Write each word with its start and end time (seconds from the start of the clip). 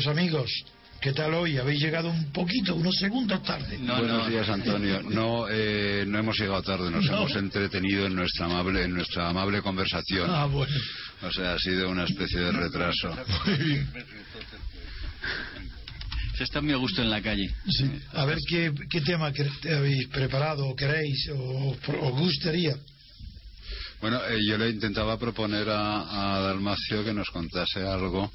Queridos 0.00 0.06
amigos. 0.06 0.50
¿Qué 1.00 1.12
tal 1.12 1.32
hoy? 1.34 1.56
Habéis 1.56 1.80
llegado 1.80 2.10
un 2.10 2.30
poquito, 2.32 2.74
unos 2.74 2.94
segundos 2.96 3.42
tarde. 3.42 3.78
Buenos 3.78 4.28
días, 4.28 4.48
Antonio. 4.50 5.02
No, 5.02 5.46
eh, 5.50 6.04
no 6.06 6.18
hemos 6.18 6.38
llegado 6.38 6.62
tarde, 6.62 6.90
nos 6.90 7.04
No. 7.06 7.16
hemos 7.18 7.34
entretenido 7.36 8.06
en 8.06 8.14
nuestra 8.14 8.44
amable, 8.46 8.84
en 8.84 8.92
nuestra 8.94 9.28
amable 9.30 9.62
conversación. 9.62 10.28
Ah, 10.30 10.44
bueno. 10.46 10.74
O 11.22 11.30
sea, 11.32 11.54
ha 11.54 11.58
sido 11.58 11.88
una 11.90 12.04
especie 12.04 12.38
de 12.40 12.52
retraso. 12.52 13.16
Se 16.36 16.44
está 16.44 16.60
muy 16.62 16.72
a 16.72 16.76
gusto 16.76 17.02
en 17.02 17.10
la 17.10 17.20
calle. 17.22 17.50
Sí. 17.68 17.90
A 18.12 18.24
ver 18.26 18.38
qué, 18.48 18.72
qué 18.90 19.00
tema 19.02 19.32
que- 19.32 19.48
habéis 19.74 20.06
preparado 20.08 20.66
o 20.66 20.74
queréis 20.76 21.28
o 21.34 21.70
os 21.70 22.12
gustaría. 22.18 22.74
Bueno, 24.00 24.18
eh, 24.26 24.38
yo 24.48 24.56
le 24.56 24.70
intentaba 24.70 25.18
proponer 25.18 25.68
a, 25.68 26.36
a 26.36 26.40
Dalmacio 26.40 27.04
que 27.04 27.12
nos 27.12 27.28
contase 27.30 27.80
algo 27.86 28.32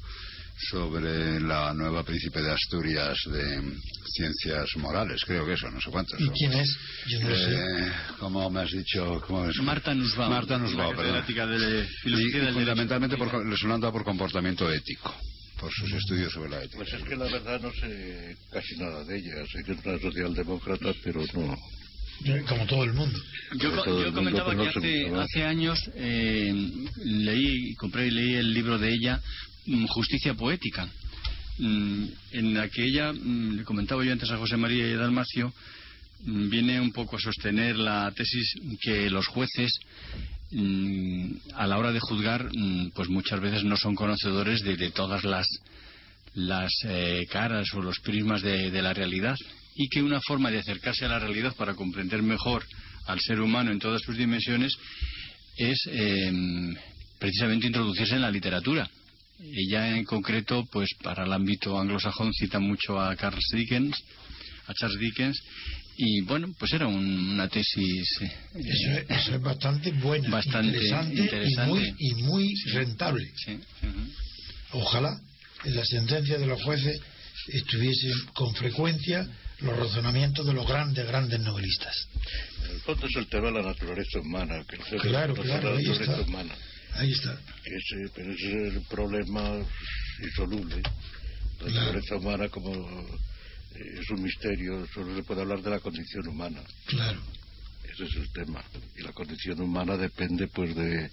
sobre 0.58 1.38
la 1.40 1.72
nueva 1.74 2.02
príncipe 2.02 2.40
de 2.40 2.50
Asturias 2.52 3.16
de 3.30 3.60
mm, 3.60 3.80
ciencias 4.14 4.68
morales, 4.76 5.22
creo 5.26 5.44
que 5.46 5.52
eso, 5.52 5.70
no 5.70 5.80
sé 5.80 5.90
cuántos. 5.90 6.18
¿Y 6.20 6.28
quién 6.30 6.52
es? 6.52 6.76
Yo 7.08 7.20
no 7.20 7.28
lo 7.28 7.36
sé. 7.36 7.54
Eh, 7.54 7.92
¿Cómo 8.18 8.50
me 8.50 8.60
has 8.60 8.70
dicho? 8.70 9.20
¿Cómo 9.26 9.48
es? 9.48 9.56
Marta 9.58 9.94
Nussbaum. 9.94 10.30
Marta 10.30 10.58
Nussbaum, 10.58 10.96
de 10.96 11.86
filosofía 12.02 12.42
Y- 12.44 12.46
y 12.50 12.52
fundamentalmente 12.52 13.16
por, 13.16 13.46
les 13.46 13.60
por 13.92 14.04
comportamiento 14.04 14.70
ético, 14.72 15.14
por 15.60 15.70
sus 15.72 15.92
estudios 15.92 16.32
sobre 16.32 16.50
la 16.50 16.58
ética. 16.62 16.76
Pues 16.78 16.92
es 16.94 17.02
que 17.04 17.16
la 17.16 17.24
verdad 17.26 17.60
no 17.60 17.70
sé 17.72 18.36
casi 18.50 18.76
nada 18.78 19.04
de 19.04 19.18
ella. 19.18 19.44
Sé 19.52 19.62
que 19.64 19.72
es 19.72 19.78
una 19.84 19.98
socialdemócrata, 19.98 20.92
pero 21.04 21.22
no. 21.34 21.56
Como 22.48 22.66
todo 22.66 22.84
el 22.84 22.94
mundo. 22.94 23.18
Yo, 23.58 23.84
yo 23.84 24.06
el 24.06 24.12
comentaba 24.14 24.54
mundo 24.54 24.72
que 24.72 24.78
hace, 24.78 25.14
hace 25.14 25.44
años 25.44 25.78
eh, 25.96 26.50
leí, 27.04 27.74
compré 27.74 28.06
y 28.06 28.10
leí 28.10 28.34
el 28.36 28.54
libro 28.54 28.78
de 28.78 28.90
ella, 28.90 29.18
mm, 29.18 29.55
Justicia 29.88 30.34
Poética, 30.34 30.88
mm, 31.58 32.04
en 32.32 32.54
la 32.54 32.68
que 32.68 32.84
ella, 32.84 33.12
mm, 33.12 33.56
le 33.56 33.64
comentaba 33.64 34.04
yo 34.04 34.12
antes 34.12 34.30
a 34.30 34.38
José 34.38 34.56
María 34.56 34.88
y 34.88 34.92
a 34.92 34.98
Dalmacio, 34.98 35.52
mm, 36.24 36.48
viene 36.48 36.80
un 36.80 36.92
poco 36.92 37.16
a 37.16 37.20
sostener 37.20 37.76
la 37.76 38.10
tesis 38.12 38.54
que 38.80 39.10
los 39.10 39.26
jueces 39.26 39.72
mm, 40.52 41.32
a 41.54 41.66
la 41.66 41.78
hora 41.78 41.92
de 41.92 42.00
juzgar 42.00 42.48
mm, 42.54 42.90
pues 42.94 43.08
muchas 43.08 43.40
veces 43.40 43.64
no 43.64 43.76
son 43.76 43.94
conocedores 43.94 44.62
de, 44.62 44.90
todas 44.90 45.24
las 45.24 45.46
las 46.34 46.70
eh, 46.84 47.24
caras 47.30 47.66
o 47.74 47.80
los 47.80 47.98
prismas 48.00 48.42
de, 48.42 48.70
de 48.70 48.82
la 48.82 48.92
realidad 48.92 49.36
y 49.74 49.88
que 49.88 50.02
una 50.02 50.20
forma 50.20 50.50
de 50.50 50.58
acercarse 50.58 51.04
a 51.04 51.08
la 51.08 51.18
realidad 51.18 51.54
para 51.56 51.74
comprender 51.74 52.22
mejor 52.22 52.64
al 53.06 53.20
ser 53.20 53.40
humano 53.40 53.70
en 53.70 53.78
todas 53.78 54.02
sus 54.02 54.16
dimensiones 54.16 54.76
es 55.56 55.78
eh, 55.90 56.74
precisamente 57.18 57.66
introducirse 57.66 58.14
en 58.14 58.22
la 58.22 58.30
literatura. 58.30 58.88
Ella 59.40 59.96
en 59.96 60.04
concreto, 60.04 60.64
pues 60.72 60.90
para 61.02 61.24
el 61.24 61.32
ámbito 61.32 61.78
anglosajón 61.78 62.32
cita 62.32 62.58
mucho 62.58 62.98
a 63.00 63.14
Charles 63.16 63.44
Dickens, 63.52 63.96
a 64.66 64.74
Charles 64.74 64.98
Dickens, 64.98 65.40
y 65.98 66.20
bueno, 66.22 66.48
pues 66.58 66.72
era 66.72 66.86
un- 66.86 67.30
una 67.30 67.48
tesis 67.48 68.20
eh, 68.20 68.32
Eso 68.54 68.90
es, 68.92 69.10
eso 69.10 69.34
es 69.36 69.40
bastante 69.40 69.92
bueno, 69.92 70.30
Bastante 70.30 70.68
interesante, 70.68 71.20
interesante. 71.20 71.94
y 71.98 72.14
muy, 72.14 72.20
y 72.20 72.22
muy 72.22 72.54
rentable. 72.72 73.30
sí. 73.44 73.58
Ojalá 74.72 75.18
en 75.64 75.74
la 75.76 75.84
sentencia 75.84 76.38
de 76.38 76.46
los 76.46 76.62
jueces 76.62 77.00
estuviesen 77.48 78.12
con 78.34 78.54
frecuencia 78.54 79.26
los 79.60 79.76
razonamientos 79.76 80.44
de 80.46 80.52
los 80.52 80.66
grandes, 80.66 81.06
grandes 81.06 81.40
novelistas. 81.40 82.08
En 82.64 82.74
el 82.74 82.80
fondo 82.80 83.06
es 83.06 83.16
el 83.16 83.26
tema 83.28 83.46
de 83.46 83.52
la 83.54 83.62
naturaleza 83.62 84.20
humana. 84.20 84.64
Que 84.68 84.76
el 84.76 84.82
ser 84.84 85.00
Claro, 85.00 85.34
claro, 85.34 85.74
naturaleza 85.78 86.20
humana. 86.20 86.54
Ahí 86.98 87.12
está. 87.12 87.32
Ese, 87.64 88.10
pero 88.14 88.32
ese 88.32 88.68
es 88.68 88.74
el 88.74 88.82
problema 88.88 89.58
insoluble. 90.22 90.76
La 90.82 91.66
Claro. 91.70 91.74
naturaleza 91.74 92.16
humana 92.16 92.48
como 92.48 92.72
eh, 92.74 94.00
es 94.00 94.10
un 94.10 94.22
misterio, 94.22 94.86
solo 94.94 95.14
se 95.16 95.22
puede 95.22 95.40
hablar 95.42 95.62
de 95.62 95.70
la 95.70 95.80
condición 95.80 96.28
humana. 96.28 96.62
Claro. 96.86 97.20
Ese 97.92 98.04
es 98.04 98.16
el 98.16 98.30
tema. 98.32 98.62
Y 98.98 99.02
la 99.02 99.12
condición 99.12 99.58
humana 99.60 99.96
depende 99.96 100.48
pues 100.48 100.74
de, 100.74 101.10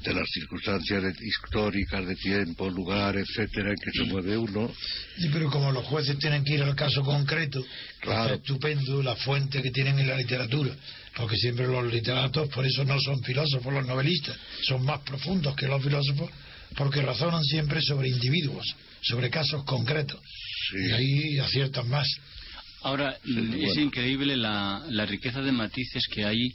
de 0.00 0.14
las 0.14 0.28
circunstancias 0.30 1.02
históricas, 1.22 2.06
de 2.06 2.14
tiempo, 2.16 2.68
lugar, 2.68 3.16
etcétera, 3.16 3.70
en 3.70 3.76
que 3.76 3.90
se 3.92 4.04
mueve 4.04 4.36
uno. 4.36 4.70
Sí, 5.16 5.28
pero 5.32 5.48
como 5.50 5.72
los 5.72 5.86
jueces 5.86 6.18
tienen 6.18 6.44
que 6.44 6.54
ir 6.54 6.62
al 6.62 6.74
caso 6.76 7.02
concreto, 7.02 7.64
Claro. 8.00 8.34
es 8.34 8.40
estupendo 8.40 9.02
la 9.02 9.16
fuente 9.16 9.62
que 9.62 9.70
tienen 9.70 9.98
en 10.00 10.08
la 10.08 10.16
literatura, 10.16 10.74
porque 11.16 11.36
siempre 11.36 11.66
los 11.66 11.92
literatos, 11.92 12.48
por 12.48 12.64
eso 12.66 12.84
no 12.84 12.98
son 13.00 13.22
filósofos 13.22 13.72
los 13.72 13.86
novelistas, 13.86 14.36
son 14.62 14.84
más 14.84 15.00
profundos 15.00 15.54
que 15.56 15.66
los 15.66 15.82
filósofos, 15.82 16.30
porque 16.76 17.02
razonan 17.02 17.42
siempre 17.44 17.80
sobre 17.82 18.08
individuos, 18.08 18.66
sobre 19.02 19.28
casos 19.30 19.64
concretos, 19.64 20.20
Sí. 20.70 20.76
y 20.88 20.92
ahí 20.92 21.38
aciertan 21.38 21.88
más. 21.88 22.08
Ahora, 22.82 23.16
Sí, 23.24 23.30
es 23.38 23.46
bueno. 23.66 23.80
increíble 23.82 24.36
la, 24.36 24.82
la 24.88 25.06
riqueza 25.06 25.40
de 25.42 25.52
matices 25.52 26.04
que 26.10 26.24
hay 26.24 26.52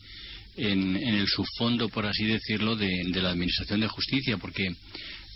en, 0.57 0.95
en 0.97 1.15
el 1.15 1.27
subfondo, 1.27 1.87
por 1.89 2.05
así 2.07 2.25
decirlo, 2.25 2.75
de, 2.75 2.89
de 3.11 3.21
la 3.21 3.29
Administración 3.29 3.79
de 3.79 3.87
Justicia, 3.87 4.37
porque 4.37 4.67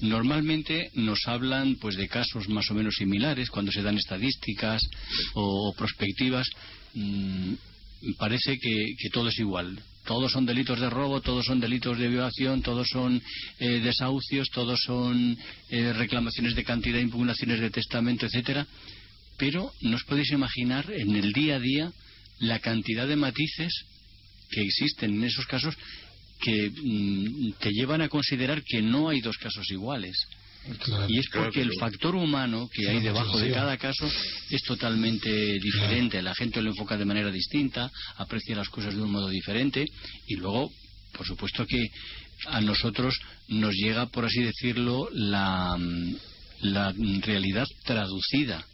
normalmente 0.02 0.90
nos 0.96 1.20
hablan 1.28 1.76
pues 1.76 1.96
de 1.96 2.08
casos 2.08 2.50
más 2.50 2.70
o 2.72 2.74
menos 2.74 2.96
similares 2.96 3.50
cuando 3.50 3.72
se 3.72 3.84
dan 3.84 3.98
estadísticas 3.98 4.82
o, 5.36 5.74
prospectivas. 5.78 6.48
mm, 6.96 7.54
parece 8.18 8.58
que, 8.58 8.96
que 8.98 9.10
todo 9.10 9.30
es 9.30 9.40
igual. 9.40 9.82
todos 10.06 10.32
son 10.32 10.46
delitos 10.46 10.80
de 10.80 10.90
robo, 10.90 11.22
todos 11.22 11.46
son 11.46 11.60
delitos 11.60 11.98
de 11.98 12.08
violación, 12.08 12.62
todos 12.62 12.88
son 12.90 13.22
eh, 13.60 13.80
desahucios, 13.82 14.50
todos 14.50 14.80
son 14.82 15.38
eh, 15.70 15.94
reclamaciones 15.94 16.56
de 16.56 16.64
cantidad, 16.64 17.00
impugnaciones 17.00 17.60
de 17.60 17.70
testamento, 17.70 18.26
etcétera. 18.26 18.66
Pero 19.38 19.72
no 19.82 19.96
os 19.96 20.04
podéis 20.04 20.32
imaginar 20.32 20.90
en 20.92 21.16
el 21.16 21.32
día 21.34 21.56
a 21.56 21.60
día 21.60 21.92
la 22.40 22.60
cantidad 22.60 23.08
de 23.08 23.16
matices 23.16 23.74
que 24.50 24.62
existen 24.62 25.16
en 25.16 25.24
esos 25.24 25.46
casos 25.46 25.76
que 26.42 26.70
mm, 26.70 27.54
te 27.60 27.72
llevan 27.72 28.02
a 28.02 28.10
considerar 28.10 28.64
que 28.64 28.82
no 28.82 29.10
hay 29.10 29.22
dos 29.22 29.38
casos 29.38 29.70
iguales. 29.72 30.16
Y 31.08 31.20
es 31.20 31.28
porque 31.30 31.62
el 31.62 31.72
factor 31.80 32.16
humano 32.16 32.70
que 32.72 32.88
hay 32.88 33.00
debajo 33.00 33.40
de 33.40 33.52
cada 33.52 33.78
caso 33.78 34.10
es 34.50 34.62
totalmente 34.64 35.60
diferente. 35.60 36.22
La 36.22 36.36
gente 36.36 36.62
lo 36.62 36.70
enfoca 36.70 36.98
de 36.98 37.06
manera 37.06 37.32
distinta, 37.32 37.92
aprecia 38.18 38.56
las 38.56 38.70
cosas 38.70 38.96
de 38.96 39.02
un 39.02 39.12
modo 39.12 39.30
diferente 39.30 39.86
y 40.28 40.36
luego, 40.36 40.72
por 41.14 41.26
supuesto 41.26 41.66
que 41.66 41.90
a 42.48 42.62
nosotros 42.62 43.20
nos 43.48 43.74
llega, 43.74 44.08
por 44.08 44.26
así 44.26 44.42
decirlo, 44.42 45.10
la, 45.12 45.78
la 46.62 46.94
realidad 47.22 47.68
traducida 47.84 48.66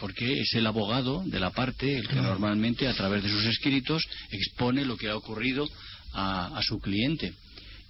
porque 0.00 0.40
es 0.40 0.54
el 0.54 0.66
abogado 0.66 1.22
de 1.26 1.38
la 1.38 1.50
parte 1.50 1.98
el 1.98 2.08
que 2.08 2.16
normalmente 2.16 2.88
a 2.88 2.94
través 2.94 3.22
de 3.22 3.28
sus 3.28 3.44
escritos 3.44 4.02
expone 4.30 4.86
lo 4.86 4.96
que 4.96 5.10
ha 5.10 5.16
ocurrido 5.16 5.68
a, 6.14 6.60
su 6.62 6.80
cliente 6.80 7.34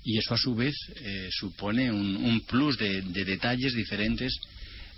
y 0.04 0.18
eso 0.18 0.34
a 0.34 0.38
su 0.38 0.54
vez 0.54 0.74
eh, 0.96 1.28
supone 1.30 1.90
un, 1.90 2.40
plus 2.46 2.78
de, 2.78 3.02
detalles 3.02 3.74
diferentes 3.74 4.34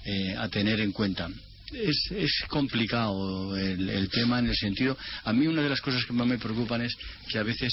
eh, 0.05 0.35
a 0.37 0.49
tener 0.49 0.81
en 0.81 0.93
cuenta. 0.93 1.29
Es, 1.73 2.11
es 2.13 2.45
complicado 2.49 3.57
el, 3.57 4.09
tema 4.11 4.39
en 4.39 4.49
el 4.49 4.57
sentido. 4.57 4.97
A 5.25 5.33
mí 5.33 5.47
una 5.47 5.63
de 5.63 5.71
las 5.71 5.81
cosas 5.81 6.05
que 6.05 6.13
más 6.13 6.27
me 6.27 6.39
preocupan 6.39 6.83
es 6.83 6.95
que 7.31 7.39
a 7.39 7.43
veces 7.43 7.73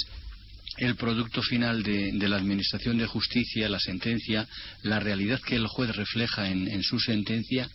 el 0.78 0.96
producto 0.96 1.42
final 1.42 1.84
de, 1.84 2.28
la 2.28 2.38
Administración 2.38 2.98
de 2.98 3.06
Justicia, 3.06 3.68
la 3.68 3.80
sentencia, 3.80 4.48
la 4.84 5.00
realidad 5.00 5.42
que 5.46 5.56
el 5.56 5.68
juez 5.68 5.94
refleja 5.96 6.50
en, 6.50 6.82
su 6.84 7.00
sentencia, 7.00 7.70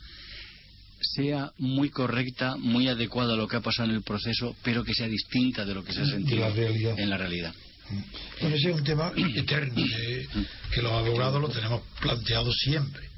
sea 1.01 1.51
muy 1.59 1.91
correcta, 1.91 2.56
muy 2.56 2.89
adecuada 2.89 3.35
a 3.35 3.37
lo 3.37 3.47
que 3.47 3.56
ha 3.56 3.61
pasado 3.61 3.91
en 3.91 3.97
el 3.97 4.03
proceso, 4.03 4.56
pero 4.62 4.83
que 4.83 4.95
sea 4.95 5.06
distinta 5.06 5.67
de 5.67 5.75
lo 5.75 5.85
que 5.85 5.93
se 5.93 6.01
ha 6.01 6.06
sentido 6.06 6.47
en 6.97 7.11
la 7.11 7.19
realidad. 7.19 7.55
Bueno, 8.40 8.56
ese 8.56 8.70
es 8.70 8.75
un 8.75 8.84
tema 8.84 9.12
eterno 9.34 9.75
que, 10.72 10.82
los 10.82 10.92
abogados 10.92 11.40
lo 11.40 11.48
tenemos 11.48 11.82
planteado 12.00 12.52
siempre, 12.52 13.08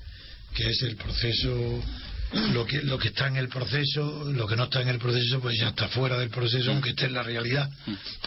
que 0.55 0.69
es 0.69 0.83
el 0.83 0.97
proceso, 0.97 1.83
lo 2.53 2.67
que, 2.67 2.83
lo 2.83 2.99
que 2.99 3.09
está 3.09 3.29
en 3.29 3.37
el 3.37 3.49
proceso, 3.49 4.25
lo 4.33 4.47
que 4.47 4.57
no 4.57 4.65
está 4.65 4.83
en 4.83 4.89
el 4.89 4.99
proceso, 4.99 5.41
pues 5.41 5.59
ya 5.59 5.69
está 5.69 5.89
fuera 5.89 6.19
del 6.19 6.31
proceso, 6.31 6.71
aunque 6.71 6.91
esté 6.91 7.07
en 7.07 7.15
la 7.15 7.23
realidad. 7.23 7.69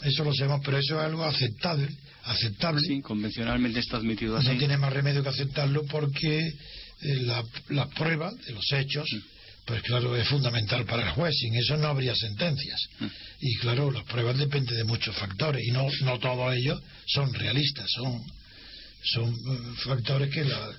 Eso 0.03 0.23
lo 0.23 0.33
sabemos, 0.33 0.61
pero 0.63 0.77
eso 0.77 0.99
es 0.99 1.05
algo 1.05 1.25
aceptable. 1.25 1.89
aceptable. 2.23 2.81
Sí, 2.81 3.01
convencionalmente 3.01 3.79
está 3.79 3.97
admitido 3.97 4.37
así. 4.37 4.47
No 4.47 4.57
tiene 4.57 4.77
más 4.77 4.93
remedio 4.93 5.21
que 5.21 5.29
aceptarlo 5.29 5.83
porque 5.85 6.39
eh, 6.39 6.53
la, 7.21 7.43
la 7.69 7.87
prueba 7.87 8.31
de 8.31 8.53
los 8.53 8.71
hechos 8.73 9.07
pues 9.65 9.81
claro, 9.83 10.15
es 10.15 10.27
fundamental 10.27 10.85
para 10.85 11.03
el 11.03 11.09
juez. 11.09 11.35
Sin 11.35 11.55
eso 11.55 11.77
no 11.77 11.87
habría 11.87 12.15
sentencias. 12.15 12.79
Mm. 12.99 13.05
Y 13.41 13.55
claro, 13.57 13.91
las 13.91 14.03
pruebas 14.03 14.37
dependen 14.37 14.77
de 14.77 14.83
muchos 14.83 15.15
factores 15.15 15.63
y 15.65 15.71
no, 15.71 15.87
no 16.01 16.19
todos 16.19 16.55
ellos 16.55 16.81
son 17.05 17.33
realistas, 17.33 17.87
son, 17.95 18.23
son 19.03 19.29
eh, 19.29 19.73
factores 19.83 20.33
que 20.33 20.43
la, 20.43 20.71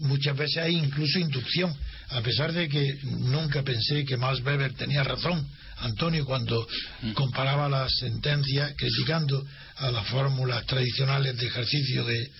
muchas 0.00 0.36
veces 0.36 0.58
hay 0.58 0.76
incluso 0.76 1.18
inducción. 1.18 1.74
A 2.08 2.20
pesar 2.22 2.52
de 2.52 2.68
que 2.68 2.98
nunca 3.04 3.62
pensé 3.62 4.04
que 4.04 4.16
Max 4.16 4.40
Weber 4.44 4.72
tenía 4.74 5.04
razón, 5.04 5.46
Antonio, 5.78 6.24
cuando 6.24 6.66
mm. 7.02 7.12
comparaba 7.12 7.68
las 7.68 7.92
sentencias 7.96 8.74
criticando 8.76 9.44
a 9.76 9.90
las 9.90 10.06
fórmulas 10.08 10.66
tradicionales 10.66 11.36
de 11.36 11.46
ejercicio 11.46 12.04
de, 12.04 12.30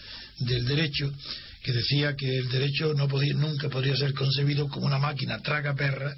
del 0.41 0.67
derecho, 0.67 1.13
que 1.63 1.73
decía 1.73 2.15
que 2.17 2.39
el 2.39 2.49
derecho 2.49 2.95
no 2.95 3.09
podía, 3.09 3.35
nunca 3.35 3.69
podría 3.69 3.97
ser 3.97 4.15
concebido 4.15 4.69
como 4.69 4.87
una 4.87 4.99
máquina 4.99 5.41
traga 5.41 5.75
perra 5.75 6.15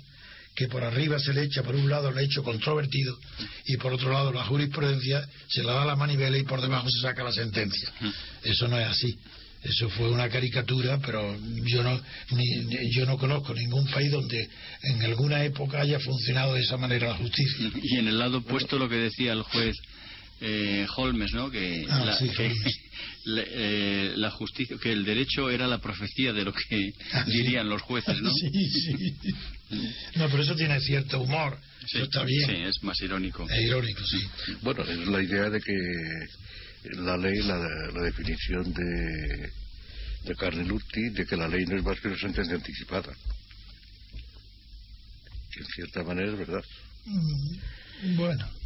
que 0.55 0.69
por 0.69 0.85
arriba 0.85 1.19
se 1.19 1.33
le 1.33 1.45
echa 1.45 1.63
por 1.63 1.75
un 1.75 1.89
lado 1.89 2.11
el 2.11 2.19
hecho 2.19 2.43
controvertido 2.43 3.17
y 3.67 3.77
por 3.79 3.93
otro 3.93 4.13
lado 4.13 4.33
la 4.33 4.45
jurisprudencia 4.45 5.27
se 5.49 5.63
la 5.63 5.73
da 5.73 5.85
la 5.87 5.97
manivela 5.97 6.37
y 6.37 6.43
por 6.43 6.61
debajo 6.61 6.89
se 6.91 7.01
saca 7.01 7.25
la 7.25 7.33
sentencia. 7.33 7.91
Eso 8.43 8.69
no 8.69 8.79
es 8.79 8.87
así. 8.87 9.19
Eso 9.63 9.89
fue 9.91 10.11
una 10.11 10.29
caricatura, 10.29 10.99
pero 10.99 11.37
yo 11.65 11.83
no, 11.85 12.01
ni, 12.33 12.91
yo 12.91 13.07
no 13.07 13.17
conozco 13.17 13.55
ningún 13.55 13.87
país 13.87 14.11
donde 14.11 14.49
en 14.83 15.03
alguna 15.03 15.45
época 15.45 15.81
haya 15.81 16.01
funcionado 16.01 16.55
de 16.55 16.63
esa 16.63 16.77
manera 16.77 17.09
la 17.09 17.17
justicia. 17.17 17.71
Y 17.83 17.99
en 17.99 18.09
el 18.09 18.19
lado 18.19 18.39
opuesto 18.39 18.79
lo 18.79 18.89
que 18.89 18.97
decía 18.97 19.33
el 19.33 19.43
juez 19.43 19.77
eh, 20.45 20.87
Holmes, 20.97 21.33
¿no? 21.35 21.51
Que, 21.51 21.87
ah, 21.89 22.05
la, 22.05 23.45
eh, 23.47 24.13
la, 24.17 24.31
justicia, 24.33 24.77
que 24.83 24.91
el 24.91 25.05
derecho 25.05 25.49
era 25.49 25.69
la 25.69 25.79
profecía 25.79 26.33
de 26.33 26.45
lo 26.45 26.53
que 26.53 26.93
ah, 27.13 27.25
dirían 27.27 27.69
los 27.69 27.81
jueces, 27.83 28.21
¿no? 28.21 28.31
Sí, 28.41 28.51
sí. 28.51 29.17
No, 30.17 30.29
pero 30.29 30.43
eso 30.43 30.57
tiene 30.57 30.81
cierto 30.81 31.21
humor. 31.21 31.59
eso 31.85 32.03
está 32.03 32.25
bien. 32.25 32.51
Sí, 32.51 32.57
es 32.57 32.83
más 32.83 33.01
irónico. 33.01 33.49
Es 33.49 33.63
irónico, 33.63 34.05
sí. 34.05 34.19
Bueno, 34.63 34.83
es 34.83 35.07
la 35.07 35.23
idea 35.23 35.49
de 35.49 35.61
que 35.61 35.73
la 36.97 37.17
ley, 37.17 37.39
la, 37.43 37.57
la 37.59 38.03
definición 38.03 38.73
de, 38.75 39.51
de 40.25 40.35
Carneluti, 40.35 41.11
de 41.11 41.25
que 41.25 41.37
la 41.37 41.47
ley 41.47 41.65
no 41.67 41.77
es 41.77 41.85
más 41.85 42.01
que 42.01 42.09
una 42.09 42.19
sentencia 42.19 42.57
anticipada. 42.57 43.13
en 45.57 45.67
cierta 45.67 46.03
manera 46.03 46.33
es 46.33 46.39
verdad. 46.39 46.65
Mm, 47.05 48.17
bueno. 48.17 48.62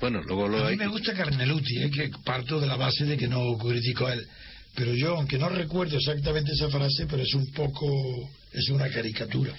Bueno, 0.00 0.22
luego 0.22 0.48
lo 0.48 0.66
a 0.66 0.70
mí 0.70 0.76
me 0.76 0.86
gusta 0.86 1.14
Carneluti, 1.14 1.82
¿eh? 1.82 1.90
que 1.90 2.10
parto 2.24 2.60
de 2.60 2.66
la 2.66 2.76
base 2.76 3.04
de 3.04 3.16
que 3.16 3.26
no 3.26 3.56
critico 3.58 4.06
a 4.06 4.14
él. 4.14 4.26
Pero 4.74 4.94
yo, 4.94 5.16
aunque 5.16 5.38
no 5.38 5.48
recuerdo 5.48 5.96
exactamente 5.96 6.52
esa 6.52 6.68
frase, 6.68 7.06
pero 7.10 7.22
es 7.22 7.34
un 7.34 7.50
poco, 7.52 8.30
es 8.52 8.68
una 8.68 8.88
caricatura. 8.88 9.52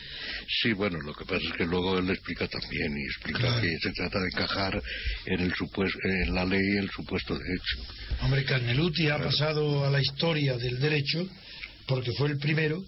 Sí, 0.61 0.71
bueno, 0.71 0.97
lo 1.01 1.13
que 1.13 1.25
pasa 1.25 1.45
es 1.45 1.53
que 1.57 1.65
luego 1.65 1.99
él 1.99 2.09
explica 2.09 2.47
también 2.47 2.97
y 2.97 3.03
explica 3.03 3.59
que 3.59 3.77
se 3.79 3.91
trata 3.91 4.19
de 4.19 4.27
encajar 4.27 4.81
en 5.25 5.41
el 5.41 5.53
supuesto, 5.53 5.99
en 6.05 6.33
la 6.33 6.45
ley 6.45 6.77
el 6.77 6.89
supuesto 6.89 7.37
derecho. 7.37 7.77
Hombre, 8.21 8.45
Carneluti 8.45 9.09
ha 9.09 9.17
pasado 9.17 9.85
a 9.85 9.89
la 9.89 10.01
historia 10.01 10.57
del 10.57 10.79
derecho 10.79 11.27
porque 11.85 12.13
fue 12.13 12.29
el 12.29 12.37
primero 12.37 12.81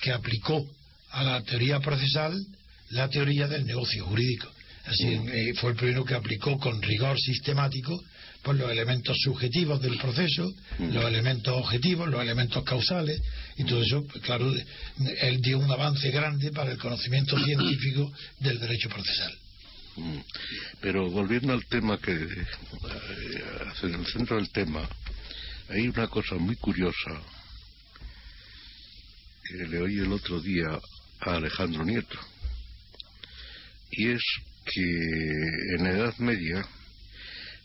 que 0.00 0.10
aplicó 0.10 0.64
a 1.10 1.22
la 1.22 1.42
teoría 1.42 1.80
procesal 1.80 2.34
la 2.90 3.08
teoría 3.08 3.46
del 3.46 3.66
negocio 3.66 4.06
jurídico. 4.06 4.50
Así 4.86 5.06
eh, 5.06 5.54
fue 5.54 5.70
el 5.70 5.76
primero 5.76 6.04
que 6.04 6.14
aplicó 6.14 6.58
con 6.58 6.80
rigor 6.82 7.18
sistemático 7.18 8.02
pues, 8.42 8.58
los 8.58 8.70
elementos 8.70 9.16
subjetivos 9.18 9.80
del 9.80 9.96
proceso, 9.96 10.52
los 10.78 11.04
elementos 11.06 11.54
objetivos, 11.56 12.10
los 12.10 12.20
elementos 12.20 12.62
causales, 12.62 13.18
y 13.56 13.64
todo 13.64 13.82
eso, 13.82 14.04
pues, 14.04 14.22
claro, 14.22 14.52
él 15.22 15.40
dio 15.40 15.58
un 15.58 15.70
avance 15.70 16.10
grande 16.10 16.52
para 16.52 16.72
el 16.72 16.78
conocimiento 16.78 17.38
científico 17.44 18.12
del 18.40 18.60
derecho 18.60 18.90
procesal. 18.90 19.32
Pero 20.80 21.08
volviendo 21.10 21.54
al 21.54 21.64
tema 21.66 21.96
que, 21.98 22.12
eh, 22.12 22.46
en 23.84 23.94
el 23.94 24.06
centro 24.06 24.36
del 24.36 24.50
tema, 24.50 24.86
hay 25.70 25.88
una 25.88 26.08
cosa 26.08 26.34
muy 26.34 26.56
curiosa 26.56 27.22
que 29.44 29.68
le 29.68 29.78
oí 29.78 29.98
el 30.00 30.12
otro 30.12 30.40
día 30.40 30.78
a 31.20 31.34
Alejandro 31.36 31.84
Nieto, 31.84 32.18
y 33.90 34.10
es 34.10 34.22
que 34.64 35.76
en 35.76 35.84
la 35.84 35.90
Edad 35.90 36.18
Media, 36.18 36.64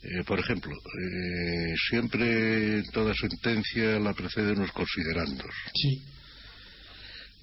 eh, 0.02 0.24
por 0.26 0.38
ejemplo, 0.38 0.72
eh, 0.72 1.74
siempre 1.90 2.82
toda 2.92 3.14
sentencia 3.14 3.98
la 3.98 4.14
preceden 4.14 4.60
los 4.60 4.72
considerandos. 4.72 5.54
Sí. 5.74 6.02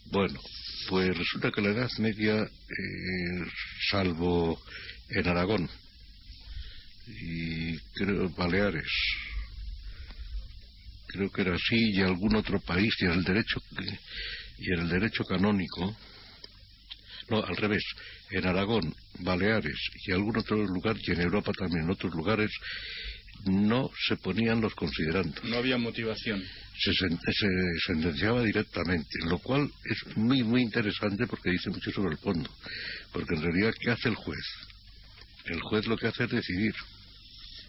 Bueno, 0.06 0.40
pues 0.90 1.18
resulta 1.18 1.52
que 1.52 1.62
la 1.62 1.70
Edad 1.70 1.90
Media, 2.00 2.36
eh, 2.42 3.46
salvo 3.90 4.60
en 5.10 5.28
Aragón 5.28 5.70
y 7.08 7.78
creo 7.94 8.30
Baleares, 8.30 8.92
creo 11.08 11.30
que 11.30 11.42
era 11.42 11.56
así, 11.56 11.92
y 11.94 12.02
algún 12.02 12.36
otro 12.36 12.60
país, 12.60 12.94
y 13.00 13.06
en 13.06 13.12
el 13.12 13.24
derecho, 13.24 13.62
y 14.58 14.74
en 14.74 14.80
el 14.80 14.90
derecho 14.90 15.24
canónico, 15.24 15.96
no, 17.29 17.43
al 17.43 17.55
revés, 17.57 17.84
en 18.31 18.46
Aragón, 18.46 18.96
Baleares 19.19 19.79
y 20.05 20.12
algún 20.12 20.38
otro 20.38 20.57
lugar, 20.57 20.96
y 21.01 21.12
en 21.12 21.22
Europa 21.22 21.51
también, 21.57 21.84
en 21.84 21.91
otros 21.91 22.13
lugares, 22.13 22.51
no 23.46 23.89
se 24.07 24.17
ponían 24.17 24.62
los 24.62 24.74
considerandos. 24.74 25.43
No 25.43 25.57
había 25.57 25.77
motivación. 25.77 26.43
Se, 26.79 26.91
sentenciaba 27.86 28.43
directamente, 28.43 29.10
lo 29.25 29.39
cual 29.39 29.69
es 29.86 30.17
muy, 30.17 30.43
muy 30.43 30.62
interesante 30.62 31.27
porque 31.27 31.51
dice 31.51 31.69
mucho 31.69 31.91
sobre 31.91 32.12
el 32.12 32.17
fondo. 32.17 32.50
Porque 33.12 33.36
en 33.36 33.41
realidad, 33.41 33.74
¿qué 33.79 33.91
hace 33.91 34.10
el 34.10 34.15
juez? 34.15 34.46
El 35.46 35.60
juez 35.62 35.88
lo 35.88 35.98
que 35.98 36.07
hace 36.07 36.25
es 36.25 36.31
decidir. 36.31 36.74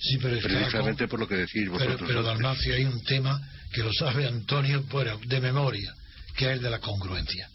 Sí, 0.00 0.18
pero 0.20 0.38
Precisamente 0.40 1.08
por 1.08 1.20
lo 1.20 1.26
que 1.26 1.36
decís 1.36 1.68
vosotros. 1.68 2.02
Pero, 2.06 2.22
pero 2.22 2.74
hay 2.74 2.84
un 2.84 3.02
tema 3.04 3.40
que 3.72 3.82
lo 3.82 3.92
sabe 3.92 4.26
Antonio 4.26 4.84
de 5.26 5.40
memoria, 5.40 5.92
que 6.36 6.46
es 6.46 6.52
el 6.52 6.62
de 6.62 6.70
la 6.70 6.78
congruencia. 6.78 7.48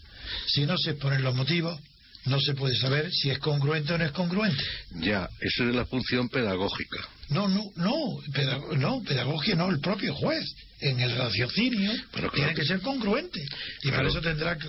Si 0.46 0.66
no 0.66 0.76
se 0.76 0.90
exponen 0.90 1.22
los 1.22 1.34
motivos, 1.34 1.80
no 2.26 2.40
se 2.40 2.54
puede 2.54 2.74
saber 2.76 3.10
si 3.12 3.30
es 3.30 3.38
congruente 3.38 3.92
o 3.92 3.98
no 3.98 4.04
es 4.04 4.12
congruente. 4.12 4.62
Ya, 5.00 5.28
esa 5.40 5.64
es 5.68 5.74
la 5.74 5.84
función 5.86 6.28
pedagógica. 6.28 7.08
No, 7.30 7.48
no, 7.48 7.70
no, 7.76 7.94
pedag- 8.32 8.76
no, 8.78 9.02
pedagogía 9.02 9.54
no, 9.54 9.70
el 9.70 9.80
propio 9.80 10.14
juez. 10.14 10.44
En 10.80 11.00
el 11.00 11.16
raciocinio 11.16 11.92
Pero 12.12 12.30
claro 12.30 12.32
tiene 12.32 12.54
que 12.54 12.60
que- 12.62 12.66
ser 12.68 12.80
congruente. 12.80 13.40
Y 13.82 13.90
para 13.90 14.08
eso 14.08 14.20
tendrá 14.20 14.58
que, 14.58 14.68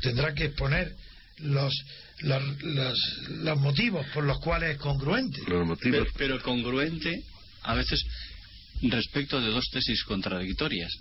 tendrá 0.00 0.34
que 0.34 0.46
exponer 0.46 0.94
los, 1.38 1.72
las- 2.20 2.62
las- 2.62 2.98
los 3.28 3.58
motivos 3.60 4.04
por 4.12 4.24
los 4.24 4.38
cuales 4.40 4.72
es 4.72 4.78
congruente. 4.78 5.40
Los 5.46 5.66
motivos. 5.66 6.00
Pero, 6.00 6.12
pero 6.16 6.42
congruente 6.42 7.22
a 7.62 7.74
veces 7.74 8.02
respecto 8.82 9.40
de 9.40 9.48
dos 9.50 9.64
tesis 9.72 10.02
contradictorias. 10.04 10.92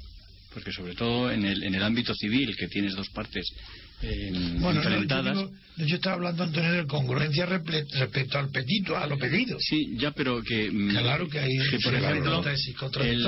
Porque 0.54 0.72
sobre 0.72 0.94
todo 0.96 1.32
en 1.32 1.46
el, 1.46 1.64
en 1.64 1.74
el 1.76 1.84
ámbito 1.84 2.14
civil, 2.14 2.56
que 2.56 2.68
tienes 2.68 2.96
dos 2.96 3.10
partes 3.10 3.46
eh, 4.02 4.30
Bueno, 4.60 4.74
no, 4.74 4.84
yo, 4.84 4.90
enfrentadas. 4.90 5.38
digo- 5.38 5.52
yo 5.78 5.96
estaba 5.96 6.16
hablando, 6.18 6.44
Antonio, 6.44 6.72
de 6.74 6.86
congruencia 6.86 7.46
respecto 7.46 8.38
al 8.38 8.50
petito, 8.52 8.96
a 8.98 9.08
lo 9.08 9.18
pedido. 9.18 9.58
Sí, 9.60 9.94
ya, 9.98 10.12
pero 10.12 10.44
que. 10.44 10.70
mm, 10.70 10.90
Claro 10.90 11.28
que 11.30 11.40
hay- 11.40 11.58
que, 11.70 11.80
por 11.80 11.96
ejemplo. 11.96 12.44
el- 13.02 13.26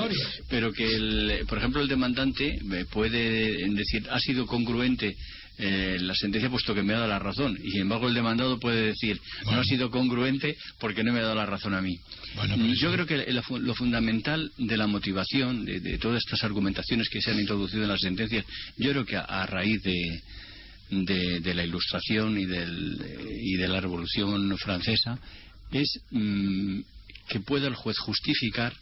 pero 0.50 0.72
que, 0.74 0.96
el, 0.96 1.46
por 1.48 1.58
ejemplo, 1.58 1.82
el 1.82 1.88
demandante 1.88 2.60
eh, 2.74 2.86
puede 2.92 3.68
decir, 3.74 4.06
ha 4.12 4.20
sido 4.20 4.46
congruente 4.46 5.16
eh, 5.58 5.98
la 6.02 6.14
sentencia 6.16 6.50
puesto 6.50 6.74
que 6.76 6.84
me 6.84 6.94
ha 6.94 6.98
dado 6.98 7.10
la 7.10 7.20
razón. 7.20 7.58
Y 7.64 7.72
sin 7.72 7.82
embargo, 7.82 8.08
el 8.08 8.14
demandado 8.14 8.60
puede 8.60 8.88
decir, 8.88 9.20
no 9.46 9.60
ha 9.60 9.64
sido 9.64 9.90
congruente 9.90 10.58
porque 10.80 11.04
no 11.04 11.14
me 11.14 11.20
ha 11.20 11.24
dado 11.24 11.36
la 11.36 11.46
razón 11.46 11.74
a 11.74 11.82
mí. 11.82 11.98
Bueno, 12.36 12.56
Yo 12.58 12.74
eso- 12.74 12.92
creo 12.94 13.06
que 13.06 13.32
lo, 13.32 13.42
lo 13.60 13.74
fundamental 13.76 14.52
de 14.58 14.78
la 14.78 14.88
motivación, 14.88 15.66
de, 15.66 15.80
de 15.80 15.98
todas 15.98 16.24
estas 16.26 16.44
argumentaciones 16.44 17.10
que 17.10 17.22
se 17.22 17.32
han 17.32 17.40
introducido 17.40 17.84
en 17.84 17.90
las 17.90 18.02
sentencias, 18.02 18.46
yo 18.78 18.92
creo 18.92 19.06
que 19.06 19.16
a, 19.16 19.22
a 19.22 19.46
raíz 19.46 19.82
de, 19.82 20.22
de, 20.92 21.40
de 21.40 21.54
la 21.54 21.64
Ilustración 21.64 22.38
y, 22.38 22.46
del, 22.46 23.02
y 23.42 23.56
de 23.56 23.68
la 23.68 23.80
Revolución 23.82 24.58
Francesa, 24.58 25.18
es 25.72 26.00
mm, 26.12 26.80
que 27.30 27.40
pueda 27.40 27.68
el 27.68 27.76
juez 27.76 27.98
justificar 28.00 28.74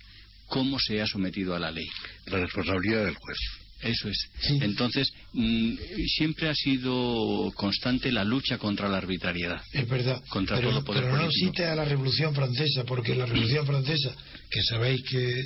cómo 0.47 0.77
se 0.79 1.01
ha 1.01 1.07
sometido 1.07 1.55
a 1.55 1.59
la 1.59 1.71
ley. 1.71 1.87
La 2.27 2.39
responsabilidad 2.39 3.05
del 3.05 3.15
juez. 3.15 3.37
Eso 3.83 4.09
es. 4.09 4.17
Sí. 4.41 4.59
Entonces, 4.61 5.11
mm, 5.33 5.75
siempre 6.15 6.49
ha 6.49 6.55
sido 6.55 7.51
constante 7.55 8.11
la 8.11 8.23
lucha 8.23 8.57
contra 8.57 8.87
la 8.87 8.97
arbitrariedad. 8.97 9.61
Es 9.71 9.87
verdad. 9.87 10.21
Contra 10.29 10.57
pero 10.57 10.69
todo 10.69 10.79
el 10.79 10.85
poder 10.85 11.03
pero 11.03 11.15
no 11.17 11.23
político. 11.23 11.51
cite 11.51 11.65
a 11.65 11.75
la 11.75 11.85
Revolución 11.85 12.33
Francesa, 12.33 12.83
porque 12.85 13.15
la 13.15 13.25
Revolución 13.25 13.65
Francesa, 13.65 14.15
que 14.49 14.63
sabéis 14.63 15.03
que 15.03 15.43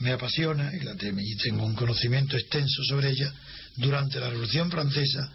me 0.00 0.12
apasiona 0.12 0.72
y, 0.74 1.36
tengo 1.36 1.64
un 1.64 1.74
conocimiento 1.74 2.36
extenso 2.36 2.82
sobre 2.84 3.10
ella, 3.10 3.32
durante 3.76 4.20
la 4.20 4.30
Revolución 4.30 4.70
Francesa 4.70 5.32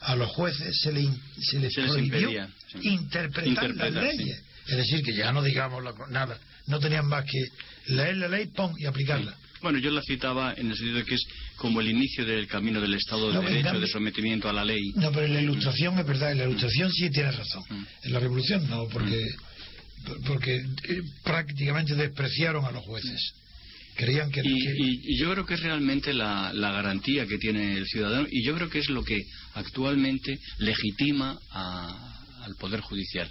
a 0.00 0.14
los 0.16 0.30
jueces 0.30 0.78
se, 0.82 0.92
le, 0.92 1.02
se 1.40 1.58
les 1.58 1.72
Se 1.72 1.82
les 1.82 1.92
prohibió 1.92 2.18
impedía, 2.20 2.48
sí. 2.72 2.88
interpretar, 2.88 3.48
Interpretar, 3.48 3.92
las 3.92 4.16
leyes. 4.16 4.42
Es 4.68 4.76
decir, 4.76 5.02
que 5.02 5.14
ya 5.14 5.32
no 5.32 5.42
digamos 5.42 5.82
la 5.82 5.94
nada, 6.10 6.38
no 6.66 6.78
tenían 6.78 7.06
más 7.06 7.24
que 7.24 7.42
leer 7.86 8.16
la 8.16 8.28
ley, 8.28 8.46
pon 8.46 8.72
y 8.78 8.86
aplicarla. 8.86 9.36
Bueno, 9.66 9.80
yo 9.80 9.90
la 9.90 10.02
citaba 10.02 10.54
en 10.56 10.70
el 10.70 10.76
sentido 10.76 10.98
de 10.98 11.04
que 11.04 11.16
es 11.16 11.24
como 11.56 11.80
el 11.80 11.90
inicio 11.90 12.24
del 12.24 12.46
camino 12.46 12.80
del 12.80 12.94
Estado 12.94 13.28
de 13.28 13.34
No, 13.34 13.40
Derecho, 13.42 13.64
cambio- 13.64 13.80
de 13.80 13.88
sometimiento 13.88 14.48
a 14.48 14.52
la 14.52 14.64
ley. 14.64 14.92
No, 14.94 15.10
pero 15.10 15.26
en 15.26 15.34
la 15.34 15.42
ilustración 15.42 15.98
es 15.98 16.06
verdad, 16.06 16.30
en 16.30 16.38
la 16.38 16.44
ilustración 16.44 16.92
sí 16.92 17.10
tienes 17.10 17.36
razón. 17.36 17.64
En 18.04 18.12
la 18.12 18.20
revolución 18.20 18.64
no, 18.70 18.86
porque, 18.86 19.24
porque 20.24 20.54
eh, 20.54 21.02
prácticamente 21.24 21.96
despreciaron 21.96 22.64
a 22.64 22.70
los 22.70 22.84
jueces. 22.84 23.32
Creían 23.96 24.30
que, 24.30 24.38
Y, 24.44 24.44
que- 24.44 24.74
y- 24.78 25.00
y 25.14 25.18
yo 25.18 25.32
creo 25.32 25.44
que 25.44 25.54
es 25.54 25.60
realmente 25.60 26.14
la, 26.14 26.52
la 26.54 26.70
garantía 26.70 27.26
que 27.26 27.38
tiene 27.38 27.72
el 27.76 27.86
ciudadano 27.86 28.28
y 28.30 28.44
yo 28.44 28.54
creo 28.54 28.70
que 28.70 28.78
es 28.78 28.88
lo 28.88 29.02
que 29.02 29.20
actualmente 29.54 30.38
legitima 30.58 31.36
a- 31.50 32.22
al 32.44 32.54
Poder 32.54 32.82
Judicial. 32.82 33.28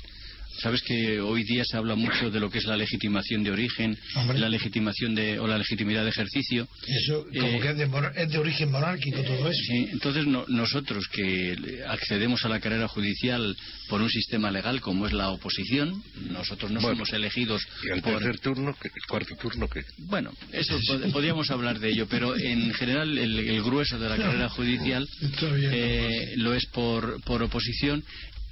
Sabes 0.62 0.82
que 0.82 1.20
hoy 1.20 1.44
día 1.44 1.64
se 1.66 1.78
habla 1.78 1.96
mucho 1.96 2.32
de 2.32 2.40
lo 2.40 2.50
que 2.50 2.58
es 2.60 2.66
la 2.66 2.78
legitimación 2.78 3.44
de 3.44 3.52
origen, 3.52 3.98
Hombre. 4.16 4.40
la 4.40 4.50
legitimación 4.50 5.14
de, 5.14 5.38
o 5.40 5.48
la 5.48 5.58
legitimidad 5.58 6.04
de 6.04 6.10
ejercicio. 6.10 6.68
eso 6.88 7.26
como 7.26 7.48
Eh, 7.48 7.60
que 7.62 7.70
es 7.72 7.78
de, 7.78 7.86
mor- 7.88 8.12
es 8.16 8.30
de 8.30 8.38
origen 8.38 8.72
monárquico 8.72 9.22
todo 9.22 9.50
eso. 9.50 9.62
Sí, 9.68 9.88
entonces 9.92 10.26
no- 10.26 10.46
nosotros 10.48 11.08
que 11.12 11.56
accedemos 11.88 12.46
a 12.46 12.50
la 12.50 12.60
carrera 12.60 12.88
judicial 12.88 13.56
por 13.90 14.02
un 14.02 14.10
sistema 14.10 14.50
legal 14.52 14.82
como 14.82 15.06
es 15.08 15.14
la 15.14 15.30
oposición, 15.30 16.02
nosotros 16.32 16.72
no 16.72 16.80
Bueno, 16.82 16.96
somos 16.96 17.14
elegidos 17.14 17.62
Y 17.84 17.90
el 17.92 18.02
por... 18.02 18.14
tercer 18.20 18.40
turno, 18.40 18.76
que- 18.82 18.88
el 18.88 19.06
cuarto 19.08 19.36
turno, 19.36 19.68
que 19.68 19.82
Bueno, 20.00 20.32
eso 20.52 20.80
pod- 20.80 21.12
podríamos 21.12 21.52
hablar 21.52 21.80
de 21.80 21.90
ello, 21.90 22.08
pero 22.10 22.36
en 22.38 22.74
general 22.74 23.18
el, 23.18 23.38
el 23.40 23.62
grueso 23.64 24.00
de 24.00 24.10
la 24.10 24.18
carrera 24.18 24.50
judicial 24.50 25.08
eh, 25.52 26.34
lo 26.38 26.54
es 26.54 26.66
por, 26.68 27.22
por 27.24 27.44
oposición 27.44 28.04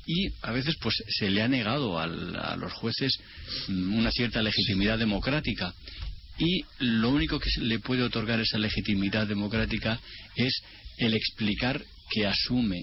y 0.06 0.28
a 0.42 0.52
veces 0.52 0.76
pues 0.82 0.96
se 1.08 1.30
le 1.30 1.42
ha 1.42 1.48
negado 1.48 2.00
al- 2.00 2.36
a 2.36 2.56
los 2.56 2.74
jueces 2.74 3.18
mm, 3.68 3.96
una 3.98 4.12
cierta 4.12 4.42
legitimidad 4.42 4.98
democrática 5.00 5.74
y 6.38 6.62
lo 6.80 7.10
único 7.10 7.40
que 7.40 7.50
se 7.50 7.62
le 7.62 7.80
puede 7.80 8.04
otorgar 8.04 8.40
esa 8.40 8.58
legitimidad 8.58 9.28
democrática 9.28 10.00
es 10.36 10.54
el 10.98 11.14
explicar 11.14 11.82
que 12.12 12.26
asume 12.28 12.82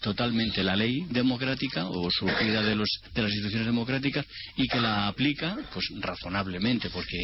totalmente 0.00 0.62
la 0.62 0.76
ley 0.76 1.04
democrática 1.10 1.86
o 1.88 2.08
surgida 2.10 2.62
de 2.62 2.76
los 2.76 2.88
de 3.12 3.22
las 3.22 3.30
instituciones 3.32 3.66
democráticas 3.66 4.24
y 4.56 4.68
que 4.68 4.80
la 4.80 5.08
aplica 5.08 5.56
pues 5.74 5.86
razonablemente 6.00 6.88
porque 6.90 7.18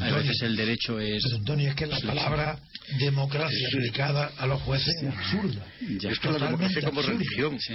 a 0.00 0.10
veces 0.16 0.40
el 0.42 0.56
derecho 0.56 0.98
es 0.98 1.22
Pero, 1.24 1.36
Antonio, 1.36 1.68
es 1.68 1.74
que 1.76 1.86
la 1.86 2.00
palabra 2.00 2.58
democracia 2.98 3.68
aplicada 3.68 4.32
a 4.38 4.46
los 4.46 4.62
jueces 4.62 4.94
es 5.02 5.04
absurda. 5.14 5.66
Ya. 6.00 6.10
es 6.10 6.18
que 6.18 6.28
la 6.30 6.38
democracia 6.46 6.82
como 6.82 7.02
religión. 7.02 7.60
Sí. 7.60 7.74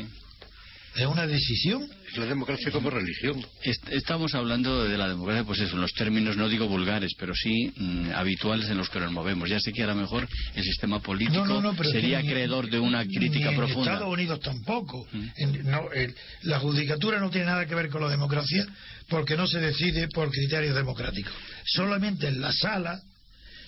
Es 0.96 1.06
una 1.06 1.28
decisión. 1.28 1.84
Es 2.12 2.18
la 2.18 2.26
democracia 2.26 2.72
como 2.72 2.90
religión. 2.90 3.46
Est- 3.64 3.88
Estamos 3.92 4.34
hablando 4.34 4.84
de 4.84 4.98
la 4.98 5.08
democracia, 5.08 5.44
pues 5.44 5.60
eso, 5.60 5.76
en 5.76 5.82
los 5.82 5.94
términos, 5.94 6.36
no 6.36 6.50
digo 6.50 6.68
vulgares, 6.68 7.12
pero 7.18 7.34
sí 7.36 7.72
mm, 7.78 8.12
habituales 8.16 8.70
en 8.70 8.78
los 8.78 8.90
que 8.90 9.00
nos 9.00 9.12
movemos. 9.12 9.48
Ya 9.50 9.60
sé 9.60 9.72
que 9.72 9.84
a 9.84 9.88
lo 9.88 9.96
mejor 9.96 10.28
el 10.56 10.64
sistema 10.64 11.00
político 11.00 11.46
No, 11.46 11.56
no, 11.56 11.62
no, 11.62 11.76
pero 11.76 11.90
sería 11.92 12.20
acreedor 12.20 12.70
de 12.70 12.80
una 12.80 13.06
crítica 13.06 13.46
ni 13.50 13.52
en 13.52 13.56
profunda. 13.58 13.94
Estados 13.94 14.14
Unidos 14.14 14.40
tampoco. 14.40 15.08
Mm. 15.12 15.26
En- 15.38 15.70
no, 15.70 15.92
el- 15.92 16.16
la 16.44 16.60
judicatura 16.60 17.20
no 17.20 17.30
tiene 17.30 17.46
nada 17.46 17.66
que 17.68 17.76
ver 17.76 17.90
con 17.90 18.02
la 18.02 18.10
democracia 18.10 18.66
porque 19.08 19.38
no 19.38 19.46
se 19.48 19.60
decide 19.60 20.08
por 20.10 20.32
criterios 20.32 20.76
democráticos. 20.76 21.34
Solamente 21.66 22.28
en 22.28 22.42
la 22.42 22.52
sala 22.52 23.00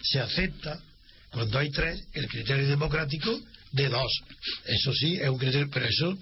se 0.04 0.20
acepta, 0.20 0.80
cuando 1.32 1.60
hay 1.60 1.70
tres, 1.70 2.04
el 2.14 2.28
criterio 2.28 2.68
democrático 2.68 3.40
de 3.74 3.88
dos. 3.90 4.12
Eso 4.66 4.94
sí, 4.94 5.16
es 5.16 5.30
un 5.30 5.38
criterio, 5.38 5.70
pero 5.72 5.86
eso, 5.86 6.18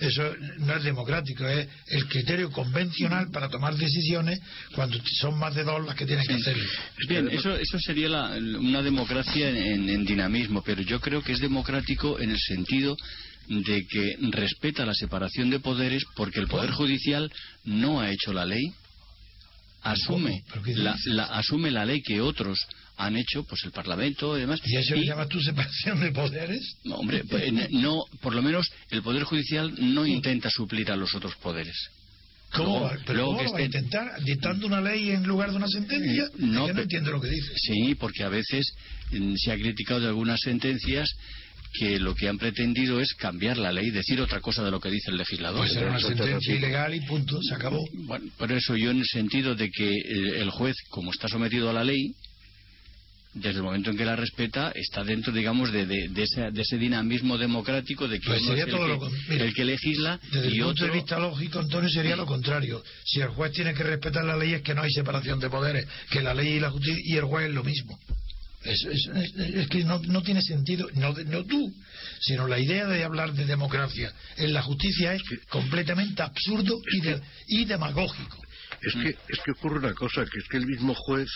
eso 0.00 0.34
no 0.60 0.76
es 0.76 0.82
democrático, 0.84 1.46
es 1.46 1.68
el 1.88 2.06
criterio 2.08 2.50
convencional 2.50 3.30
para 3.30 3.48
tomar 3.48 3.74
decisiones 3.76 4.40
cuando 4.74 4.98
son 5.20 5.38
más 5.38 5.54
de 5.54 5.64
dos 5.64 5.84
las 5.84 5.94
que 5.94 6.06
tienen 6.06 6.26
que 6.26 6.34
Sí. 6.34 6.40
hacerlo. 6.40 6.64
Bien, 7.08 7.28
eso, 7.30 7.54
eso 7.54 7.78
sería 7.80 8.08
la- 8.08 8.36
una 8.58 8.82
democracia 8.82 9.48
en, 9.50 9.88
en 9.88 10.04
dinamismo, 10.04 10.62
pero 10.62 10.80
yo 10.82 11.00
creo 11.00 11.22
que 11.22 11.32
es 11.32 11.40
democrático 11.40 12.18
en 12.18 12.30
el 12.30 12.38
sentido 12.40 12.96
de 13.48 13.86
que 13.86 14.16
respeta 14.32 14.84
la 14.86 14.94
separación 14.94 15.50
de 15.50 15.60
poderes 15.60 16.02
porque 16.16 16.40
el 16.40 16.48
Poder. 16.48 16.70
Judicial 16.72 17.30
no 17.64 18.00
ha 18.00 18.10
hecho 18.10 18.32
la 18.32 18.44
ley, 18.44 18.72
asume 19.82 20.42
¿Pero 20.48 20.62
qué 20.62 20.74
la, 20.74 20.96
la- 21.06 21.24
asume 21.26 21.70
la 21.70 21.84
ley 21.84 22.02
que 22.02 22.20
otros 22.20 22.58
han 22.96 23.16
hecho, 23.16 23.44
pues 23.44 23.62
el 23.64 23.72
Parlamento 23.72 24.36
y 24.36 24.40
demás. 24.40 24.60
¿Y 24.64 24.76
eso 24.76 24.94
le 24.94 25.02
y- 25.02 25.06
llamas 25.06 25.28
tú 25.28 25.40
separación 25.40 26.00
de 26.00 26.12
poderes? 26.12 26.76
No, 26.84 26.96
hombre, 26.96 27.24
pues, 27.28 27.52
no, 27.72 28.04
por 28.20 28.34
lo 28.34 28.42
menos 28.42 28.70
el 28.90 29.02
Poder 29.02 29.24
Judicial 29.24 29.72
no 29.94 30.06
intenta 30.06 30.50
suplir 30.50 30.90
a 30.90 30.96
los 30.96 31.14
otros 31.14 31.34
poderes. 31.36 31.76
¿Cómo, 32.52 32.78
Luego-? 32.80 33.02
¿Pero 33.06 33.14
luego 33.14 33.30
cómo 33.32 33.38
que 33.40 33.44
lo 33.46 33.52
va 33.52 33.58
a 33.58 33.62
intentar? 33.62 34.22
¿Dictando 34.22 34.66
una 34.66 34.80
ley 34.80 35.10
en 35.10 35.24
lugar 35.24 35.50
de 35.50 35.56
una 35.56 35.68
sentencia? 35.68 36.24
Eh, 36.24 36.30
no, 36.38 36.72
no 36.72 36.80
entiendo 36.80 37.10
lo 37.10 37.20
que 37.20 37.28
dices. 37.28 37.60
Sí, 37.60 37.94
porque 37.96 38.22
a 38.22 38.28
veces 38.28 38.72
mm, 39.10 39.34
se 39.36 39.52
ha 39.52 39.56
criticado 39.56 40.00
de 40.00 40.06
algunas 40.06 40.40
sentencias 40.40 41.08
que 41.78 41.98
lo 41.98 42.14
que 42.14 42.28
han 42.28 42.38
pretendido 42.38 43.00
es 43.00 43.12
cambiar 43.14 43.58
la 43.58 43.72
ley, 43.72 43.90
decir 43.90 44.18
otra 44.22 44.40
cosa 44.40 44.64
de 44.64 44.70
lo 44.70 44.80
que 44.80 44.90
dice 44.90 45.10
el 45.10 45.18
legislador. 45.18 45.58
Pues 45.58 45.76
era 45.76 45.90
una 45.90 46.00
sentencia 46.00 46.54
ilegal 46.54 46.94
y 46.94 47.00
punto, 47.00 47.38
se 47.42 47.54
acabó. 47.54 47.84
Bueno, 47.92 48.30
por 48.38 48.50
eso 48.52 48.76
yo 48.76 48.92
en 48.92 49.00
el 49.00 49.06
sentido 49.06 49.54
de 49.54 49.68
que 49.70 49.90
eh, 49.90 50.40
el 50.40 50.48
juez, 50.50 50.76
como 50.88 51.10
está 51.10 51.28
sometido 51.28 51.68
a 51.68 51.74
la 51.74 51.84
ley, 51.84 52.14
desde 53.36 53.58
el 53.58 53.62
momento 53.62 53.90
en 53.90 53.96
que 53.98 54.04
la 54.04 54.16
respeta, 54.16 54.72
está 54.74 55.04
dentro, 55.04 55.32
digamos, 55.32 55.70
de, 55.72 55.84
de- 55.86 56.08
de 56.08 56.22
ese, 56.22 56.50
de 56.50 56.62
ese 56.62 56.78
dinamismo 56.78 57.36
democrático 57.36 58.08
de 58.08 58.18
que 58.18 58.26
Pues 58.26 58.40
uno 58.42 58.48
sería 58.50 58.64
es 58.64 58.70
todo 58.70 58.84
el, 58.86 58.92
lo 58.92 58.98
que, 59.00 59.06
con- 59.06 59.28
mira, 59.28 59.44
el 59.44 59.54
que 59.54 59.64
legisla 59.64 60.18
Desde 60.32 60.48
y 60.48 60.52
el 60.54 60.64
punto 60.64 60.68
otro... 60.70 60.86
de 60.86 60.92
vista 60.92 61.18
lógico, 61.18 61.58
Antonio, 61.58 61.90
sería 61.90 62.16
lo 62.16 62.24
contrario. 62.26 62.82
Si 63.04 63.20
el 63.20 63.28
juez 63.28 63.52
tiene 63.52 63.74
que 63.74 63.82
respetar 63.82 64.24
la 64.24 64.36
ley 64.36 64.54
es 64.54 64.62
que 64.62 64.74
no 64.74 64.82
hay 64.82 64.90
separación 64.90 65.38
de 65.38 65.50
poderes, 65.50 65.86
que 66.10 66.22
la 66.22 66.32
ley 66.34 66.54
y 66.54 66.60
la 66.60 66.70
justicia 66.70 67.02
y 67.04 67.16
el 67.16 67.24
juez 67.24 67.48
es 67.48 67.54
lo 67.54 67.62
mismo. 67.64 67.98
Es, 68.64 68.84
es- 68.84 69.10
es- 69.14 69.54
es 69.54 69.68
que 69.68 69.84
no, 69.84 70.00
no 70.00 70.22
tiene 70.22 70.40
sentido, 70.42 70.88
no, 70.94 71.12
de- 71.12 71.24
no 71.26 71.44
tú, 71.44 71.72
sino 72.20 72.48
la 72.48 72.58
idea 72.58 72.86
de 72.86 73.04
hablar 73.04 73.32
de 73.34 73.44
democracia 73.44 74.12
en 74.38 74.52
la 74.54 74.62
justicia 74.62 75.12
es 75.14 75.22
completamente 75.50 76.22
absurdo 76.22 76.80
y, 76.92 77.00
de- 77.02 77.20
y 77.48 77.64
demagógico. 77.66 78.38
Es 78.82 78.94
que, 78.94 79.08
es 79.10 79.38
que 79.44 79.50
ocurre 79.52 79.78
una 79.78 79.94
cosa, 79.94 80.24
que 80.24 80.38
es 80.38 80.48
que 80.50 80.56
el 80.56 80.66
mismo 80.66 80.94
juez, 80.94 81.28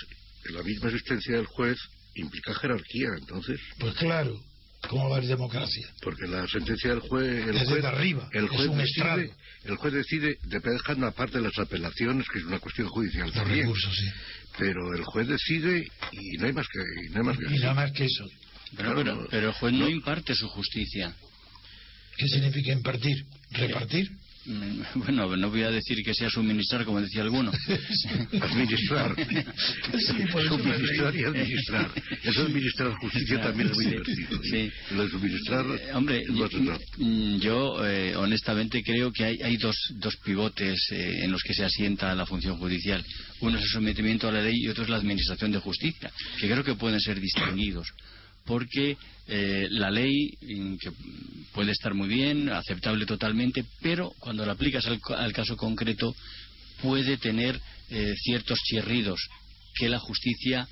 la 0.46 0.62
misma 0.62 0.88
existencia 0.90 1.36
del 1.36 1.46
juez, 1.46 1.76
implica 2.14 2.54
jerarquía, 2.54 3.08
entonces. 3.18 3.60
Pues 3.78 3.94
claro, 3.94 4.38
¿Cómo 4.88 5.10
va 5.10 5.16
a 5.16 5.18
haber 5.18 5.28
democracia? 5.28 5.86
Porque 6.00 6.26
la 6.26 6.48
sentencia 6.48 6.88
del 6.90 7.00
juez... 7.00 7.46
El 7.46 7.54
Es 7.54 7.62
juez 7.68 7.74
desde 7.74 7.86
arriba, 7.88 8.28
El 8.32 8.44
es 8.44 8.50
juez, 8.50 8.68
un 8.68 8.78
decide, 8.78 8.90
estrado. 8.96 9.22
el 9.64 9.76
juez 9.76 9.92
decide, 9.92 10.38
dejando 10.42 11.06
aparte 11.06 11.36
de 11.36 11.44
las 11.44 11.58
apelaciones, 11.58 12.26
que 12.32 12.38
es 12.38 12.44
una 12.46 12.58
cuestión 12.60 12.88
judicial 12.88 13.26
Los 13.26 13.34
también. 13.34 13.60
recursos, 13.60 13.94
sí. 13.94 14.06
Pero 14.58 14.94
el 14.94 15.04
juez 15.04 15.28
decide 15.28 15.86
y 16.12 16.38
no 16.38 16.46
hay 16.46 16.52
más 16.54 16.66
que, 16.68 16.78
y 17.06 17.10
no 17.10 17.18
hay 17.20 17.26
más 17.26 17.36
que 17.38 17.54
Y 17.54 17.58
nada 17.58 17.74
más 17.74 17.92
que 17.92 18.04
eso. 18.06 18.24
Pero, 18.74 18.94
pero, 18.94 19.28
pero 19.30 19.48
el 19.48 19.52
juez 19.54 19.72
no 19.74 19.86
imparte 19.86 20.34
su 20.34 20.48
justicia. 20.48 21.14
¿Qué 22.16 22.26
significa 22.28 22.72
impartir? 22.72 23.26
¿Repartir? 23.50 24.10
Mm, 24.46 24.80
Bueno, 24.94 25.36
no 25.36 25.50
voy 25.50 25.62
a 25.62 25.70
decir 25.70 25.98
que 26.04 26.14
sea 26.14 26.30
suministrar, 26.30 26.84
como 26.84 27.00
decía 27.00 27.22
alguno. 27.22 27.52
administrar. 28.40 29.14
Sí, 29.18 30.14
suministrar 30.48 31.16
y 31.16 31.24
administrar. 31.24 31.90
Eso 32.22 32.40
de 32.40 32.46
administrar 32.46 32.92
justicia 33.00 33.40
también 33.40 33.70
es 33.70 33.76
muy 33.76 33.84
Sí, 33.84 33.90
divertido. 33.90 34.42
sí. 34.42 34.72
Lo 34.94 35.04
de 35.04 35.10
suministrar 35.10 35.66
Eh, 35.66 35.92
hombre, 35.94 36.22
otra. 36.42 36.78
mm, 36.98 37.36
yo 37.38 37.84
eh, 37.86 38.14
honestamente 38.16 38.82
creo 38.82 39.12
que 39.12 39.24
hay, 39.24 39.42
hay 39.42 39.56
dos, 39.56 39.76
dos 39.96 40.16
pivotes 40.24 40.78
eh, 40.92 41.24
en 41.24 41.32
los 41.32 41.42
que 41.42 41.54
se 41.54 41.64
asienta 41.64 42.14
la 42.14 42.26
función 42.26 42.56
judicial. 42.58 43.04
Uno 43.40 43.58
es 43.58 43.64
el 43.64 43.70
sometimiento 43.70 44.28
a 44.28 44.32
la 44.32 44.42
ley 44.42 44.54
y 44.56 44.68
otro 44.68 44.84
es 44.84 44.90
la 44.90 44.96
administración 44.96 45.52
de 45.52 45.58
justicia, 45.58 46.10
que 46.40 46.48
creo 46.48 46.64
que 46.64 46.74
pueden 46.74 47.00
ser 47.00 47.20
distinguidos. 47.20 47.88
Porque 48.50 48.96
eh, 49.28 49.68
la 49.70 49.92
ley, 49.92 50.36
mm, 50.42 50.74
que 50.78 50.90
puede 51.52 51.70
estar 51.70 51.94
muy 51.94 52.08
bien, 52.08 52.48
aceptable 52.48 53.06
totalmente, 53.06 53.64
pero 53.80 54.10
cuando 54.18 54.44
la 54.44 54.54
aplicas 54.54 54.84
al, 54.86 54.98
al 55.16 55.32
caso 55.32 55.56
concreto 55.56 56.16
puede 56.82 57.16
tener 57.16 57.60
eh, 57.90 58.12
ciertos 58.16 58.58
chirridos 58.64 59.20
que 59.76 59.88
la 59.88 60.00
justicia 60.00 60.66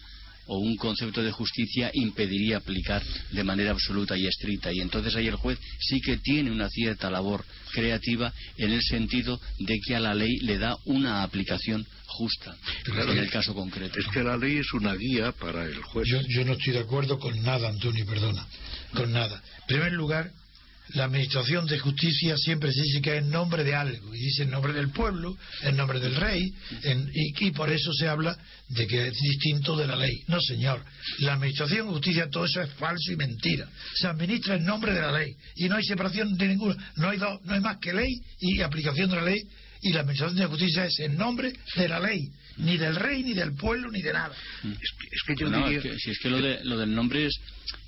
o 0.49 0.59
un 0.59 0.77
concepto 0.77 1.23
de 1.23 1.31
justicia 1.31 1.91
impediría 1.95 2.57
aplicar 2.59 3.03
de 3.31 3.45
manera 3.45 3.71
absoluta 3.71 4.17
y 4.17 4.27
estricta. 4.27 4.73
Y 4.73 4.81
entonces 4.81 5.15
ahí 5.17 5.29
el 5.29 5.37
juez 5.37 5.59
sí 5.81 6.01
que 6.01 6.17
tiene 6.19 6.51
una 6.51 6.69
cierta 6.69 7.11
labor 7.11 7.45
creativa 7.73 8.33
en 8.57 8.73
el 8.73 8.83
sentido 8.83 9.41
de 9.59 9.79
que 9.81 9.95
a 9.95 10.01
la 10.01 10.15
ley 10.15 10.39
le 10.41 10.59
da 10.59 10.77
una 10.87 11.23
aplicación 11.23 11.87
justa 12.07 12.57
Claro. 12.85 13.13
en 13.13 13.19
el 13.19 13.31
caso 13.31 13.55
concreto. 13.55 14.01
Es 14.01 14.07
que 14.09 14.23
la 14.23 14.37
ley 14.37 14.57
es 14.57 14.73
una 14.73 14.95
guía 14.95 15.33
para 15.33 15.65
el 15.65 15.77
juez. 15.83 16.09
Yo, 16.09 16.21
yo 16.29 16.45
no 16.45 16.53
estoy 16.55 16.73
de 16.73 16.81
acuerdo 16.81 17.19
con 17.19 17.41
nada, 17.43 17.69
Antonio, 17.69 18.05
perdona. 18.07 18.47
Con 18.95 19.13
nada. 19.13 19.43
En 19.61 19.67
primer 19.67 19.93
lugar, 19.93 20.33
la 20.95 21.05
administración 21.05 21.67
de 21.67 21.79
justicia 21.79 22.37
siempre 22.37 22.73
se 22.73 22.83
dice 22.83 23.01
que 23.03 23.17
es 23.17 23.23
en 23.23 23.31
nombre 23.31 23.65
de 23.65 23.75
algo. 23.75 24.15
Y 24.15 24.19
dice 24.19 24.43
en 24.45 24.51
nombre 24.51 24.73
del 24.73 24.91
pueblo, 24.91 25.37
en 25.63 25.77
nombre 25.77 26.01
del 26.01 26.15
rey. 26.17 26.53
en- 26.83 27.11
y, 27.15 27.47
y 27.47 27.51
por 27.51 27.71
eso 27.71 27.93
se 27.93 28.09
habla 28.09 28.37
de 28.69 28.87
que 28.87 29.09
es 29.09 29.15
distinto 29.15 29.77
de 29.77 29.87
la 29.87 29.97
ley. 29.97 30.23
No, 30.29 30.41
señor. 30.41 30.85
La 31.19 31.35
administración 31.35 31.87
de 31.87 31.93
justicia, 31.93 32.29
todo 32.31 32.45
eso 32.45 32.63
es 32.63 32.71
falso 32.75 33.13
y 33.13 33.17
mentira. 33.17 33.69
Se 33.95 34.07
administra 34.07 34.57
en 34.57 34.65
nombre 34.65 34.93
de 34.95 35.01
la 35.01 35.13
ley. 35.13 35.35
Y 35.57 35.69
no 35.69 35.77
hay 35.77 35.85
separación 35.85 36.37
de 36.37 36.49
ninguna. 36.49 36.93
No 36.97 37.09
hay, 37.11 37.19
dos- 37.19 37.41
no 37.45 37.55
hay 37.55 37.61
más 37.61 37.79
que 37.79 37.93
ley 37.93 38.21
y 38.41 38.61
aplicación 38.61 39.11
de 39.11 39.17
la 39.17 39.23
ley. 39.23 39.41
Y 39.81 39.93
la 39.93 40.01
administración 40.01 40.37
de 40.39 40.47
justicia 40.47 40.85
es 40.87 40.99
en 41.01 41.17
nombre 41.17 41.53
de 41.77 41.89
la 41.89 42.01
ley. 42.01 42.29
Ni 42.59 42.77
del 42.77 42.97
rey, 42.97 43.23
ni 43.23 43.35
del 43.35 43.55
pueblo, 43.55 43.91
ni 43.91 44.03
de 44.03 44.13
nada. 44.13 44.35
Es 44.65 44.91
que, 44.99 45.07
es 45.11 45.23
que 45.27 45.35
yo 45.37 45.49
No, 45.49 45.59
diría... 45.65 45.79
es 45.79 45.83
que- 45.85 45.99
si 45.99 46.11
es 46.11 46.19
que 46.19 46.29
lo, 46.31 46.41
de, 46.41 46.65
lo 46.65 46.77
del 46.79 46.95
nombre 46.95 47.27
es 47.27 47.41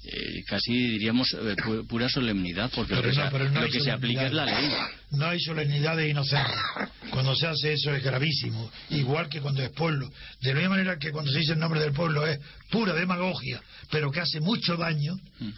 eh, 0.04 0.42
casi 0.46 0.72
diríamos 0.72 1.32
eh, 1.34 1.56
pu- 1.56 1.86
pura 1.86 2.08
solemnidad, 2.08 2.70
porque 2.74 2.94
lo 2.94 3.02
Pero 3.02 3.12
que, 3.12 3.18
no, 3.18 3.24
se, 3.26 3.30
pero 3.32 3.44
no 3.50 3.60
lo 3.60 3.66
hay 3.66 3.72
que 3.72 3.80
se 3.80 3.90
aplica 3.90 4.26
es 4.26 4.32
la 4.32 4.44
ley. 4.46 4.70
No 5.10 5.26
hay 5.26 5.40
solemnidad 5.40 5.96
de 5.96 6.08
inocentes. 6.08 6.54
Cuando 7.10 7.34
se 7.34 7.46
hace 7.48 7.72
eso 7.74 7.94
es 7.94 8.02
gravísimo. 8.02 8.70
Igual 8.90 9.28
que 9.28 9.40
cuando 9.40 9.62
es 9.62 9.70
pueblo. 9.70 10.10
De 10.40 10.50
la 10.54 10.60
misma 10.60 10.70
manera 10.76 10.98
que 10.98 11.10
cuando 11.10 11.30
se 11.32 11.38
dice 11.38 11.52
el 11.52 11.58
nombre 11.58 11.80
del 11.80 11.92
pueblo 11.92 12.26
es 12.26 12.38
pura 12.70 12.94
demagogia, 12.94 13.60
pero 13.90 14.10
que 14.10 14.20
hace 14.20 14.40
mucho 14.40 14.76
daño. 14.76 15.14
Mm. 15.40 15.50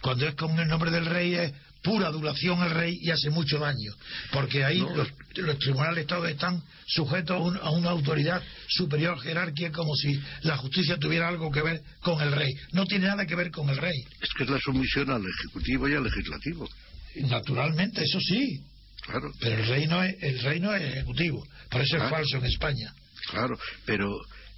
Cuando 0.00 0.26
es 0.28 0.34
con 0.34 0.58
el 0.58 0.68
nombre 0.68 0.90
del 0.90 1.04
rey 1.06 1.34
es 1.34 1.52
pura 1.82 2.08
adulación 2.08 2.60
al 2.60 2.70
rey 2.70 2.98
y 3.00 3.10
hace 3.10 3.30
mucho 3.30 3.58
daño. 3.58 3.92
Porque 4.32 4.64
ahí 4.64 4.80
No. 4.80 4.94
los, 4.96 5.08
los 5.36 5.58
tribunales 5.58 6.06
todos 6.06 6.28
están 6.28 6.62
sujetos 6.86 7.36
a, 7.36 7.40
un- 7.40 7.56
a 7.56 7.70
una 7.70 7.90
autoridad 7.90 8.42
superior 8.68 9.18
jerarquía 9.20 9.70
como 9.72 9.94
si 9.96 10.20
la 10.42 10.56
justicia 10.58 10.98
tuviera 10.98 11.28
algo 11.28 11.50
que 11.50 11.62
ver 11.62 11.82
con 12.00 12.20
el 12.20 12.32
rey. 12.32 12.52
No 12.72 12.84
tiene 12.86 13.06
nada 13.06 13.24
que 13.26 13.34
ver 13.34 13.50
con 13.50 13.68
el 13.70 13.76
rey. 13.78 13.98
Es 14.20 14.28
que 14.36 14.44
es 14.44 14.50
la 14.50 14.58
sumisión 14.58 15.10
al 15.10 15.22
Ejecutivo 15.26 15.88
y 15.88 15.94
al 15.94 16.04
Legislativo. 16.04 16.68
Naturalmente, 17.16 18.02
eso 18.04 18.20
sí. 18.20 18.62
Claro, 19.02 19.32
Pero 19.40 19.56
el 19.62 19.66
rey 19.66 19.86
no 19.86 20.02
es, 20.02 20.14
el 20.22 20.38
rey 20.40 20.60
no 20.60 20.74
es 20.74 20.82
ejecutivo. 20.82 21.46
Por 21.70 21.80
eso 21.80 21.96
es 21.96 22.10
falso 22.10 22.36
en 22.36 22.44
España. 22.44 22.92
claro. 23.30 23.58
Pero 23.86 24.08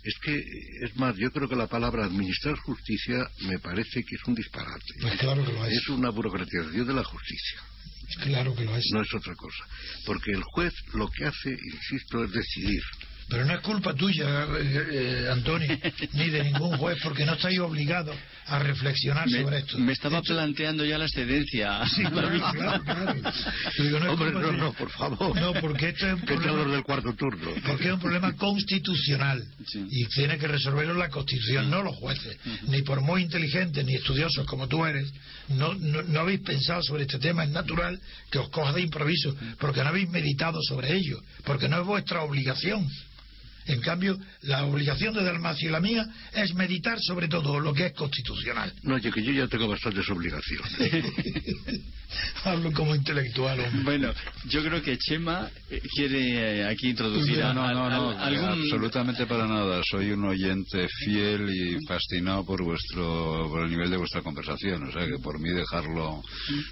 es 0.05 0.15
que, 0.23 0.35
es 0.85 0.97
más, 0.97 1.17
yo 1.17 1.31
creo 1.31 1.49
que 1.49 1.57
la 1.57 1.69
palabra 1.69 2.05
administrar 2.05 2.57
justicia 2.57 3.29
me 3.43 3.59
parece 3.59 4.03
que 4.03 4.17
es 4.17 4.23
un 4.27 4.35
disparate. 4.35 4.95
Pues 5.01 5.19
claro 5.19 5.45
que 5.45 5.53
lo 5.53 5.67
es. 5.67 5.75
Es 5.75 5.89
una 5.89 6.11
burocratización 6.11 6.87
de 6.87 6.95
la 6.95 7.05
justicia. 7.05 7.61
Claro 8.25 8.55
que 8.55 8.65
lo 8.65 8.77
es. 8.77 8.85
No 8.93 9.03
es 9.03 9.15
otra 9.15 9.35
cosa. 9.35 9.65
Porque 10.05 10.33
el 10.33 10.43
juez 10.43 10.75
lo 10.95 11.09
que 11.09 11.25
hace, 11.25 11.51
insisto, 11.51 12.25
es 12.25 12.33
decidir. 12.33 12.83
Pero 13.29 13.45
no 13.45 13.55
es 13.55 13.61
culpa 13.61 13.95
tuya, 13.95 14.45
eh, 14.45 14.87
eh, 14.93 15.29
Antonio, 15.33 15.69
ni 16.13 16.29
de 16.31 16.45
ningún 16.45 16.77
juez, 16.77 16.99
porque 17.03 17.25
no 17.25 17.35
estáis 17.35 17.59
obligados 17.61 18.15
a 18.47 18.59
reflexionar 18.59 19.29
Me, 19.31 19.41
sobre 19.43 19.59
esto. 19.59 19.79
me 19.79 19.93
estaba 19.93 20.19
Esto- 20.19 20.35
planteando 20.35 20.85
ya 20.85 20.99
la 20.99 21.05
excedencia. 21.07 21.81
Sí, 21.87 22.03
claro, 22.13 22.29
claro, 22.53 22.85
claro. 22.85 23.15
Yo 23.79 23.85
digo, 23.85 23.99
no 24.01 24.05
es 24.07 24.13
Hombre, 24.13 24.33
culpa 24.33 24.47
no, 24.49 24.53
no, 24.53 24.73
por 24.75 24.91
favor. 24.91 25.41
No, 25.41 25.53
porque 25.61 25.89
esto 25.91 26.07
es 26.09 26.15
un 26.15 26.21
problema- 26.27 26.51
hablas 26.61 26.73
del 26.73 26.83
cuarto 26.83 27.13
turno. 27.15 27.51
Porque 27.67 27.87
es 27.89 27.95
un 27.95 28.01
problema 28.01 28.33
constitucional 28.35 29.43
Sí. 29.67 29.87
y 29.91 30.05
tiene 30.07 30.39
que 30.39 30.49
resolverlo 30.49 30.95
la 30.95 31.09
Constitución, 31.09 31.71
no 31.71 31.83
los 31.83 31.97
jueces. 31.97 32.37
Ni 32.69 32.83
por 32.83 33.01
muy 33.01 33.23
inteligentes 33.23 33.85
ni 33.85 33.95
estudiosos 33.95 34.45
como 34.47 34.67
tú 34.69 34.85
eres, 34.85 35.11
no, 35.49 35.75
no, 35.75 36.03
no 36.03 36.21
habéis 36.21 36.41
pensado 36.41 36.83
sobre 36.83 37.03
este 37.05 37.19
tema. 37.19 37.45
Es 37.45 37.51
natural 37.51 37.99
que 38.31 38.39
os 38.39 38.49
coja 38.51 38.73
de 38.73 38.83
improviso, 38.83 39.35
porque 39.59 39.83
no 39.83 39.89
habéis 39.91 40.09
meditado 40.11 40.59
sobre 40.63 40.93
ello, 40.95 41.19
porque 41.45 41.69
no 41.69 41.81
es 41.81 41.87
vuestra 41.87 42.23
obligación. 42.23 42.87
En 43.67 43.81
cambio, 43.81 44.19
la 44.43 44.65
obligación 44.65 45.15
de 45.15 45.23
Dalmacio 45.23 45.69
y 45.69 45.73
la 45.73 45.81
mía 45.81 46.07
es 46.35 46.55
meditar 46.55 46.99
sobre 47.01 47.29
todo 47.29 47.61
lo 47.61 47.73
que 47.73 47.87
es 47.87 47.93
constitucional. 47.93 48.73
No, 48.83 48.95
oye, 48.97 49.11
que 49.13 49.23
yo 49.23 49.33
ya 49.33 49.47
tengo 49.47 49.69
bastantes 49.69 50.09
obligaciones. 50.11 50.73
Hablo 52.45 52.73
como 52.73 52.95
intelectual, 52.95 53.59
hombre. 53.61 53.83
Bueno, 53.85 54.13
yo 54.49 54.63
creo 54.63 54.83
que 54.83 54.99
Chema 54.99 55.49
eh, 55.71 55.81
quiere 55.95 56.59
eh, 56.61 56.65
aquí 56.67 56.91
introducir 56.91 57.39
No, 57.39 57.47
a- 57.49 57.55
no, 57.55 57.73
no, 57.73 57.89
no, 57.91 58.11
algún... 58.19 58.49
absolutamente 58.51 59.27
para 59.27 59.47
nada. 59.47 59.81
Soy 59.89 60.11
un 60.11 60.25
oyente 60.25 60.87
fiel 61.05 61.49
y 61.51 61.79
fascinado 61.87 62.45
por 62.45 62.63
vuestro, 62.63 63.49
por 63.49 63.65
el 63.65 63.71
nivel 63.71 63.91
de 63.91 63.97
vuestra 63.97 64.21
conversación. 64.23 64.83
O 64.83 64.93
sea 64.93 65.07
que 65.07 65.19
por 65.23 65.39
mí 65.41 65.51
dejarlo, 65.51 66.23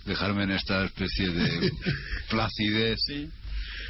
dejarme 0.05 0.43
en 0.45 0.51
esta 0.53 0.85
especie 0.85 1.31
de 1.31 1.71
placidez. 2.29 2.99
Sí. 3.07 3.29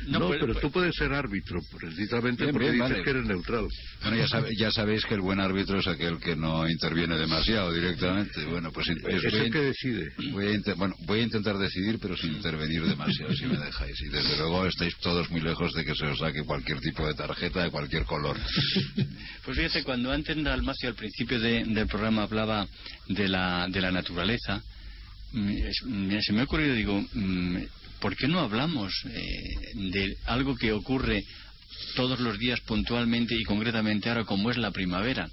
No, 0.07 0.19
No, 0.21 0.27
pues- 0.29 0.41
pero 0.41 0.55
tú 0.55 0.71
puedes 0.71 0.95
ser 0.97 1.13
árbitro, 1.13 1.61
precisamente 1.79 2.45
Bien, 2.45 2.53
porque 2.53 2.71
bien, 2.71 2.75
dices 2.83 2.91
vale. 2.91 3.05
que 3.05 3.11
eres 3.11 3.25
neutral. 3.27 3.67
Bueno, 4.03 4.17
ya, 4.17 4.29
sabe- 4.29 4.51
ya 4.57 4.71
sabéis 4.71 5.05
que 5.05 5.15
el 5.15 5.21
buen 5.21 5.41
árbitro 5.41 5.79
es 5.79 5.87
aquel 5.87 6.19
que 6.19 6.37
no 6.37 6.69
interviene 6.69 7.17
demasiado 7.19 7.73
directamente. 7.73 8.45
Bueno, 8.47 8.71
pues 8.73 8.89
es- 8.89 8.97
Es 8.97 9.03
voy, 9.03 9.41
a 9.41 9.45
el 9.45 9.53
que 9.53 9.59
decide. 9.61 10.09
voy 10.33 10.47
a 10.47 10.75
bueno, 10.75 10.95
voy 11.07 11.21
a 11.21 11.23
intentar 11.23 11.59
decidir, 11.59 11.99
pero 12.01 12.17
sin 12.17 12.33
intervenir 12.35 12.83
demasiado, 12.85 13.35
si 13.35 13.47
me 13.47 13.59
dejáis. 13.59 14.01
Y 14.03 14.09
desde 14.09 14.37
luego 14.39 14.67
estáis 14.67 14.97
todos 14.99 15.31
muy 15.31 15.41
lejos 15.41 15.73
de 15.75 15.85
que 15.85 15.95
se 15.95 16.07
os 16.07 16.19
saque 16.19 16.43
cualquier 16.45 16.81
tipo 16.81 17.07
de 17.07 17.15
tarjeta 17.15 17.63
de 17.63 17.71
cualquier 17.71 18.05
color. 18.05 18.37
Pues 19.45 19.57
fíjate, 19.57 19.83
cuando 19.85 20.11
antes 20.13 20.37
Dalmacio 20.43 20.89
al 20.89 20.95
principio 20.95 21.39
de- 21.39 21.65
del 21.65 21.87
programa 21.87 22.23
hablaba 22.23 22.67
de 23.09 23.29
la, 23.29 23.67
de 23.69 23.81
la 23.81 23.91
naturaleza, 23.93 24.63
mm, 25.33 25.53
mira, 25.87 26.23
se 26.23 26.33
me 26.33 26.41
ha 26.41 26.45
ocurrido, 26.45 26.75
digo, 26.75 27.05
mm, 27.13 27.57
¿por 28.01 28.17
qué 28.17 28.29
no 28.29 28.41
hablamos 28.41 28.93
eh, 29.07 29.55
de 29.75 30.17
algo 30.27 30.57
que 30.57 30.73
ocurre 30.73 31.25
todos 31.95 32.21
los 32.21 32.39
días 32.39 32.61
puntualmente 32.61 33.35
y 33.35 33.45
concretamente 33.45 34.09
ahora 34.09 34.25
como 34.25 34.51
es 34.51 34.57
la 34.57 34.71
primavera? 34.71 35.29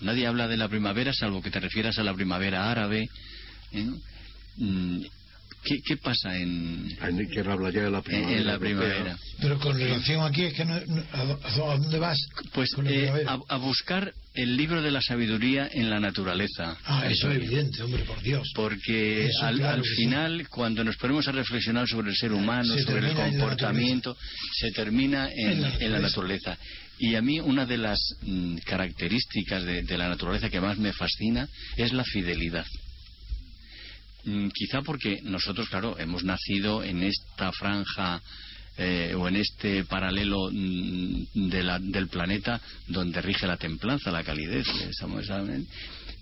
Nadie 0.00 0.26
habla 0.26 0.48
de 0.48 0.56
la 0.56 0.68
primavera 0.68 1.12
salvo 1.12 1.42
que 1.42 1.50
te 1.50 1.60
refieras 1.60 1.98
a 1.98 2.04
la 2.04 2.14
primavera 2.14 2.70
árabe. 2.70 3.08
¿eh? 3.72 3.86
¿Qué, 5.66 5.80
qué 5.84 5.96
pasa 5.96 6.36
en, 6.36 6.96
Hay 7.00 7.14
quien 7.26 7.48
habla 7.50 7.70
ya 7.70 7.82
de 7.82 7.90
la 7.90 8.00
primavera. 8.02 8.38
en 8.38 8.46
la 8.46 8.58
primavera? 8.58 9.16
Pero 9.40 9.58
con 9.58 9.76
relación 9.78 10.22
aquí, 10.24 10.44
es 10.44 10.54
que 10.54 10.64
no, 10.64 10.78
no- 10.86 11.02
¿a, 11.12 11.24
dó- 11.24 11.40
a 11.72 11.76
dónde 11.78 11.98
vas? 11.98 12.18
Pues 12.52 12.70
eh, 12.86 13.24
a, 13.26 13.38
a 13.48 13.56
buscar 13.56 14.12
el 14.34 14.56
libro 14.56 14.80
de 14.82 14.90
la 14.90 15.00
sabiduría 15.02 15.68
en 15.72 15.90
la 15.90 15.98
naturaleza. 15.98 16.76
Ah, 16.84 17.06
eso 17.10 17.30
es 17.30 17.36
evidente, 17.36 17.82
hombre, 17.82 18.04
por 18.04 18.22
Dios. 18.22 18.48
Porque 18.54 19.26
Eso, 19.26 19.44
al, 19.44 19.56
claro 19.56 19.74
al 19.76 19.82
que 19.82 19.88
sí. 19.88 19.94
final, 20.04 20.48
cuando 20.48 20.84
nos 20.84 20.96
ponemos 20.98 21.26
a 21.26 21.32
reflexionar 21.32 21.88
sobre 21.88 22.10
el 22.10 22.16
ser 22.16 22.32
humano, 22.32 22.74
Se 22.74 22.82
sobre 22.84 23.08
el 23.10 23.14
comportamiento, 23.14 24.16
se 24.54 24.70
termina 24.72 25.28
en, 25.34 25.50
En 25.50 25.62
la 25.62 25.68
en 25.80 25.92
la 25.92 25.98
naturaleza. 26.00 26.50
naturaleza. 26.52 26.58
Y 26.98 27.14
a 27.14 27.22
mí 27.22 27.40
una 27.40 27.66
de 27.66 27.76
las 27.78 27.98
mm, 28.22 28.56
características 28.64 29.64
de, 29.64 29.82
de 29.82 29.98
la 29.98 30.08
naturaleza 30.08 30.48
que 30.48 30.60
más 30.60 30.78
me 30.78 30.92
fascina 30.92 31.48
es 31.76 31.92
la 31.92 32.04
fidelidad. 32.04 32.64
Mm, 34.26 34.48
quizá 34.52 34.82
porque 34.82 35.20
nosotros, 35.22 35.68
claro, 35.68 35.96
hemos 35.98 36.24
nacido 36.24 36.82
en 36.84 37.02
esta 37.02 37.50
franja 37.52 38.20
eh, 38.78 39.14
o 39.16 39.26
en 39.26 39.36
este 39.36 39.84
paralelo 39.84 40.50
mm, 40.52 41.48
de 41.48 41.62
la- 41.62 41.78
del 41.78 42.08
planeta 42.08 42.60
donde 42.88 43.22
rige 43.22 43.46
la 43.46 43.56
templanza, 43.56 44.10
la 44.10 44.22
calidez. 44.22 44.66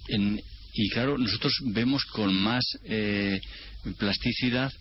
En- 0.09 0.40
Y 0.77 0.88
claro, 0.90 1.17
nosotros 1.19 1.53
vemos 1.67 2.05
con 2.05 2.35
más 2.35 2.64
eh, 2.85 3.40
plasticidad 3.99 4.73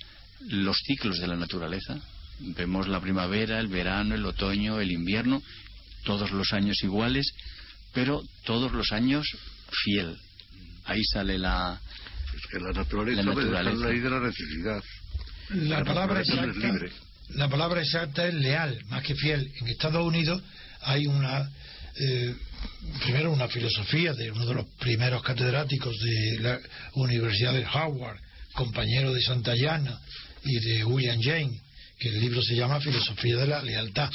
los 0.49 0.77
ciclos 0.86 1.19
de 1.19 1.27
la 1.27 1.36
naturaleza. 1.36 1.99
Vemos 2.39 2.88
la 2.88 2.99
primavera, 2.99 3.59
el 3.59 3.67
verano, 3.67 4.15
el 4.15 4.25
otoño, 4.25 4.79
el 4.79 4.91
invierno, 4.91 5.41
todos 6.03 6.31
los 6.31 6.51
años 6.53 6.77
iguales, 6.83 7.31
pero 7.93 8.21
todos 8.43 8.71
los 8.71 8.91
años 8.91 9.25
fiel. 9.83 10.15
Ahí 10.86 11.03
sale 11.05 11.38
la, 11.38 11.79
que 12.51 12.60
la 12.60 12.71
naturaleza, 12.71 13.21
La 13.23 13.34
naturaleza. 13.34 13.73
la 13.79 13.89
ley 13.89 13.99
de 13.99 14.10
la 14.10 14.19
necesidad. 14.19 14.84
La 15.49 15.79
La 15.79 15.86
palabra 15.86 16.19
naturaleza 16.19 16.34
es 16.51 16.56
exacta, 16.56 16.73
libre. 16.73 16.91
la 17.29 17.49
palabra 17.49 17.82
exacta 17.82 18.27
es 18.27 18.34
leal, 18.34 18.79
más 18.89 19.03
que 19.03 19.15
fiel. 19.15 19.51
En 19.62 19.67
Estados 19.67 20.06
Unidos 20.06 20.41
hay 20.82 21.06
una, 21.08 21.49
eh, 21.99 22.36
primero 23.03 23.32
una 23.32 23.47
filosofía 23.47 24.13
de 24.13 24.32
uno 24.32 24.45
de 24.45 24.53
los 24.56 24.65
primeros 24.79 25.21
catedráticos 25.23 25.95
de 25.99 26.39
la 26.41 26.60
Universidad 26.93 27.53
de 27.53 27.65
Howard, 27.65 28.19
compañero 28.53 29.13
de 29.13 29.21
Santayana 29.21 29.99
y 30.43 30.60
de 30.60 30.84
William 30.86 31.19
James, 31.21 31.60
que 31.99 32.10
el 32.10 32.19
libro 32.19 32.41
se 32.41 32.56
llama 32.56 32.79
Filosofía 32.82 33.38
de 33.38 33.47
la 33.47 33.62
Lealtad. 33.62 34.10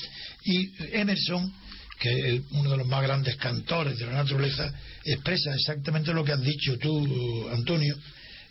Y 0.44 0.70
Emerson, 0.96 1.52
que 1.98 2.36
es 2.36 2.42
uno 2.52 2.70
de 2.70 2.76
los 2.76 2.86
más 2.86 3.02
grandes 3.02 3.36
cantores 3.36 3.98
de 3.98 4.06
la 4.06 4.12
naturaleza, 4.12 4.72
expresa 5.04 5.54
exactamente 5.54 6.12
lo 6.12 6.24
que 6.24 6.32
has 6.32 6.40
dicho 6.40 6.78
tú, 6.78 7.48
Antonio, 7.50 7.96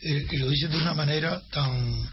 eh, 0.02 0.28
y 0.32 0.38
lo 0.38 0.50
dice 0.50 0.68
de 0.68 0.78
una 0.78 0.94
manera 0.94 1.42
tan 1.52 2.10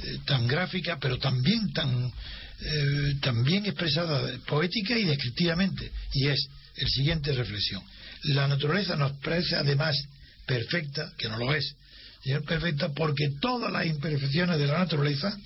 eh, 0.00 0.18
tan 0.24 0.46
gráfica, 0.46 0.98
pero 1.00 1.18
también 1.18 1.72
tan 1.72 2.12
eh, 2.60 3.18
expresada 3.64 4.38
poética 4.46 4.96
y 4.96 5.04
descriptivamente. 5.04 5.90
Y 6.12 6.28
es 6.28 6.48
el 6.76 6.88
siguiente 6.88 7.32
reflexión. 7.32 7.82
La 8.24 8.46
naturaleza 8.46 8.94
nos 8.94 9.12
parece 9.18 9.56
además 9.56 9.96
perfecta, 10.46 11.12
que 11.18 11.28
no 11.28 11.36
lo 11.36 11.52
es, 11.52 11.74
es 12.24 12.42
perfecta 12.42 12.90
porque 12.90 13.30
todas 13.40 13.72
las 13.72 13.86
imperfecciones 13.86 14.58
de 14.58 14.66
la 14.66 14.78
naturaleza 14.78 15.36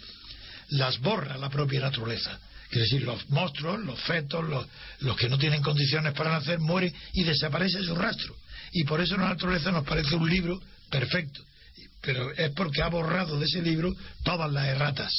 las 0.69 0.99
borra 0.99 1.39
la 1.39 1.49
propia 1.49 1.81
naturaleza. 1.81 2.39
Es 2.73 2.79
decir, 2.79 3.03
los 3.03 3.29
monstruos, 3.29 3.81
los 3.81 4.01
fetos, 4.01 4.49
los, 4.49 4.67
los 5.01 5.15
que 5.19 5.29
no 5.29 5.37
tienen 5.37 5.63
condiciones 5.63 6.15
para 6.15 6.31
nacer, 6.31 6.59
mueren 6.59 6.93
y 7.13 7.23
desaparece 7.23 7.83
su 7.85 7.95
rastro. 7.95 8.35
Y 8.73 8.85
por 8.85 9.03
eso 9.03 9.15
la 9.19 9.29
naturaleza 9.29 9.71
nos 9.71 9.85
parece 9.85 10.15
un 10.17 10.29
libro 10.29 10.59
perfecto. 10.89 11.43
Pero 12.01 12.33
es 12.33 12.51
porque 12.53 12.81
ha 12.83 12.89
borrado 12.89 13.39
de 13.39 13.45
ese 13.45 13.61
libro 13.61 13.95
todas 14.25 14.51
las 14.51 14.67
erratas. 14.69 15.13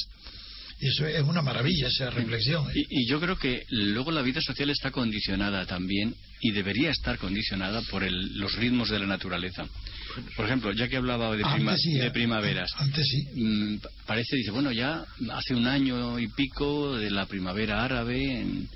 Y 0.80 0.88
eso 0.88 1.06
es 1.06 1.22
una 1.22 1.40
maravilla, 1.40 1.86
esa 1.88 2.10
reflexión. 2.10 2.66
¿eh? 2.70 2.72
Y, 2.74 3.02
y 3.02 3.06
yo 3.08 3.20
creo 3.20 3.38
que 3.38 3.62
luego 3.70 4.10
la 4.10 4.22
vida 4.22 4.40
social 4.40 4.70
está 4.70 4.90
condicionada 4.90 5.64
también 5.66 6.14
y 6.40 6.50
debería 6.50 6.90
estar 6.90 7.16
condicionada 7.18 7.80
por 7.90 8.02
el- 8.02 8.36
los 8.38 8.54
ritmos 8.56 8.90
de 8.90 8.98
la 8.98 9.06
naturaleza. 9.06 9.64
Por 10.36 10.46
ejemplo, 10.46 10.72
ya 10.72 10.88
que 10.88 10.96
hablaba 10.96 11.34
de, 11.36 11.42
prima- 11.44 11.76
sí, 11.76 11.92
de 11.94 12.06
¿eh? 12.06 12.10
primaveras, 12.10 12.70
Antes 12.76 13.06
sí. 13.08 13.24
mm, 13.34 13.76
pa- 13.78 13.88
parece, 14.06 14.36
dice, 14.36 14.50
bueno, 14.50 14.72
ya 14.72 15.04
hace 15.32 15.54
un 15.54 15.66
año 15.66 16.18
y 16.18 16.28
pico 16.28 16.96
de 16.98 17.10
la 17.10 17.26
primavera 17.26 17.82
árabe 17.84 18.40
en, 18.40 18.68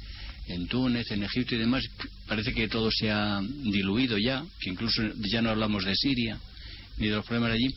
en 0.47 0.67
Túnez, 0.69 1.11
en 1.11 1.25
Egipto 1.25 1.57
y 1.57 1.59
demás, 1.59 1.85
parece 2.27 2.55
que 2.55 2.69
todo 2.69 2.91
se 2.91 3.11
ha 3.11 3.41
diluido 3.43 4.17
ya, 4.19 4.43
que 4.61 4.71
incluso 4.71 5.03
ya 5.31 5.43
no 5.43 5.51
hablamos 5.51 5.85
de 5.85 5.95
Siria 5.95 6.39
ni 6.99 7.09
de 7.09 7.17
los 7.17 7.25
problemas 7.27 7.53
allí. 7.53 7.75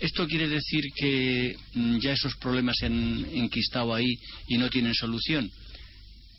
¿Esto 0.00 0.26
quiere 0.26 0.48
decir 0.48 0.84
que 0.94 1.56
mm, 1.74 1.98
ya 1.98 2.12
esos 2.12 2.36
problemas 2.36 2.76
se 2.78 2.86
han 2.86 3.26
enquistado 3.32 3.94
ahí 3.94 4.18
y 4.46 4.56
no 4.56 4.68
tienen 4.68 4.94
solución? 4.94 5.50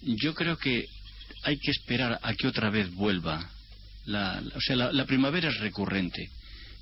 Yo 0.01 0.33
creo 0.33 0.57
que 0.57 0.85
hay 1.43 1.57
que 1.57 1.71
esperar 1.71 2.19
a 2.21 2.33
que 2.33 2.47
otra 2.47 2.69
vez 2.69 2.89
vuelva. 2.93 3.49
La, 4.05 4.41
o 4.55 4.61
sea, 4.61 4.75
la, 4.75 4.91
la 4.93 5.05
primavera 5.05 5.49
es 5.49 5.59
recurrente. 5.59 6.29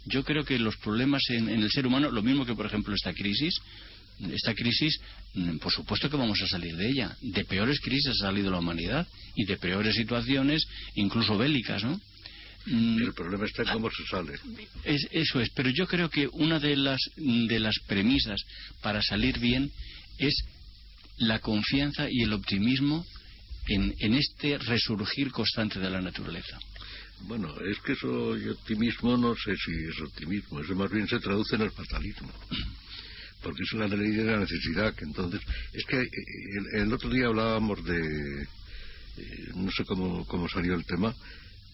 Yo 0.06 0.24
creo 0.24 0.46
que 0.46 0.60
los 0.60 0.78
problemas 0.78 1.24
en, 1.30 1.50
en 1.50 1.64
el 1.64 1.72
ser 1.72 1.88
humano, 1.88 2.12
lo 2.12 2.22
mismo 2.22 2.46
que 2.46 2.56
por 2.56 2.66
ejemplo 2.66 2.94
esta 2.94 3.14
crisis, 3.14 3.60
esta 4.32 4.54
crisis, 4.54 5.00
mm, 5.34 5.58
por 5.58 5.72
supuesto 5.72 6.10
que 6.10 6.18
vamos 6.18 6.42
a 6.42 6.48
salir 6.48 6.76
de 6.76 6.90
ella. 6.90 7.16
De 7.22 7.46
peores 7.46 7.80
crisis 7.80 8.08
ha 8.08 8.26
salido 8.26 8.52
la 8.52 8.60
humanidad 8.60 9.08
y 9.36 9.46
de 9.46 9.58
peores 9.58 9.96
situaciones, 9.96 10.64
incluso 10.96 11.38
bélicas, 11.38 11.84
¿no? 11.84 12.00
Mm, 12.70 13.02
El 13.02 13.14
problema 13.14 13.46
está 13.46 13.64
en 13.64 13.70
cómo 13.70 13.90
se 13.90 14.04
sale. 14.06 14.34
es- 14.84 15.08
eso 15.12 15.40
es, 15.40 15.50
pero 15.56 15.70
yo 15.70 15.88
creo 15.88 16.10
que 16.10 16.28
una 16.28 16.60
de 16.60 16.76
las, 16.76 17.00
de 17.16 17.60
las 17.60 17.76
premisas 17.88 18.42
para 18.82 19.02
salir 19.02 19.40
bien 19.40 19.72
es 20.18 20.36
la 21.20 21.40
confianza 21.40 22.08
y 22.10 22.24
el 22.24 22.34
optimismo 22.34 23.06
en, 23.68 23.96
en 24.00 24.14
este 24.14 24.58
resurgir 24.58 25.32
constante 25.32 25.80
de 25.80 25.90
la 25.90 26.02
naturaleza. 26.02 26.60
Bueno, 27.22 27.56
es 27.62 27.80
que 27.80 27.94
eso 27.94 28.38
y 28.38 28.48
optimismo 28.50 29.18
no 29.18 29.34
sé 29.36 29.56
si 29.56 29.72
es 29.90 30.00
optimismo, 30.02 30.60
eso 30.62 30.76
más 30.76 30.92
bien 30.92 31.08
se 31.08 31.20
traduce 31.20 31.56
en 31.56 31.62
el 31.64 31.72
fatalismo. 31.72 32.32
Porque 33.42 33.64
es 33.64 33.74
la 33.74 33.88
ley 33.88 34.12
de 34.12 34.24
la 34.26 34.40
necesidad, 34.40 34.94
que 34.96 35.06
entonces... 35.06 35.40
Es 35.74 35.86
que 35.86 36.02
eh, 36.02 36.10
el, 36.74 36.82
el 36.82 36.94
otro 36.94 37.10
día 37.10 37.28
hablábamos 37.28 37.84
de... 37.86 38.42
eh, 39.18 39.48
no 39.56 39.72
sé 39.72 39.86
cómo, 39.86 40.26
cómo 40.26 40.50
salió 40.50 40.74
el 40.76 40.84
tema. 40.86 41.14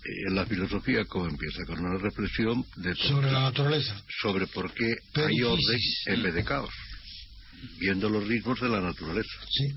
Eh, 0.05 0.27
en 0.27 0.35
la 0.35 0.45
filosofía, 0.45 1.01
empieza, 1.01 1.63
con 1.65 1.79
una 1.79 1.97
reflexión 1.97 2.63
de 2.77 2.95
Sobre 2.95 3.31
la 3.31 3.41
naturaleza. 3.41 4.03
sobre 4.21 4.47
por 4.47 4.73
qué 4.73 4.95
Pero 5.13 5.27
hay 5.27 5.41
orden 5.43 5.79
en 6.07 6.23
vez 6.23 6.33
de 6.33 6.43
caos, 6.43 6.73
viendo 7.79 8.09
los 8.09 8.27
ritmos 8.27 8.59
de 8.59 8.69
la 8.69 8.81
naturaleza. 8.81 9.29
Sí. 9.49 9.73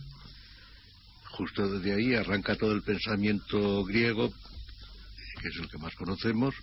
Justo 1.30 1.68
desde 1.68 1.94
ahí 1.94 2.14
arranca 2.14 2.56
todo 2.56 2.72
el 2.72 2.82
pensamiento 2.82 3.84
griego, 3.84 4.32
que 5.42 5.48
es 5.48 5.56
el 5.60 5.68
que 5.68 5.78
más 5.78 5.94
conocemos, 5.94 6.54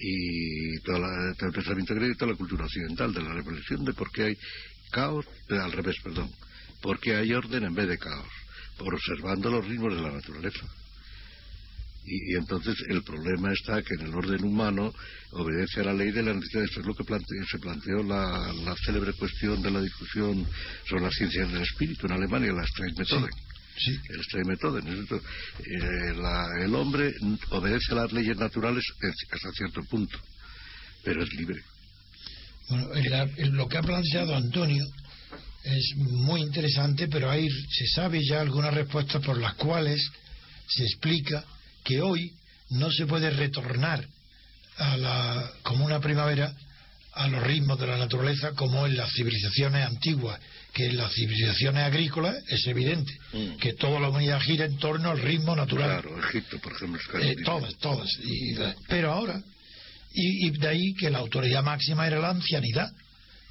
y 0.00 0.78
toda 0.84 1.00
la- 1.00 1.34
todo 1.34 1.48
el 1.48 1.54
pensamiento 1.54 1.94
griego 1.94 2.12
y 2.14 2.16
toda 2.16 2.30
la 2.32 2.38
cultura 2.38 2.64
occidental, 2.66 3.12
de 3.12 3.22
la 3.22 3.32
reflexión 3.34 3.84
de 3.84 3.92
por 3.92 4.10
qué 4.12 4.22
hay 4.24 4.36
caos, 4.92 5.26
eh, 5.50 5.56
al 5.58 5.72
revés, 5.72 5.96
perdón, 6.04 6.30
por 6.80 7.00
qué 7.00 7.16
hay 7.16 7.32
orden 7.34 7.64
en 7.64 7.74
vez 7.74 7.88
de 7.88 7.98
caos, 7.98 8.28
por 8.78 8.94
observando 8.94 9.50
los 9.50 9.66
ritmos 9.66 9.92
de 9.94 10.00
la 10.00 10.12
naturaleza. 10.12 10.64
Y, 12.10 12.32
y 12.32 12.36
entonces 12.36 12.74
el 12.88 13.02
problema 13.02 13.52
está 13.52 13.82
que 13.82 13.94
en 13.94 14.06
el 14.06 14.14
orden 14.14 14.42
humano 14.44 14.92
obedece 15.32 15.80
a 15.80 15.84
la 15.84 15.92
ley 15.94 16.10
de 16.10 16.22
la 16.22 16.32
necesidad. 16.32 16.64
Eso 16.64 16.80
es 16.80 16.86
lo 16.86 16.94
que 16.94 17.04
plante- 17.04 17.44
se 17.50 17.58
planteó 17.58 18.02
la, 18.02 18.50
la 18.64 18.74
célebre 18.76 19.12
cuestión 19.12 19.60
de 19.60 19.70
la 19.70 19.82
discusión 19.82 20.46
sobre 20.88 21.02
las 21.04 21.14
ciencias 21.14 21.52
del 21.52 21.62
espíritu 21.62 22.06
en 22.06 22.12
Alemania, 22.12 22.52
la 22.52 22.66
Streitmethode. 22.66 23.28
Sí. 23.76 23.96
El. 24.08 24.20
Eh, 25.60 26.14
la- 26.16 26.48
el 26.64 26.74
hombre 26.74 27.12
obedece 27.50 27.92
a 27.92 27.96
las 27.96 28.12
leyes 28.12 28.36
naturales 28.36 28.84
hasta 29.30 29.50
cierto 29.52 29.82
punto, 29.84 30.18
pero 31.04 31.22
es 31.22 31.32
libre. 31.34 31.60
Bueno, 32.70 32.94
en 32.94 33.10
la- 33.10 33.28
en 33.36 33.54
lo 33.54 33.68
que 33.68 33.76
ha 33.78 33.82
planteado 33.82 34.34
Antonio 34.34 34.84
es 35.64 35.94
muy 35.96 36.40
interesante, 36.40 37.06
pero 37.08 37.30
ahí 37.30 37.46
se 37.48 37.86
sabe 37.88 38.24
ya 38.24 38.40
algunas 38.40 38.72
respuestas 38.74 39.22
por 39.24 39.38
las 39.38 39.54
cuales 39.54 40.00
se 40.66 40.84
explica 40.84 41.44
que 41.84 42.00
hoy 42.00 42.32
no 42.70 42.90
se 42.90 43.06
puede 43.06 43.30
retornar 43.30 44.04
a 44.76 44.96
la, 44.96 45.50
como 45.62 45.84
una 45.84 46.00
primavera 46.00 46.52
a 47.14 47.26
los 47.26 47.42
ritmos 47.42 47.80
de 47.80 47.86
la 47.88 47.96
naturaleza 47.98 48.52
como 48.52 48.86
en 48.86 48.96
las 48.96 49.10
civilizaciones 49.12 49.84
antiguas, 49.84 50.38
que 50.72 50.86
en 50.86 50.96
las 50.96 51.12
civilizaciones 51.12 51.82
agrícolas 51.82 52.36
es 52.48 52.66
evidente 52.66 53.12
Mm. 53.32 53.56
que 53.58 53.72
toda 53.74 53.98
la 54.00 54.08
humanidad 54.08 54.40
gira 54.40 54.64
en 54.66 54.78
torno 54.78 55.10
al 55.10 55.18
ritmo 55.20 55.54
natural. 55.56 56.00
Claro, 56.02 56.24
Egipto, 56.28 56.58
por 56.60 56.72
ejemplo, 56.72 56.98
es 57.00 57.06
Eh, 57.06 57.10
clarísimo. 57.10 57.44
todas, 57.44 57.74
todas. 57.78 58.08
Y 58.22 58.54
pero 58.88 59.12
ahora, 59.12 59.42
y, 60.14 60.46
y 60.46 60.50
de 60.50 60.68
ahí 60.68 60.94
que 60.94 61.10
la 61.10 61.18
autoridad 61.18 61.62
máxima 61.64 62.06
era 62.06 62.18
la 62.20 62.30
ancianidad. 62.30 62.88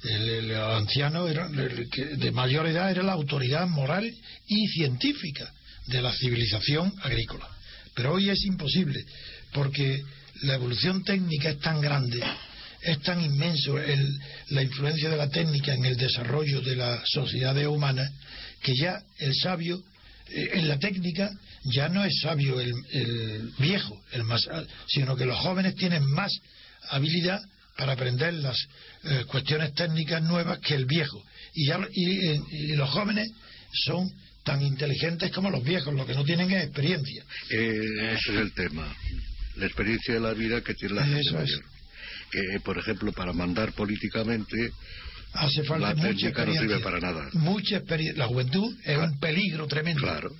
El, 0.02 0.28
el 0.28 0.54
anciano 0.56 1.28
era, 1.28 1.46
el 1.46 1.88
que 1.90 2.04
de 2.04 2.30
mayor 2.30 2.66
edad 2.68 2.90
era 2.90 3.02
la 3.02 3.12
autoridad 3.12 3.66
moral 3.66 4.10
y 4.46 4.66
científica 4.68 5.52
de 5.86 6.00
la 6.02 6.12
civilización 6.12 6.92
agrícola. 7.02 7.48
Pero 7.98 8.12
hoy 8.12 8.30
es 8.30 8.44
imposible, 8.44 9.04
porque 9.52 10.00
la 10.42 10.54
evolución 10.54 11.02
técnica 11.02 11.50
es 11.50 11.58
tan 11.58 11.80
grande, 11.80 12.22
es 12.80 13.00
tan 13.02 13.20
inmenso 13.20 13.76
el- 13.76 14.20
la 14.50 14.62
influencia 14.62 15.10
de 15.10 15.16
la 15.16 15.28
técnica 15.28 15.74
en 15.74 15.84
el 15.84 15.96
desarrollo 15.96 16.60
de 16.60 16.76
las 16.76 17.00
sociedades 17.10 17.66
humanas, 17.66 18.08
que 18.62 18.72
ya 18.76 19.02
el 19.18 19.34
sabio 19.34 19.82
eh, 20.30 20.50
en 20.52 20.68
la 20.68 20.78
técnica 20.78 21.28
ya 21.72 21.88
no 21.88 22.04
es 22.04 22.12
sabio 22.22 22.60
el, 22.60 22.72
el 22.92 23.50
viejo, 23.58 24.00
el 24.12 24.22
más, 24.22 24.46
sino 24.86 25.16
que 25.16 25.24
los 25.26 25.36
jóvenes 25.40 25.74
tienen 25.74 26.04
más 26.04 26.30
habilidad 26.90 27.40
para 27.76 27.94
aprender 27.94 28.32
las 28.34 28.56
eh, 29.04 29.24
cuestiones 29.26 29.74
técnicas 29.74 30.22
nuevas 30.22 30.60
que 30.60 30.74
el 30.74 30.84
viejo. 30.84 31.20
Y, 31.54 31.66
ya, 31.66 31.80
y, 31.92 32.04
y 32.52 32.76
los 32.76 32.90
jóvenes 32.90 33.28
son 33.86 34.08
tan 34.48 34.62
inteligentes 34.62 35.30
como 35.30 35.50
los 35.50 35.62
viejos, 35.62 35.92
lo 35.94 36.06
que 36.06 36.14
no 36.14 36.24
tienen 36.24 36.50
es 36.50 36.64
experiencia. 36.64 37.22
Eh, 37.50 38.14
ese 38.14 38.32
es 38.34 38.40
el 38.40 38.52
tema. 38.52 38.86
La 39.56 39.66
experiencia 39.66 40.14
de 40.14 40.20
la 40.20 40.32
vida 40.32 40.62
que 40.62 40.72
tiene 40.74 40.94
la 40.94 41.04
gente 41.04 41.20
Eso 41.20 41.40
es. 41.40 41.60
Que, 42.30 42.60
por 42.60 42.78
ejemplo, 42.78 43.12
para 43.12 43.32
mandar 43.32 43.72
políticamente, 43.72 44.70
Hace 45.34 45.62
falta 45.64 45.88
La 45.88 45.94
mucha 45.94 46.08
técnica 46.08 46.44
no 46.46 46.52
experiencia. 46.52 46.62
sirve 46.62 46.78
para 46.82 47.00
nada. 47.00 47.28
Mucha 47.34 47.76
experiencia. 47.76 48.18
La 48.18 48.26
juventud 48.28 48.74
es 48.84 48.96
un 48.96 49.18
peligro 49.20 49.66
tremendo. 49.66 50.00
claro, 50.02 50.30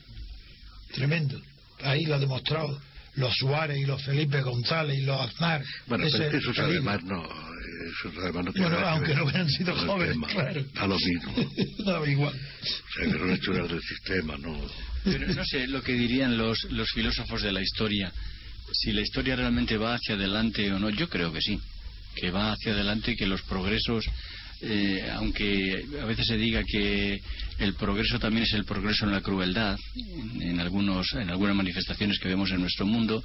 Tremendo. 0.94 1.38
Ahí 1.82 2.06
lo 2.06 2.14
ha 2.14 2.18
demostrado 2.18 2.80
los 3.16 3.34
Suárez 3.36 3.78
y 3.78 3.84
los 3.84 4.02
Felipe 4.02 4.40
González 4.40 4.98
y 4.98 5.02
los 5.02 5.20
Aznar. 5.20 5.62
Bueno, 5.86 6.06
pero 6.10 6.38
esos 6.38 6.58
además 6.58 7.02
no, 7.04 7.28
además 8.22 8.44
no 8.46 8.52
Bueno, 8.52 8.70
nada 8.70 8.82
que 8.82 8.88
aunque 8.88 9.08
ver 9.08 9.16
no 9.18 9.24
hubieran 9.24 9.48
sido 9.48 9.74
jóvenes, 9.76 10.14
tema. 10.14 10.26
claro. 10.28 10.64
A 10.76 10.86
lo 10.86 10.96
mismo. 10.96 11.34
Daba 11.84 12.08
igual. 12.08 12.34
O 12.34 12.92
sea, 12.94 13.04
que 13.12 13.18
son 13.18 13.30
hechuras 13.32 13.68
del 13.70 13.82
sistema, 13.82 14.36
¿no? 14.38 14.60
Pero 15.04 15.26
no 15.34 15.44
sé 15.44 15.66
lo 15.68 15.82
que 15.82 15.92
dirían 15.92 16.36
los, 16.36 16.64
los 16.70 16.88
filósofos 16.90 17.42
de 17.42 17.52
la 17.52 17.62
historia. 17.62 18.12
Si 18.72 18.92
la 18.92 19.00
historia 19.02 19.36
realmente 19.36 19.76
va 19.78 19.94
hacia 19.94 20.14
adelante 20.14 20.70
o 20.72 20.78
no, 20.78 20.90
yo 20.90 21.08
creo 21.08 21.32
que 21.32 21.40
sí. 21.40 21.58
Que 22.16 22.30
va 22.30 22.52
hacia 22.52 22.72
adelante 22.72 23.12
y 23.12 23.16
que 23.16 23.26
los 23.26 23.42
progresos, 23.42 24.04
eh, 24.60 25.08
aunque 25.14 25.84
a 26.02 26.04
veces 26.04 26.26
se 26.26 26.36
diga 26.36 26.62
que 26.64 27.20
el 27.58 27.74
progreso 27.74 28.18
también 28.18 28.44
es 28.44 28.52
el 28.52 28.64
progreso 28.64 29.06
en 29.06 29.12
la 29.12 29.20
crueldad, 29.20 29.78
en, 29.96 30.42
en 30.42 30.60
algunos, 30.60 31.12
en 31.14 31.30
algunas 31.30 31.56
manifestaciones 31.56 32.18
que 32.18 32.28
vemos 32.28 32.50
en 32.50 32.60
nuestro 32.60 32.84
mundo, 32.86 33.22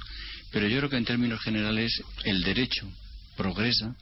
pero 0.52 0.68
yo 0.68 0.78
creo 0.78 0.90
que 0.90 0.96
en 0.96 1.04
términos 1.04 1.40
generales 1.40 2.00
el 2.24 2.42
derecho 2.42 2.88
progresa. 3.36 3.94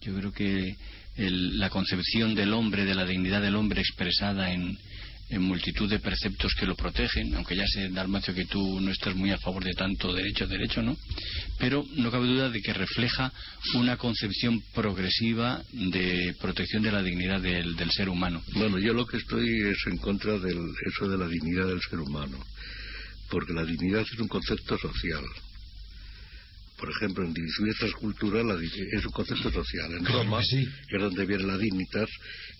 Yo 0.00 0.14
creo 0.14 0.32
que 0.32 0.76
el- 1.16 1.58
la 1.58 1.68
concepción 1.70 2.34
del 2.34 2.52
hombre, 2.52 2.84
de 2.84 2.94
la 2.94 3.04
dignidad 3.04 3.42
del 3.42 3.56
hombre 3.56 3.80
expresada 3.80 4.52
en, 4.52 4.78
multitud 5.38 5.88
de 5.88 6.00
preceptos 6.00 6.54
que 6.58 6.66
lo 6.66 6.74
protegen, 6.74 7.32
aunque 7.36 7.54
ya 7.54 7.64
sé, 7.68 7.88
Dalmacio, 7.90 8.34
que 8.34 8.46
tú 8.46 8.80
no 8.80 8.90
estás 8.90 9.14
muy 9.14 9.30
a 9.30 9.38
favor 9.38 9.62
de 9.62 9.74
tanto 9.74 10.12
derecho, 10.12 10.44
derecho, 10.48 10.82
¿no? 10.82 10.96
Pero 11.56 11.84
no 11.94 12.10
cabe 12.10 12.26
duda 12.26 12.50
de 12.50 12.60
que 12.60 12.72
refleja 12.72 13.32
una 13.74 13.96
concepción 13.96 14.60
progresiva 14.74 15.62
de 15.72 16.34
protección 16.40 16.82
de 16.82 16.90
la 16.90 17.00
dignidad 17.00 17.40
del, 17.40 17.76
del 17.76 17.92
ser 17.92 18.08
humano. 18.08 18.42
Bueno, 18.54 18.80
yo 18.80 18.92
lo 18.92 19.06
que 19.06 19.18
estoy 19.18 19.46
es 19.68 19.78
en 19.86 19.98
contra 19.98 20.36
de 20.36 20.50
eso 20.50 21.08
de 21.08 21.16
la 21.18 21.28
dignidad 21.28 21.68
del 21.68 21.80
ser 21.88 22.00
humano, 22.00 22.36
porque 23.28 23.52
la 23.52 23.64
dignidad 23.64 24.00
es 24.00 24.18
un 24.18 24.26
concepto 24.26 24.76
social. 24.78 25.22
Por 26.80 26.90
ejemplo, 26.90 27.24
en 27.24 27.34
diversas 27.34 27.92
culturas 27.92 28.44
la 28.44 28.54
es 28.54 29.04
un 29.04 29.12
concepto 29.12 29.50
social. 29.52 29.92
En 29.92 30.04
Claro 30.04 30.22
Roma, 30.24 30.40
que 30.40 30.46
sí. 30.46 30.68
que 30.88 30.96
es 30.96 31.02
donde 31.02 31.26
viene 31.26 31.44
la 31.44 31.58
dignitas, 31.58 32.08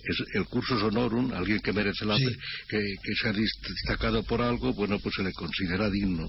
es 0.04 0.22
el 0.35 0.44
cursus 0.44 0.83
honorum, 0.83 1.33
alguien 1.33 1.59
que 1.61 1.72
merece 1.72 2.04
la 2.04 2.16
Sí. 2.18 2.26
que, 2.68 2.78
que 3.02 3.14
se 3.14 3.28
ha 3.28 3.33
destacado 3.33 4.22
por 4.24 4.42
algo, 4.42 4.74
bueno, 4.74 4.98
pues 4.98 5.14
se 5.14 5.22
le 5.22 5.33
considera 5.33 5.88
digno. 5.88 6.28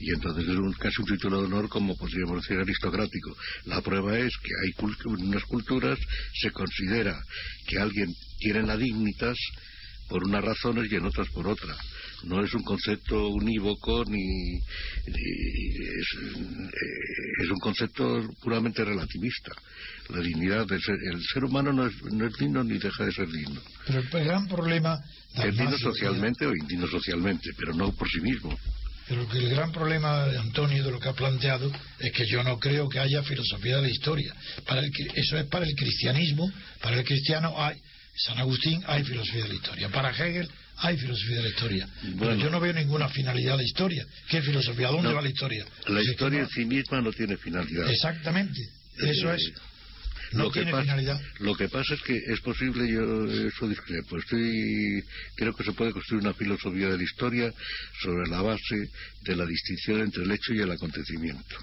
Y 0.00 0.10
entonces 0.12 0.44
es 0.48 0.56
un, 0.56 0.72
casi 0.72 1.00
un 1.02 1.06
título 1.06 1.40
de 1.40 1.46
honor, 1.46 1.68
como 1.68 1.94
podríamos 1.96 2.42
decir, 2.42 2.58
aristocrático. 2.58 3.36
La 3.66 3.80
prueba 3.80 4.18
es 4.18 4.32
que 4.42 4.50
hay 4.64 4.88
unas 5.06 5.44
culturas 5.44 5.98
se 6.40 6.50
considera 6.50 7.16
que 7.68 7.78
alguien 7.78 8.12
tiene 8.38 8.62
la 8.62 8.76
dignitas 8.76 9.38
por 10.08 10.24
unas 10.24 10.42
razones 10.44 10.90
y 10.90 10.96
en 10.96 11.04
otras 11.04 11.28
por 11.28 11.46
otra. 11.46 11.76
No 12.26 12.42
es 12.44 12.52
un 12.54 12.62
concepto 12.62 13.28
unívoco 13.28 14.04
ni, 14.06 14.16
ni- 14.16 14.60
es, 15.10 16.08
eh, 16.22 17.42
es 17.42 17.50
un 17.50 17.58
concepto 17.60 18.22
puramente 18.42 18.84
relativista. 18.84 19.52
La 20.08 20.20
dignidad 20.20 20.66
del 20.66 20.80
ser, 20.82 20.96
el 21.12 21.20
ser 21.32 21.44
humano 21.44 21.72
no 21.72 21.86
es, 21.86 21.94
no 22.12 22.26
es 22.26 22.34
digno 22.38 22.62
ni 22.64 22.78
deja 22.78 23.04
de 23.04 23.12
ser 23.12 23.28
digno. 23.28 23.60
Pero 23.86 24.00
el 24.00 24.24
gran 24.24 24.46
problema... 24.48 24.98
Es 25.34 25.56
digno 25.56 25.76
socialmente 25.78 26.46
o 26.46 26.54
indigno 26.54 26.86
socialmente, 26.86 27.50
pero 27.56 27.74
no 27.74 27.92
por 27.92 28.08
sí 28.08 28.20
mismo. 28.20 28.56
Pero 29.08 29.28
que 29.28 29.38
el 29.38 29.50
gran 29.50 29.70
problema, 29.72 30.24
Antonio, 30.24 30.82
de 30.82 30.90
lo 30.90 30.98
que 31.00 31.08
ha 31.08 31.12
planteado 31.12 31.70
es 31.98 32.12
que 32.12 32.26
yo 32.26 32.42
no 32.42 32.58
creo 32.58 32.88
que 32.88 33.00
haya 33.00 33.22
filosofía 33.22 33.76
de 33.76 33.82
la 33.82 33.90
historia. 33.90 34.34
Para 34.66 34.80
el, 34.80 34.90
eso 35.14 35.36
es 35.36 35.44
para 35.46 35.66
el 35.66 35.74
cristianismo. 35.74 36.50
Para 36.80 36.98
el 36.98 37.04
cristiano 37.04 37.52
hay, 37.60 37.76
San 38.16 38.38
Agustín 38.38 38.82
hay 38.86 39.04
filosofía 39.04 39.42
de 39.42 39.48
la 39.48 39.54
historia. 39.54 39.88
Para 39.90 40.10
Hegel 40.10 40.48
hay 40.78 40.96
filosofía 40.98 41.36
de 41.36 41.42
la 41.42 41.48
historia. 41.48 41.88
Pero 42.02 42.16
Bueno. 42.16 42.42
yo 42.42 42.50
no 42.50 42.60
veo 42.60 42.72
ninguna 42.72 43.08
finalidad 43.08 43.52
de 43.52 43.58
la 43.58 43.64
historia. 43.64 44.04
¿Qué 44.28 44.42
filosofía? 44.42 44.88
¿A 44.88 44.92
dónde 44.92 45.08
No. 45.10 45.14
va 45.14 45.22
la 45.22 45.28
historia? 45.28 45.64
La 45.88 46.02
historia 46.02 46.40
en 46.40 46.48
sí 46.48 46.64
misma 46.64 47.00
no 47.00 47.12
tiene 47.12 47.36
finalidad. 47.36 47.88
Exactamente. 47.90 48.60
Eso 48.98 49.32
Eh, 49.32 49.36
es. 49.36 49.52
No 50.32 50.44
lo 50.44 50.50
que 50.50 50.60
tiene 50.60 50.72
pasa, 50.72 50.82
finalidad. 50.82 51.20
Lo 51.40 51.54
que 51.54 51.68
pasa 51.68 51.94
es 51.94 52.02
que 52.02 52.16
es 52.16 52.40
posible, 52.40 52.90
yo 52.90 53.24
eso 53.46 53.68
discrepo. 53.68 54.18
Estoy, 54.18 55.04
creo 55.36 55.54
que 55.54 55.62
se 55.64 55.72
puede 55.72 55.92
construir 55.92 56.22
una 56.22 56.34
filosofía 56.34 56.88
de 56.88 56.96
la 56.96 57.02
historia 57.04 57.52
sobre 58.02 58.28
la 58.28 58.42
base 58.42 58.90
de 59.22 59.36
la 59.36 59.46
distinción 59.46 60.00
entre 60.00 60.24
el 60.24 60.30
hecho 60.32 60.52
y 60.54 60.60
el 60.60 60.70
acontecimiento. 60.72 61.56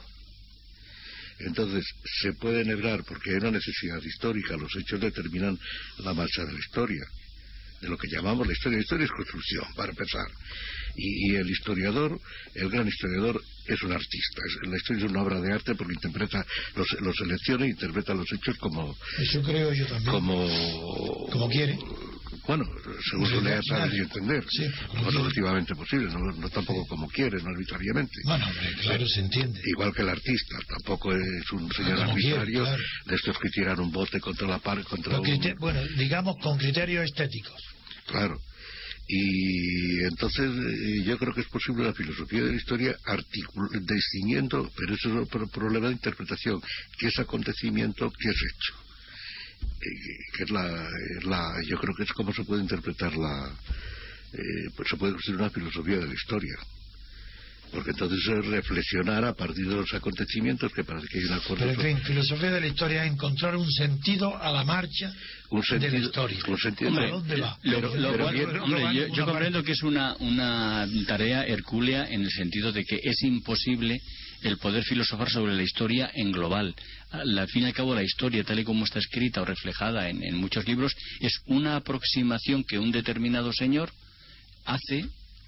Entonces, 1.40 1.84
se 2.22 2.34
puede 2.34 2.62
enhebrar, 2.62 3.04
porque 3.04 3.32
hay 3.32 3.38
una 3.38 3.52
necesidad 3.52 4.02
histórica, 4.04 4.56
los 4.56 4.74
hechos 4.76 5.02
determinan 5.02 5.58
la 6.00 6.14
marcha 6.14 6.46
de 6.46 6.54
la 6.54 6.60
historia, 6.60 7.04
de 7.82 7.90
lo 7.90 7.98
que 7.98 8.08
llamamos 8.10 8.46
la 8.48 8.54
historia. 8.54 8.78
La 8.78 8.84
historia 8.84 9.06
es 9.06 9.12
construcción, 9.12 9.66
para 9.76 9.90
empezar. 9.92 10.26
Y, 10.96 11.32
y 11.32 11.36
el 11.36 11.50
historiador, 11.50 12.20
el 12.56 12.70
gran 12.70 12.88
historiador, 12.88 13.42
es 13.66 13.82
un 13.84 13.92
artista. 13.92 14.42
Es- 14.48 14.70
la 14.70 14.78
historia 14.78 15.06
es 15.06 15.12
una 15.12 15.22
obra 15.24 15.40
de 15.42 15.54
arte 15.54 15.76
porque 15.76 15.94
interpreta, 15.94 16.46
los, 16.76 16.88
los 17.02 17.16
selecciona 17.16 17.66
e 17.66 17.70
interpreta 17.70 18.14
los 18.14 18.32
hechos 18.32 18.58
como, 18.58 18.96
Eso 19.20 19.42
creo 19.42 19.74
yo 19.74 19.86
también. 19.88 20.12
como 20.12 21.30
Como 21.32 21.50
quiere. 21.50 21.78
Bueno 22.48 22.64
según 23.10 23.26
su 23.28 23.36
Como 23.36 23.48
lea 23.50 23.60
quiere. 23.60 23.80
saber 23.80 23.94
y 23.96 24.00
entender 24.00 24.46
Sí, 24.50 24.64
lo 24.64 25.02
quiere. 25.04 25.18
objetivamente 25.18 25.76
posible 25.76 26.08
no, 26.08 26.20
no 26.20 26.50
tampoco 26.50 26.86
como 26.88 27.08
quiere 27.10 27.42
no 27.42 27.50
arbitrariamente 27.50 28.14
Bueno, 28.24 28.46
hombre, 28.48 28.74
claro, 28.82 29.08
se 29.08 29.20
entiende. 29.22 29.60
igual 29.66 29.94
que 29.94 30.02
el 30.02 30.10
artista 30.10 30.56
tampoco 30.68 31.14
es 31.14 31.52
un 31.52 31.72
señor 31.74 31.98
como 31.98 32.14
quiere, 32.16 32.38
arbitrario 32.38 32.64
claro. 32.64 32.84
de 33.06 33.16
estos 33.16 33.38
que 33.40 33.50
tiran 33.50 33.80
un 33.80 33.92
bote 33.92 34.20
contra 34.20 34.48
la 34.48 34.60
par 34.60 34.84
contra 34.84 35.18
Con 35.18 35.28
un, 35.30 35.56
bueno, 35.60 35.82
digamos 35.98 36.36
con 36.42 36.58
criterios 36.58 37.06
estéticos. 37.06 37.62
claro 38.08 38.38
y 39.08 40.04
entonces 40.06 40.50
eh, 40.50 41.04
yo 41.04 41.18
creo 41.18 41.34
que 41.34 41.42
es 41.42 41.48
posible 41.48 41.84
la 41.84 41.94
filosofía 41.94 42.44
de 42.44 42.52
la 42.52 42.56
historia 42.56 42.96
distinguiendo 43.82 44.70
pero 44.78 44.94
eso 44.94 45.10
es 45.10 45.28
otro 45.28 45.48
problema 45.48 45.88
de 45.88 45.94
interpretación 45.94 46.62
qué 46.98 47.08
es 47.08 47.20
acontecimiento 47.20 48.10
qué 48.18 48.30
es 48.30 48.36
hecho 48.36 48.74
que 50.38 50.44
es 50.44 50.50
la, 50.52 50.88
es 51.18 51.24
la 51.26 51.52
yo 51.68 51.78
creo 51.78 51.96
que 51.96 52.04
es 52.04 52.12
como 52.14 52.34
se 52.34 52.44
puede 52.44 52.62
interpretar 52.62 53.16
la 53.16 53.52
eh, 54.34 54.70
pues 54.76 54.88
se 54.90 54.96
puede 54.98 55.14
construir 55.14 55.40
una 55.42 55.50
filosofía 55.50 55.98
de 55.98 56.08
la 56.08 56.14
historia 56.14 56.56
porque 57.72 57.92
entonces 57.92 58.20
es 58.28 58.46
reflexionar 58.48 59.24
a 59.24 59.34
partir 59.34 59.66
de 59.66 59.76
los 59.76 59.94
acontecimientos 59.94 60.74
que 60.74 60.84
parece 60.84 61.08
que 61.08 61.20
hay 61.20 61.24
un 61.26 61.34
acuerdo 61.34 61.66
Pero 61.66 61.72
en 61.82 61.96
fin, 61.98 62.04
filosofía 62.06 62.52
de 62.52 62.60
la 62.62 62.68
historia 62.68 63.06
es 63.06 63.12
encontrar 63.14 63.56
un 63.56 63.72
sentido 63.72 64.36
a 64.42 64.52
la 64.52 64.66
marcha 64.66 65.14
un 65.50 65.62
de 65.80 65.90
la 65.90 65.98
historia. 65.98 66.38
un 66.48 66.58
sentido 66.58 66.90
Hombre, 66.90 67.08
¿A 67.08 67.12
dónde 67.12 67.36
va? 67.40 67.58
Lo- 67.64 67.76
Pero- 67.80 67.96
lo 67.96 68.12
pero 68.12 68.24
cual- 68.26 68.34
bien- 68.36 68.60
hombre, 68.60 68.80
no 68.82 68.86
va 68.88 68.94
yo, 68.94 69.26
comprendo 69.26 69.64
que 69.64 69.72
es 69.72 69.84
una, 69.84 70.16
una 70.20 70.86
tarea 71.08 71.46
hercúlea 71.46 72.10
en 72.10 72.22
el 72.24 72.30
sentido 72.32 72.74
de 72.74 72.84
que 72.84 73.00
es 73.04 73.22
imposible 73.24 74.02
el 74.42 74.58
poder 74.58 74.84
filosofar 74.84 75.30
sobre 75.30 75.54
la 75.54 75.64
historia 75.64 76.12
en 76.14 76.32
global. 76.32 76.76
Al 77.12 77.48
fin 77.48 77.64
y 77.64 77.66
al 77.68 77.74
cabo, 77.74 77.96
la 77.96 78.04
historia, 78.04 78.44
tal 78.44 78.60
y 78.60 78.64
como 78.64 78.86
está 78.86 79.00
escrita 79.00 79.42
o 79.42 79.46
reflejada 79.46 80.10
en, 80.10 80.24
en 80.24 80.36
muchos 80.36 80.68
libros, 80.68 80.94
es 81.20 81.42
una 81.46 81.76
aproximación 81.76 82.64
que 82.64 82.80
un 82.80 82.92
determinado 82.92 83.52
señor 83.54 83.92
hace 84.66 85.06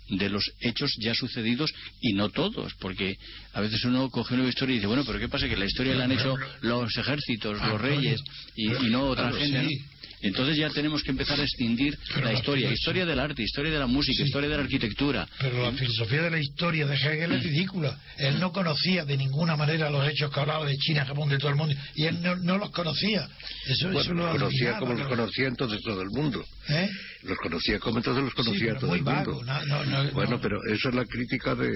de 0.09 0.29
los 0.29 0.51
hechos 0.59 0.93
ya 0.99 1.13
sucedidos 1.15 1.73
y 2.01 2.13
no 2.13 2.29
todos, 2.29 2.73
porque 2.75 3.17
a 3.53 3.61
veces 3.61 3.83
uno 3.85 4.09
coge 4.09 4.35
una 4.35 4.47
historia 4.47 4.73
y 4.73 4.77
dice, 4.77 4.87
bueno, 4.87 5.03
pero 5.05 5.19
¿qué 5.19 5.29
pasa? 5.29 5.47
Que 5.47 5.55
la 5.55 5.65
historia 5.65 5.95
la 5.95 6.05
han 6.05 6.11
hecho 6.11 6.35
los 6.61 6.95
ejércitos, 6.97 7.53
los 7.53 7.61
Antonio, 7.61 7.77
reyes 7.77 8.21
y, 8.55 8.87
y 8.87 8.89
no 8.89 9.05
otra 9.07 9.31
gente. 9.31 9.69
sí. 9.69 9.81
Entonces 10.23 10.57
ya 10.57 10.69
tenemos 10.69 11.03
que 11.03 11.11
empezar 11.11 11.39
a 11.39 11.43
extindir 11.43 11.97
Pero 12.07 12.25
la 12.25 12.31
la 12.31 12.39
historia, 12.39 12.67
filosofía- 12.67 12.73
historia 12.73 13.05
del 13.05 13.19
arte, 13.19 13.43
historia 13.43 13.71
de 13.71 13.79
la 13.79 13.87
música, 13.87 14.17
Sí. 14.17 14.23
historia 14.23 14.49
de 14.49 14.57
la 14.57 14.63
arquitectura. 14.63 15.27
Pero 15.39 15.61
la 15.63 15.71
filosofía 15.73 16.21
de 16.23 16.31
la 16.31 16.39
historia 16.39 16.85
de 16.87 16.95
Hegel 16.95 17.31
es 17.33 17.43
ridícula. 17.43 17.99
Él 18.17 18.39
no 18.39 18.51
conocía 18.51 19.05
de 19.05 19.17
ninguna 19.17 19.55
manera 19.55 19.89
los 19.89 20.07
hechos 20.07 20.31
que 20.31 20.39
hablaba 20.39 20.65
de 20.65 20.75
China, 20.77 21.05
Japón, 21.05 21.29
de 21.29 21.37
todo 21.37 21.49
el 21.49 21.55
mundo. 21.55 21.75
Y 21.95 22.05
él 22.05 22.21
no, 22.21 22.35
no 22.37 22.57
los 22.57 22.71
conocía. 22.71 23.27
Eso, 23.67 23.85
bueno, 23.87 23.99
eso 24.01 24.13
lo 24.13 24.23
los 24.25 24.31
conocía 24.37 24.77
como 24.77 24.93
los 24.93 25.01
¿no? 25.03 25.09
conocía 25.09 25.47
entonces 25.47 25.81
todo 25.83 26.01
el 26.01 26.09
mundo 26.09 26.43
¿Eh? 26.69 26.89
los 27.23 27.37
conocía 27.37 27.79
como 27.79 27.97
entonces 27.97 28.23
los 28.23 28.33
conocía 28.33 28.59
Sí, 28.59 28.65
pero 28.67 28.79
todo 28.79 28.89
muy 28.89 28.99
el 28.99 29.03
vago, 29.03 29.33
mundo 29.33 29.53
no- 29.65 29.65
no- 29.85 30.03
no- 30.03 30.11
bueno 30.11 30.31
no. 30.31 30.41
pero 30.41 30.57
esa 30.69 30.89
es 30.89 30.95
la 30.95 31.05
crítica 31.05 31.55
de 31.55 31.69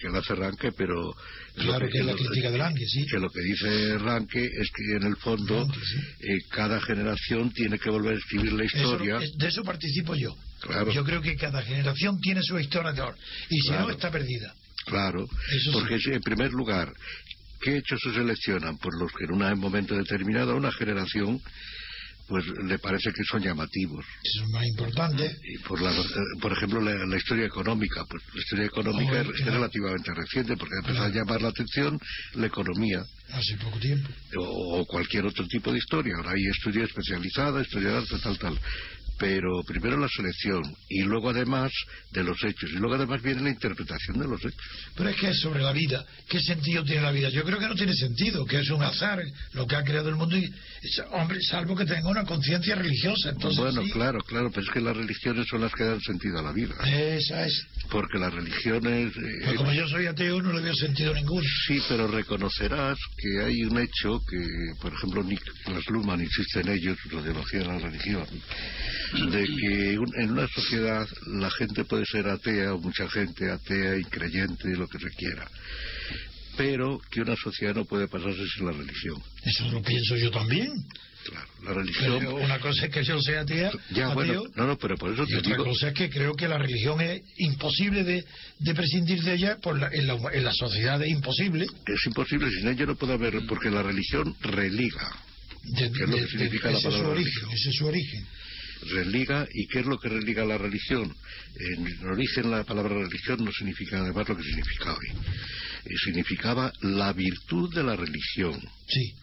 que 0.00 0.08
le 0.10 0.18
hace 0.18 0.34
Ranke 0.34 0.72
pero 0.72 1.14
Claro 1.56 1.88
que 1.88 1.98
es 1.98 2.04
la 2.04 2.12
lo- 2.12 2.18
crítica 2.18 2.50
de 2.50 2.58
Lange, 2.58 2.86
sí. 2.86 3.06
que 3.06 3.18
lo 3.18 3.30
que 3.30 3.40
dice 3.40 3.98
Ranke 3.98 4.44
es 4.44 4.70
que 4.74 4.96
en 4.96 5.02
el 5.04 5.16
fondo 5.16 5.60
Ranke, 5.64 5.78
sí. 5.86 5.96
eh, 6.28 6.38
cada 6.50 6.80
generación 6.80 7.52
tiene 7.52 7.78
que 7.78 7.90
volver 7.94 8.14
a 8.14 8.18
escribir 8.18 8.52
la 8.52 8.64
Eso- 8.64 8.76
historia 8.78 9.18
es- 9.18 9.36
de 9.36 9.48
eso 9.48 9.62
participo 9.62 10.14
yo. 10.14 10.34
Claro. 10.60 10.92
Yo 10.92 11.04
creo 11.04 11.20
que 11.20 11.36
cada 11.36 11.62
generación 11.62 12.18
tiene 12.20 12.40
su 12.42 12.58
historia 12.58 12.92
de 12.92 13.00
oro. 13.02 13.16
Y 13.50 13.60
si 13.60 13.68
Claro. 13.68 13.84
no, 13.86 13.90
está 13.90 14.10
perdida. 14.10 14.54
Claro, 14.86 15.24
Eso 15.24 15.70
sí. 15.70 15.70
porque 15.72 15.98
si, 15.98 16.10
en 16.12 16.20
primer 16.22 16.50
lugar, 16.52 16.92
¿qué 17.60 17.76
hechos 17.78 18.00
se 18.02 18.12
seleccionan? 18.12 18.76
Por 18.78 18.98
los 19.00 19.10
que 19.12 19.24
en 19.24 19.32
un 19.32 19.58
momento 19.60 19.94
determinado 19.96 20.52
a 20.52 20.56
una 20.56 20.72
generación 20.72 21.40
pues 22.26 22.44
le 22.64 22.78
parece 22.78 23.12
que 23.12 23.22
son 23.24 23.42
llamativos. 23.42 24.04
Eso 24.22 24.44
es 24.44 24.50
más 24.50 24.64
importante. 24.66 25.30
Y 25.44 25.58
por, 25.58 25.80
la, 25.82 25.92
por 26.40 26.52
ejemplo, 26.52 26.80
la, 26.80 27.06
la 27.06 27.16
historia 27.16 27.46
económica, 27.46 28.02
pues 28.08 28.22
la 28.34 28.40
historia 28.40 28.64
económica 28.66 29.20
es, 29.20 29.28
es 29.28 29.36
claro. 29.42 29.52
relativamente 29.52 30.14
reciente 30.14 30.56
porque 30.56 30.74
empezó 30.76 30.94
Claro. 31.00 31.12
a 31.12 31.14
llamar 31.16 31.42
la 31.42 31.48
atención 31.48 31.98
la 32.34 32.46
economía 32.46 33.04
Hace 33.32 33.56
poco 33.56 33.78
tiempo. 33.78 34.08
o, 34.38 34.80
o 34.80 34.86
cualquier 34.86 35.26
otro 35.26 35.46
tipo 35.48 35.70
de 35.72 35.78
historia. 35.78 36.14
Ahora 36.16 36.32
hay 36.32 36.42
historia 36.46 36.84
especializada, 36.84 37.62
historia 37.62 37.90
de 37.90 37.96
arte, 37.98 38.18
tal, 38.22 38.38
tal. 38.38 38.58
Pero 39.18 39.62
primero 39.64 39.96
la 39.96 40.08
selección 40.08 40.62
y 40.88 41.02
luego 41.02 41.30
además 41.30 41.70
de 42.12 42.24
los 42.24 42.42
hechos 42.44 42.70
y 42.70 42.76
luego 42.76 42.94
además 42.96 43.22
viene 43.22 43.42
la 43.42 43.50
interpretación 43.50 44.18
de 44.18 44.26
los 44.28 44.40
hechos. 44.40 44.60
Pero 44.96 45.08
es 45.10 45.16
que 45.16 45.28
es 45.30 45.40
sobre 45.40 45.62
la 45.62 45.72
vida. 45.72 46.04
¿Qué 46.28 46.40
sentido 46.40 46.84
tiene 46.84 47.02
la 47.02 47.12
vida? 47.12 47.28
Yo 47.28 47.44
creo 47.44 47.58
que 47.58 47.68
no 47.68 47.74
tiene 47.74 47.94
sentido, 47.94 48.44
que 48.44 48.60
es 48.60 48.70
un 48.70 48.82
azar 48.82 49.22
lo 49.52 49.66
que 49.66 49.76
ha 49.76 49.82
creado 49.84 50.08
el 50.08 50.16
mundo. 50.16 50.36
Y, 50.36 50.50
hombre, 51.12 51.38
salvo 51.42 51.76
que 51.76 51.84
tenga 51.84 52.08
una 52.08 52.24
conciencia 52.24 52.74
religiosa. 52.74 53.30
Entonces, 53.30 53.58
bueno, 53.60 53.82
sí. 53.84 53.90
claro, 53.90 54.18
claro, 54.20 54.50
pero 54.50 54.62
es 54.66 54.72
que 54.72 54.80
las 54.80 54.96
religiones 54.96 55.46
son 55.48 55.60
las 55.62 55.72
que 55.72 55.84
dan 55.84 56.00
sentido 56.00 56.38
a 56.38 56.42
la 56.42 56.52
vida. 56.52 56.74
Esa 56.86 57.46
es. 57.46 57.66
Porque 57.90 58.18
las 58.18 58.32
religiones... 58.32 59.12
eh, 59.16 59.40
Pues 59.44 59.56
como 59.56 59.72
yo 59.72 59.88
soy 59.88 60.06
ateo, 60.06 60.42
no 60.42 60.52
le 60.52 60.62
veo 60.62 60.74
sentido 60.74 61.14
ninguno. 61.14 61.46
Sí, 61.66 61.80
pero 61.88 62.06
reconocerás 62.08 62.98
que 63.16 63.44
hay 63.44 63.62
un 63.64 63.78
hecho 63.78 64.20
que, 64.28 64.46
por 64.80 64.92
ejemplo, 64.92 65.22
Niklas 65.22 65.86
Luhmann 65.88 66.20
insiste 66.20 66.60
en 66.60 66.68
ello, 66.70 66.94
su 67.02 67.08
sociología 67.10 67.60
de 67.60 67.66
la 67.66 67.78
religión, 67.78 68.26
de 69.30 69.44
que 69.46 69.98
un- 69.98 70.12
en 70.20 70.30
una 70.32 70.48
sociedad 70.48 71.06
la 71.26 71.50
gente 71.50 71.84
puede 71.84 72.04
ser 72.06 72.26
atea, 72.28 72.74
o 72.74 72.78
mucha 72.78 73.08
gente 73.08 73.50
atea, 73.50 73.96
increyente, 73.98 74.68
lo 74.76 74.88
que 74.88 74.98
se 74.98 75.10
quiera, 75.10 75.48
pero 76.56 77.00
que 77.10 77.20
una 77.20 77.36
sociedad 77.36 77.74
no 77.74 77.84
puede 77.84 78.08
pasarse 78.08 78.46
sin 78.56 78.66
la 78.66 78.72
religión. 78.72 79.22
Eso 79.44 79.68
lo 79.70 79.82
pienso 79.82 80.16
yo 80.16 80.30
también. 80.30 80.70
Claro, 81.24 81.46
la 81.64 81.72
religión... 81.72 82.18
Pero 82.18 82.34
una 82.36 82.58
cosa 82.58 82.84
es 82.84 82.92
que 82.92 83.02
yo 83.02 83.18
sea 83.22 83.40
atea, 83.40 83.70
ya, 83.92 84.08
ateo, 84.08 84.14
bueno, 84.14 84.42
no, 84.56 84.66
no, 84.66 84.76
pero 84.78 84.94
por 84.96 85.10
eso 85.10 85.22
y 85.22 85.26
te 85.28 85.36
otra 85.38 85.52
digo... 85.52 85.64
cosa 85.64 85.88
es 85.88 85.94
que 85.94 86.10
creo 86.10 86.34
que 86.34 86.46
la 86.46 86.58
religión 86.58 87.00
es 87.00 87.22
imposible 87.38 88.04
de, 88.04 88.24
de 88.58 88.74
prescindir 88.74 89.22
de 89.22 89.32
ella, 89.34 89.56
por 89.56 89.78
la- 89.80 89.88
en, 89.90 90.06
la, 90.06 90.18
en 90.34 90.44
la 90.44 90.52
sociedad 90.52 91.00
es 91.02 91.08
imposible. 91.08 91.64
Es 91.86 92.06
imposible, 92.06 92.50
sin 92.50 92.68
ella 92.68 92.84
no 92.84 92.96
puede 92.96 93.14
haber, 93.14 93.40
porque 93.48 93.70
la 93.70 93.82
religión 93.82 94.36
religa. 94.42 95.10
De, 95.62 95.90
¿Qué 95.92 96.04
es 96.04 96.10
lo 96.10 96.16
de- 96.16 96.22
que 96.24 96.28
significa 96.28 96.68
de- 96.68 96.74
la 96.74 96.78
ese 96.78 96.88
es 96.88 96.94
su 96.94 97.00
palabra 97.00 97.08
origen, 97.08 97.32
religión? 97.32 97.50
ese 97.52 97.68
es 97.70 97.74
su 97.76 97.86
origen. 97.86 98.26
Religa 98.90 99.46
y 99.52 99.66
qué 99.66 99.80
es 99.80 99.86
lo 99.86 99.98
que 99.98 100.08
religa 100.08 100.44
la 100.44 100.58
religión 100.58 101.14
en 101.56 102.06
origen 102.08 102.50
la 102.50 102.64
palabra 102.64 102.94
religión 102.94 103.44
no 103.44 103.52
significa 103.52 104.00
además 104.00 104.28
lo 104.28 104.36
que 104.36 104.42
significa 104.42 104.92
hoy. 104.92 105.08
Eh, 105.84 105.94
significaba 106.04 106.72
la 106.80 107.12
virtud 107.12 107.72
de 107.74 107.82
la 107.82 107.96
religión. 107.96 108.60
Sí, 108.86 109.14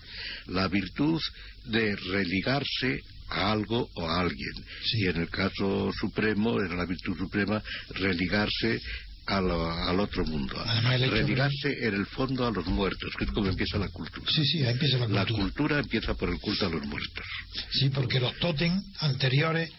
la 0.47 0.67
virtud 0.67 1.21
de 1.65 1.95
religarse 1.95 3.02
a 3.30 3.52
algo 3.52 3.89
o 3.95 4.08
a 4.08 4.21
alguien. 4.21 4.54
Sí. 4.84 5.02
y 5.02 5.08
en 5.08 5.17
el 5.17 5.30
caso 5.30 5.91
supremo 6.00 6.62
era 6.62 6.76
la 6.76 6.86
virtud 6.86 7.17
suprema 7.17 7.62
religarse 7.89 8.80
al, 9.27 9.49
al 9.51 9.99
otro 9.99 10.25
mundo 10.25 10.55
Además, 10.65 10.99
religarse 11.01 11.88
en 11.88 11.93
el 11.93 12.05
fondo 12.07 12.45
a 12.47 12.51
los 12.51 12.65
muertos 12.65 13.12
que 13.17 13.25
es 13.25 13.31
como 13.31 13.47
empieza 13.49 13.77
la 13.77 13.89
cultura 13.89 14.25
sí, 14.31 14.45
sí, 14.45 14.63
ahí 14.63 14.73
empieza 14.73 14.97
la 14.97 15.07
la 15.07 15.25
cultura. 15.25 15.43
cultura 15.43 15.79
empieza 15.79 16.13
por 16.15 16.29
el 16.29 16.39
culto 16.39 16.65
a 16.65 16.69
los 16.69 16.86
muertos 16.86 17.25
Sí, 17.71 17.89
porque 17.89 18.19
los 18.19 18.36
tótem 18.39 18.81
anteriores 18.99 19.71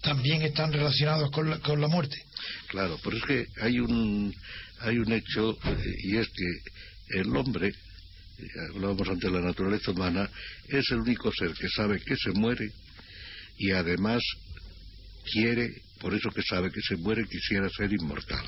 también 0.00 0.42
están 0.42 0.72
relacionados 0.72 1.30
con 1.30 1.50
la, 1.50 1.58
con 1.58 1.80
la 1.80 1.88
muerte. 1.88 2.16
Claro, 2.68 2.98
pero 3.02 3.16
es 3.16 3.24
que 3.24 3.46
hay 3.60 3.80
un, 3.80 4.32
hay 4.80 4.96
un 4.98 5.12
hecho, 5.12 5.58
eh, 5.64 5.94
y 6.04 6.16
es 6.16 6.28
que 6.28 7.18
el 7.20 7.34
hombre, 7.36 7.68
eh, 7.68 8.44
hablábamos 8.74 9.08
ante 9.08 9.30
la 9.30 9.40
naturaleza 9.40 9.90
humana, 9.90 10.30
es 10.68 10.88
el 10.90 10.98
único 11.00 11.32
ser 11.32 11.52
que 11.52 11.68
sabe 11.68 12.00
que 12.00 12.16
se 12.16 12.30
muere 12.30 12.70
y 13.58 13.72
además 13.72 14.22
quiere, 15.32 15.82
por 16.00 16.14
eso 16.14 16.30
que 16.30 16.42
sabe 16.42 16.70
que 16.70 16.80
se 16.80 16.96
muere, 16.96 17.24
quisiera 17.28 17.68
ser 17.68 17.92
inmortal. 17.92 18.46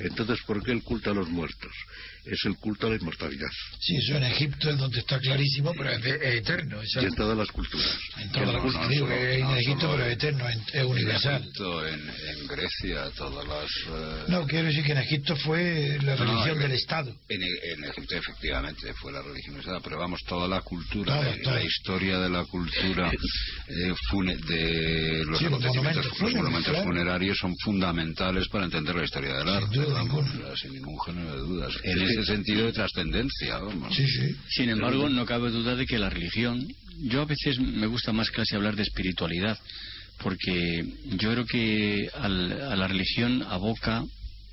Entonces, 0.00 0.40
¿por 0.46 0.62
qué 0.62 0.72
el 0.72 0.82
culto 0.82 1.10
a 1.10 1.14
los 1.14 1.28
muertos? 1.28 1.72
Es 2.26 2.44
el 2.46 2.56
culto 2.56 2.86
a 2.86 2.90
la 2.90 2.96
inmortalidad. 2.96 3.48
sí 3.80 3.96
eso 3.96 4.16
en 4.16 4.24
Egipto 4.24 4.70
es 4.70 4.78
donde 4.78 4.98
está 4.98 5.18
clarísimo, 5.18 5.72
pero 5.76 5.90
es, 5.90 6.02
de- 6.02 6.14
es 6.16 6.34
eterno. 6.40 6.80
eso- 6.80 7.02
Y 7.02 7.04
en 7.06 7.14
todas 7.14 7.36
las 7.36 7.48
culturas. 7.48 7.98
en 8.18 8.30
todas 8.32 8.46
las 8.48 8.56
No, 8.56 8.62
cosas, 8.62 8.80
no 8.82 8.88
digo, 8.88 9.06
solo- 9.06 9.18
que 9.18 9.34
en 9.34 9.40
no 9.42 9.56
Egipto, 9.56 9.90
pero 9.92 10.06
es 10.06 10.12
eterno, 10.14 10.48
es, 10.48 10.56
es 10.68 10.74
En 10.74 10.86
universal. 10.86 11.42
Egipto, 11.42 11.86
en, 11.86 12.00
en 12.00 12.46
Grecia, 12.46 13.10
todas 13.16 13.46
las... 13.46 13.70
eh, 13.88 14.24
No, 14.28 14.46
quiero 14.46 14.66
decir 14.68 14.84
que 14.84 14.92
en 14.92 14.98
Egipto 14.98 15.36
fue 15.36 15.98
la 16.02 16.16
No, 16.16 16.24
no, 16.24 16.30
religión 16.32 16.56
en- 16.56 16.62
del 16.62 16.72
Estado. 16.72 17.14
En, 17.28 17.42
E- 17.42 17.72
en 17.74 17.84
Egipto 17.84 18.16
efectivamente 18.16 18.92
fue 18.94 19.12
la 19.12 19.22
religión 19.22 19.56
usada, 19.58 19.80
pero 19.80 19.98
vamos, 19.98 20.20
toda 20.26 20.48
la 20.48 20.60
cultura, 20.62 21.20
Todo, 21.20 21.30
eh, 21.30 21.40
todo. 21.42 21.54
la 21.56 21.62
historia 21.64 22.18
de 22.20 22.30
la 22.30 22.44
cultura 22.44 23.10
eh, 23.68 23.92
fune- 24.10 24.36
de 24.36 25.24
los 25.26 25.38
Sí, 25.38 25.44
los 25.44 25.52
acontecimientos, 25.54 25.74
monumentos 25.74 26.20
los 26.20 26.34
monumentos 26.34 26.70
claro. 26.72 26.84
funerarios 26.86 27.38
son 27.38 27.54
fundamentales 27.62 28.48
para 28.48 28.64
entender 28.64 28.94
la 28.96 29.04
historia 29.04 29.34
del 29.34 29.48
arte, 29.48 29.74
duda 29.76 29.92
vamos, 29.94 30.24
ninguna. 30.34 30.56
sin 30.56 30.72
ningún 30.72 30.98
género 31.00 31.32
de 31.32 31.38
dudas. 31.40 31.72
En 31.82 32.13
ese 32.14 32.24
sentido 32.34 32.66
de 32.66 32.72
trascendencia, 32.72 33.58
vamos. 33.58 33.94
Sí, 33.94 34.06
sí. 34.06 34.34
Sin 34.50 34.68
embargo, 34.70 35.08
no 35.08 35.24
cabe 35.26 35.50
duda 35.50 35.74
de 35.76 35.86
que 35.86 35.98
la 35.98 36.10
religión, 36.10 36.66
yo 37.00 37.22
a 37.22 37.24
veces 37.26 37.58
me 37.58 37.86
gusta 37.86 38.12
más 38.12 38.30
casi 38.30 38.54
hablar 38.54 38.76
de 38.76 38.82
espiritualidad, 38.82 39.58
porque 40.22 40.84
yo 41.18 41.32
creo 41.32 41.44
que 41.46 42.08
al- 42.14 42.52
a 42.72 42.76
la 42.76 42.88
religión 42.88 43.42
aboca, 43.48 44.04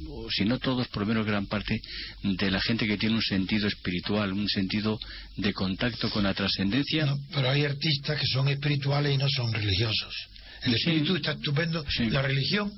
o 0.08 0.28
si 0.32 0.46
no 0.46 0.58
todos, 0.58 0.88
por 0.88 1.04
lo 1.04 1.10
menos 1.10 1.26
gran 1.28 1.46
parte, 1.46 1.80
de 2.24 2.52
la 2.52 2.60
gente 2.62 2.88
que 2.88 2.98
tiene 2.98 3.16
un 3.16 3.22
sentido 3.22 3.68
espiritual, 3.68 4.34
un 4.34 4.50
sentido 4.50 4.98
de 5.38 5.54
contacto 5.54 6.10
con 6.10 6.24
la 6.24 6.34
trascendencia. 6.34 7.06
No, 7.06 7.20
pero 7.34 7.50
hay 7.52 7.66
artistas 7.66 8.20
que 8.20 8.26
son 8.26 8.48
espirituales 8.48 9.14
y 9.14 9.18
no 9.18 9.28
son 9.30 9.54
religiosos. 9.54 10.14
El 10.64 10.72
Sí. 10.74 10.78
espíritu 10.80 11.16
está 11.16 11.34
estupendo. 11.34 11.86
Sí. 11.90 12.10
La 12.10 12.22
religión, 12.24 12.72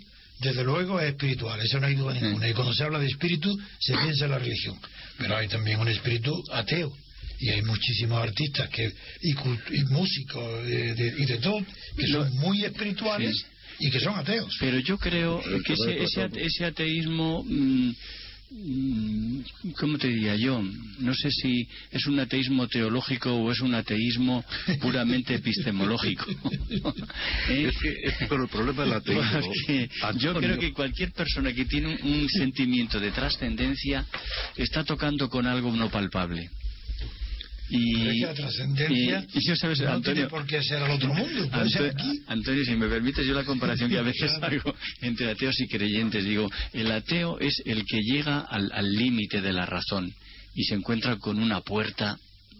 desde 0.43 0.63
luego, 0.63 0.99
es 0.99 1.09
espiritual. 1.11 1.59
Eso 1.61 1.79
no 1.79 1.87
hay 1.87 1.95
duda 1.95 2.13
ninguna. 2.13 2.47
Y 2.49 2.53
cuando 2.53 2.73
se 2.73 2.83
habla 2.83 2.99
de 2.99 3.07
espíritu, 3.07 3.55
se 3.79 3.93
piensa 3.97 4.25
en 4.25 4.31
la 4.31 4.39
religión. 4.39 4.77
Pero 5.17 5.37
hay 5.37 5.47
también 5.47 5.79
un 5.79 5.87
espíritu 5.87 6.43
ateo. 6.51 6.91
Y 7.39 7.49
hay 7.49 7.61
muchísimos 7.63 8.21
artistas 8.21 8.69
que 8.69 8.91
y, 9.21 9.31
y 9.31 9.83
músicos 9.89 10.43
eh, 10.67 10.93
de- 10.95 11.13
y 11.17 11.25
de 11.25 11.37
todo 11.39 11.59
que 11.97 12.07
son 12.07 12.31
muy 12.37 12.63
espirituales 12.63 13.45
y 13.79 13.89
que 13.89 13.99
son 13.99 14.15
ateos. 14.15 14.55
Pero 14.59 14.79
yo 14.79 14.97
creo 14.97 15.41
que 15.65 15.73
ese, 15.73 16.03
ese, 16.03 16.29
ese 16.35 16.65
ateísmo, 16.65 17.43
mm, 17.43 17.87
mm, 17.89 17.95
¿cómo 19.79 19.97
te 19.97 20.07
diría 20.07 20.35
yo? 20.35 20.61
No 20.99 21.13
sé 21.13 21.29
si 21.31 21.67
es 21.91 22.05
un 22.05 22.19
ateísmo 22.19 22.67
teológico 22.67 23.33
o 23.33 23.51
es 23.51 23.59
un 23.61 23.73
ateísmo 23.73 24.43
puramente 24.81 25.35
epistemológico. 25.35 26.25
¿Eh? 27.49 27.69
Es 27.69 27.77
que, 27.77 27.93
es 28.03 28.29
con 28.29 28.41
el 28.41 28.47
problema 28.47 28.83
del 28.83 28.93
ateísmo... 28.93 29.23
Porque 30.01 30.19
yo 30.19 30.33
creo 30.35 30.59
que 30.59 30.73
cualquier 30.73 31.11
persona 31.11 31.53
que 31.53 31.65
tiene 31.65 31.95
un, 31.95 32.13
un 32.13 32.29
sentimiento 32.29 32.99
de 32.99 33.11
trascendencia 33.11 34.05
está 34.55 34.83
tocando 34.83 35.29
con 35.29 35.47
algo 35.47 35.71
no 35.75 35.89
palpable. 35.89 36.49
Y, 37.69 38.19
la 38.19 38.33
trascendencia 38.33 39.25
y- 39.33 39.39
y 39.39 39.47
yo, 39.47 39.55
¿sabes, 39.55 39.79
no 39.79 39.89
Antonio? 39.93 40.13
tiene 40.13 40.29
por 40.29 40.45
qué 40.45 40.61
ser 40.61 40.83
al 40.83 40.91
otro 40.91 41.13
mundo. 41.13 41.49
Puede 41.49 41.69
ser 41.69 41.83
Anto- 41.89 41.97
aquí. 42.03 42.21
Antonio, 42.27 42.65
si 42.65 42.75
me 42.75 42.87
permites 42.87 43.25
yo 43.25 43.33
la 43.33 43.43
comparación 43.45 43.89
que 43.89 43.97
a 43.97 44.01
veces 44.03 44.31
hago 44.41 44.75
entre 45.01 45.31
ateos 45.31 45.59
y 45.59 45.67
creyentes, 45.67 46.23
digo, 46.25 46.49
el 46.73 46.91
ateo 46.91 47.39
es 47.39 47.61
el 47.65 47.85
que 47.85 48.01
llega 48.01 48.39
al 48.41 48.93
límite 48.93 49.41
de 49.41 49.53
la 49.53 49.65
razón 49.65 50.13
y 50.55 50.63
se 50.65 50.75
encuentra 50.75 51.17
con 51.17 51.39
una 51.39 51.61
puerta 51.61 52.17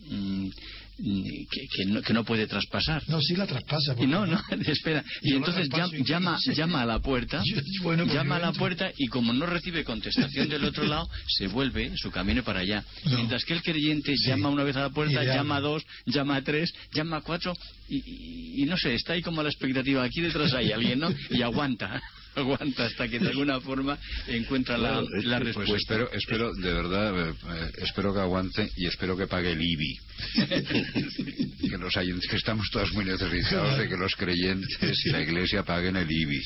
mm, 0.09 0.15
mm, 0.45 0.51
que, 0.97 1.61
que 1.75 1.85
no, 1.85 2.01
que 2.01 2.13
no 2.13 2.23
puede 2.23 2.47
traspasar. 2.47 3.01
No, 3.07 3.19
sí 3.21 3.35
la 3.35 3.47
traspasa. 3.47 3.95
Y 3.99 4.07
no, 4.07 4.25
no, 4.25 4.39
espera. 4.67 5.03
Y 5.21 5.31
Yo 5.31 5.37
entonces 5.37 5.67
y- 5.93 6.03
llama, 6.03 6.37
llama 6.55 6.81
a 6.81 6.85
la 6.85 6.99
puerta, 6.99 7.41
Yo- 7.45 7.61
bueno, 7.83 8.03
pues 8.03 8.15
llama 8.15 8.35
a 8.37 8.39
la 8.39 8.53
puerta 8.53 8.91
y 8.97 9.07
como 9.07 9.33
no 9.33 9.45
recibe 9.45 9.83
contestación 9.83 10.49
del 10.49 10.63
otro 10.65 10.83
lado, 10.85 11.09
se 11.27 11.47
vuelve 11.47 11.91
su 11.97 12.11
camino 12.11 12.43
para 12.43 12.59
allá. 12.61 12.83
No. 13.05 13.15
Mientras 13.17 13.43
que 13.45 13.53
el 13.53 13.61
creyente 13.63 14.15
Sí. 14.17 14.27
llama 14.29 14.49
una 14.49 14.63
vez 14.63 14.75
a 14.75 14.81
la 14.81 14.89
puerta, 14.89 15.23
llama 15.23 15.57
a 15.57 15.61
dos, 15.61 15.83
llama 16.05 16.35
a 16.37 16.41
tres, 16.43 16.71
llama 16.93 17.17
a 17.17 17.21
cuatro 17.21 17.53
y, 17.89 17.97
y- 17.97 18.63
y 18.63 18.65
no 18.65 18.77
sé, 18.77 18.93
está 18.93 19.13
ahí 19.13 19.21
como 19.21 19.41
a 19.41 19.43
la 19.43 19.49
expectativa. 19.49 20.03
Aquí 20.03 20.21
detrás 20.21 20.53
hay 20.53 20.71
alguien, 20.71 20.99
¿no? 20.99 21.13
Y 21.29 21.41
aguanta. 21.41 22.01
Aguanta 22.41 22.85
hasta 22.85 23.07
que 23.07 23.19
de 23.19 23.29
alguna 23.29 23.59
forma 23.61 23.97
encuentra 24.27 24.77
la, 24.77 25.01
la 25.23 25.39
Pues 25.39 25.55
respuesta. 25.55 25.75
espero, 25.77 26.11
espero, 26.13 26.51
de 26.53 26.73
verdad, 26.73 27.29
eh, 27.29 27.33
eh, 27.49 27.71
espero 27.83 28.13
que 28.13 28.19
aguante 28.21 28.69
y 28.75 28.87
espero 28.87 29.15
que 29.15 29.27
pague 29.27 29.51
el 29.51 29.61
IBI. 29.61 29.97
que 31.69 31.77
los 31.77 31.93
que 32.29 32.35
estamos 32.35 32.69
todos 32.71 32.91
muy 32.93 33.05
necesitados 33.05 33.77
de 33.77 33.87
que 33.87 33.97
los 33.97 34.15
creyentes 34.15 35.05
y 35.05 35.09
la 35.09 35.21
iglesia 35.21 35.63
paguen 35.63 35.95
el 35.95 36.09
IBI. 36.09 36.41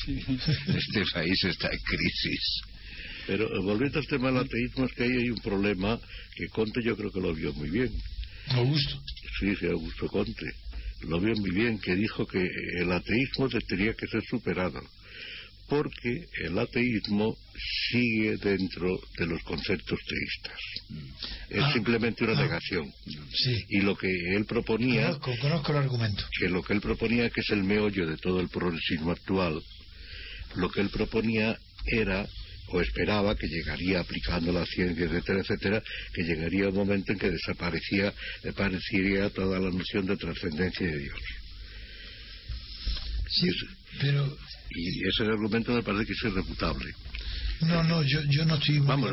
Este 0.68 1.04
país 1.12 1.44
está 1.44 1.68
en 1.70 1.78
crisis. 1.78 2.60
Pero 3.26 3.44
eh, 3.44 3.60
volviendo 3.62 3.98
al 3.98 4.06
tema 4.06 4.28
del 4.28 4.38
ateísmo, 4.38 4.84
es 4.86 4.92
que 4.94 5.04
ahí 5.04 5.10
hay 5.22 5.30
un 5.30 5.40
problema 5.40 5.98
que 6.34 6.46
Conte 6.48 6.80
yo 6.84 6.96
creo 6.96 7.10
que 7.10 7.20
lo 7.20 7.34
vio 7.34 7.52
muy 7.54 7.70
bien. 7.70 7.90
Augusto. 8.48 9.00
Sí, 9.38 9.54
sí, 9.56 9.66
Augusto 9.66 10.06
Conte. 10.08 10.46
Lo 11.02 11.20
vio 11.20 11.34
muy 11.36 11.50
bien, 11.50 11.78
que 11.78 11.94
dijo 11.94 12.26
que 12.26 12.42
el 12.80 12.90
ateísmo 12.90 13.48
te- 13.48 13.60
tenía 13.60 13.92
que 13.94 14.06
ser 14.06 14.22
superado. 14.28 14.80
Porque 15.68 16.24
el 16.44 16.58
ateísmo 16.58 17.36
sigue 17.90 18.36
dentro 18.38 18.98
de 19.18 19.26
los 19.26 19.42
conceptos 19.42 19.98
teístas. 20.08 20.58
Es 21.50 21.62
Ah, 21.62 21.72
simplemente 21.74 22.24
una 22.24 22.32
ah. 22.38 22.42
negación. 22.42 22.90
Sí. 23.34 23.64
Y 23.68 23.80
lo 23.82 23.94
que 23.96 24.08
él 24.34 24.46
proponía, 24.46 25.08
Conozco, 25.18 25.36
conozco 25.40 25.72
el 25.72 25.78
argumento. 25.78 26.24
que 26.38 26.48
lo 26.48 26.62
que 26.62 26.72
él 26.72 26.80
proponía, 26.80 27.28
que 27.30 27.40
es 27.42 27.50
el 27.50 27.64
meollo 27.64 28.06
de 28.06 28.16
todo 28.16 28.40
el 28.40 28.48
progresismo 28.48 29.10
actual, 29.12 29.60
lo 30.56 30.70
que 30.70 30.80
él 30.80 30.88
proponía 30.88 31.58
era 31.86 32.26
o 32.70 32.80
esperaba 32.82 33.34
que 33.34 33.46
llegaría 33.46 34.00
aplicando 34.00 34.52
la 34.52 34.64
ciencia, 34.66 35.04
etcétera, 35.06 35.40
etcétera, 35.40 35.82
que 36.12 36.22
llegaría 36.22 36.68
un 36.68 36.74
momento 36.74 37.12
en 37.12 37.18
que 37.18 37.30
desaparecía, 37.30 38.12
desaparecería 38.42 39.30
toda 39.30 39.58
la 39.58 39.70
noción 39.70 40.04
de 40.06 40.16
trascendencia 40.16 40.86
de 40.86 40.98
Dios. 40.98 41.18
Sí, 43.30 43.48
pero... 44.00 44.36
Y 44.70 45.08
ese 45.08 45.24
argumento 45.24 45.72
me 45.72 45.82
parece 45.82 46.06
que 46.06 46.12
es 46.12 46.24
irrefutable. 46.24 46.92
No, 47.60 47.82
no, 47.82 48.02
yo, 48.04 48.20
yo 48.28 48.44
no 48.44 48.54
estoy... 48.54 48.78
Vamos, 48.78 49.10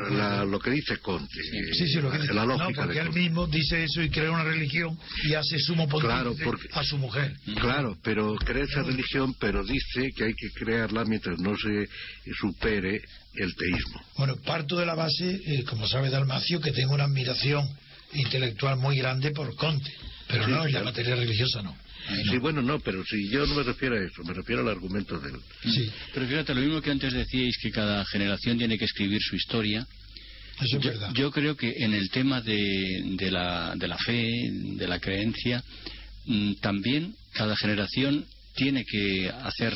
lo 0.48 0.60
que 0.60 0.70
dice 0.70 0.98
Conte. 0.98 1.42
Sí, 1.74 1.88
sí, 1.88 2.02
lo 2.02 2.12
que 2.12 2.20
dice. 2.20 2.34
La 2.34 2.46
lógica 2.46 2.82
no, 2.82 2.88
porque 2.88 3.00
él 3.00 3.12
mismo 3.12 3.48
dice 3.48 3.84
eso 3.84 4.04
y 4.04 4.10
crea 4.10 4.30
una 4.32 4.44
religión 4.44 4.98
y 5.24 5.34
hace 5.34 5.58
sumo 5.60 5.88
claro, 5.88 6.36
a 6.74 6.84
su 6.84 6.98
mujer. 6.98 7.34
Claro, 7.60 7.98
pero 8.04 8.36
crea 8.36 8.64
esa 8.64 8.84
religión, 8.84 9.36
pero 9.40 9.64
dice 9.64 10.12
que 10.16 10.26
hay 10.26 10.34
que 10.36 10.50
crearla 10.52 11.06
mientras 11.06 11.40
no 11.40 11.58
se 11.58 11.88
supere 12.40 13.02
el 13.34 13.56
teísmo. 13.56 14.02
Bueno, 14.18 14.36
parto 14.46 14.78
de 14.78 14.86
la 14.86 14.94
base, 14.94 15.42
eh, 15.46 15.64
como 15.64 15.88
sabe 15.88 16.10
Dalmacio, 16.10 16.62
que 16.62 16.72
tengo 16.72 16.94
una 16.94 17.06
admiración 17.06 17.68
intelectual 18.14 18.78
muy 18.78 18.98
grande 18.98 19.32
por 19.32 19.56
Conte, 19.56 19.92
pero 20.28 20.48
no 20.48 20.66
en 20.66 20.74
la 20.74 20.84
materia 20.84 21.16
religiosa 21.16 21.62
no. 21.62 21.76
Sí, 22.30 22.38
bueno, 22.38 22.62
no, 22.62 22.80
pero 22.80 23.04
si 23.04 23.30
yo 23.30 23.46
no 23.48 23.56
me 23.56 23.64
refiero 23.64 23.96
a 23.96 24.00
eso, 24.00 24.24
me 24.24 24.34
refiero 24.34 24.62
al 24.62 24.70
argumento 24.70 25.20
de 25.20 25.30
él. 25.30 25.38
Sí. 25.64 25.90
Pero 26.14 26.28
fíjate, 26.28 26.54
lo 26.54 26.62
mismo 26.62 26.82
que 26.82 26.92
antes 26.92 27.14
decíais, 27.14 27.58
que 27.60 27.72
cada 27.72 28.06
generación 28.06 28.58
tiene 28.58 28.78
que 28.78 28.86
escribir 28.86 29.22
su 29.22 29.36
historia. 29.36 29.88
Eso 30.62 30.78
es 30.78 30.84
yo, 30.84 30.90
verdad. 30.92 31.12
yo 31.14 31.32
creo 31.32 31.58
que 31.58 31.74
en 31.78 31.94
el 31.94 32.10
tema 32.12 32.42
de, 32.42 33.16
de, 33.18 33.32
la, 33.32 33.74
de 33.76 33.88
la 33.88 33.98
fe, 33.98 34.50
de 34.52 34.88
la 34.88 35.00
creencia, 35.00 35.64
mm, 36.26 36.54
también 36.62 37.16
cada 37.34 37.56
generación 37.58 38.26
tiene 38.56 38.86
que 38.86 39.30
hacer 39.30 39.74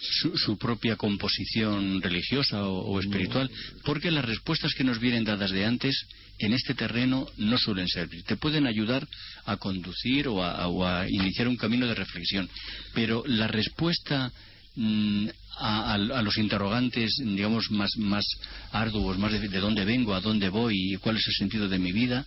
su, 0.00 0.58
propia 0.58 0.96
composición 0.96 2.00
religiosa 2.00 2.64
o, 2.64 2.98
espiritual, 3.00 3.50
porque 3.84 4.10
las 4.10 4.24
respuestas 4.24 4.72
que 4.74 4.84
nos 4.84 5.00
vienen 5.00 5.24
dadas 5.24 5.50
de 5.50 5.64
antes 5.64 6.06
en 6.38 6.52
este 6.52 6.74
terreno 6.74 7.26
no 7.36 7.58
suelen 7.58 7.88
servir. 7.88 8.22
Te 8.24 8.36
pueden 8.36 8.66
ayudar 8.66 9.06
a 9.44 9.56
conducir 9.56 10.28
o 10.28 10.44
a, 10.44 11.06
iniciar 11.08 11.48
un 11.48 11.56
camino 11.56 11.86
de 11.86 11.94
reflexión, 11.94 12.48
pero 12.94 13.24
la 13.26 13.48
respuesta 13.48 14.32
mm, 14.76 15.28
a, 15.58 15.98
los 15.98 16.38
interrogantes, 16.38 17.16
digamos, 17.18 17.70
más, 17.70 17.96
más 17.96 18.24
arduos, 18.70 19.18
más 19.18 19.32
de, 19.32 19.48
de 19.48 19.60
dónde 19.60 19.84
vengo, 19.84 20.14
a 20.14 20.20
dónde 20.20 20.48
voy 20.48 20.92
y 20.92 20.96
cuál 20.96 21.16
es 21.16 21.26
el 21.26 21.34
sentido 21.34 21.68
de 21.68 21.78
mi 21.78 21.92
vida, 21.92 22.24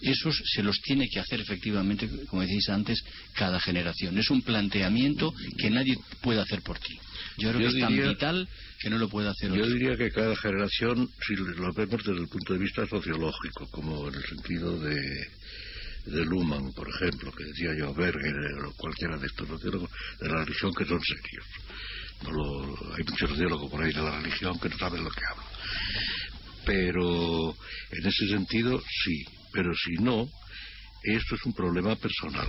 esos 0.00 0.42
se 0.54 0.62
los 0.62 0.80
tiene 0.80 1.08
que 1.08 1.20
hacer 1.20 1.40
efectivamente, 1.40 2.08
como 2.28 2.42
decís 2.42 2.68
antes, 2.68 3.02
cada 3.34 3.60
generación. 3.60 4.16
Es 4.18 4.30
un 4.30 4.42
planteamiento 4.42 5.32
que 5.58 5.70
nadie 5.70 5.96
puede 6.22 6.40
hacer 6.40 6.62
por 6.62 6.78
ti. 6.78 6.98
Yo 7.38 7.50
creo 7.50 7.60
que 7.70 7.78
es 7.78 7.80
tan 7.80 7.96
vital 7.96 8.48
que 8.80 8.90
no 8.90 8.98
lo 8.98 9.08
puede 9.08 9.28
hacer 9.28 9.52
Yo 9.52 9.66
diría 9.66 9.96
que 9.96 10.10
cada 10.10 10.34
generación, 10.36 11.08
si 11.26 11.34
lo 11.36 11.72
vemos 11.72 12.02
desde 12.02 12.20
el 12.20 12.28
punto 12.28 12.52
de 12.54 12.58
vista 12.58 12.86
sociológico, 12.86 13.68
como 13.70 14.08
en 14.08 14.14
el 14.14 14.24
sentido 14.24 14.78
de, 14.78 15.00
de 16.06 16.24
Luhmann, 16.24 16.72
por 16.72 16.88
ejemplo, 16.88 17.32
que 17.32 17.44
decía 17.44 17.74
yo, 17.78 17.92
Berger 17.94 18.34
o 18.66 18.72
cualquiera 18.76 19.18
de 19.18 19.26
estos 19.26 19.48
sociólogos 19.48 19.90
de 20.20 20.28
la 20.28 20.44
religión 20.44 20.72
que 20.74 20.84
son 20.86 21.00
serios. 21.00 21.46
hay 22.96 23.04
muchos 23.04 23.30
sociólogos 23.30 23.70
por 23.70 23.82
ahí 23.82 23.92
de 23.92 24.02
la 24.02 24.20
religión 24.20 24.58
que 24.58 24.68
no 24.68 24.78
saben 24.78 25.04
lo 25.04 25.10
que 25.10 25.24
hablan. 25.30 25.46
Pero 26.64 27.56
en 27.90 28.06
ese 28.06 28.28
sentido, 28.28 28.82
sí, 29.04 29.24
pero 29.52 29.72
si 29.74 30.02
no, 30.02 30.28
esto 31.02 31.34
es 31.34 31.44
un 31.44 31.52
problema 31.52 31.96
personal. 31.96 32.48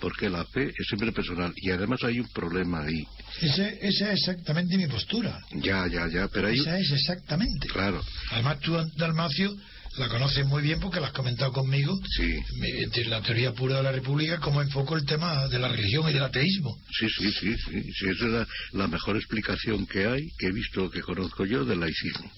Porque 0.00 0.28
la 0.28 0.44
fe 0.44 0.68
es 0.68 0.86
siempre 0.88 1.12
personal. 1.12 1.52
Y 1.56 1.70
además 1.70 2.02
hay 2.02 2.18
un 2.18 2.28
problema 2.28 2.82
ahí. 2.82 3.06
esa 3.40 3.68
es 3.68 4.00
exactamente 4.00 4.76
mi 4.76 4.86
postura. 4.88 5.38
Ya, 5.52 5.86
ya, 5.86 6.08
ya. 6.08 6.28
Pero 6.28 6.48
hay... 6.48 6.58
Esa 6.58 6.78
es 6.78 6.90
exactamente. 6.90 7.68
Claro. 7.68 8.02
Además 8.30 8.58
tú, 8.58 8.76
Dalmacio, 8.96 9.54
la 9.98 10.08
conoces 10.08 10.44
muy 10.44 10.62
bien 10.62 10.80
porque 10.80 10.98
la 10.98 11.06
has 11.06 11.12
comentado 11.12 11.52
conmigo. 11.52 11.96
Sí. 12.16 12.34
Entre 12.82 13.04
la 13.04 13.22
teoría 13.22 13.52
pura 13.52 13.76
de 13.76 13.84
la 13.84 13.92
República, 13.92 14.38
cómo 14.38 14.60
enfoco 14.60 14.96
el 14.96 15.06
tema 15.06 15.46
de 15.46 15.58
la 15.60 15.68
religión 15.68 16.10
y 16.10 16.12
del 16.12 16.24
ateísmo. 16.24 16.76
Sí, 16.98 17.06
sí, 17.08 17.32
sí. 17.32 17.56
sí. 17.56 17.82
sí 17.82 18.08
esa 18.08 18.24
es 18.24 18.32
la, 18.32 18.46
la 18.72 18.88
mejor 18.88 19.16
explicación 19.16 19.86
que 19.86 20.06
hay, 20.06 20.28
que 20.36 20.46
he 20.48 20.52
visto, 20.52 20.90
que 20.90 21.00
conozco 21.00 21.46
yo, 21.46 21.64
del 21.64 21.80
laicismo 21.80 22.30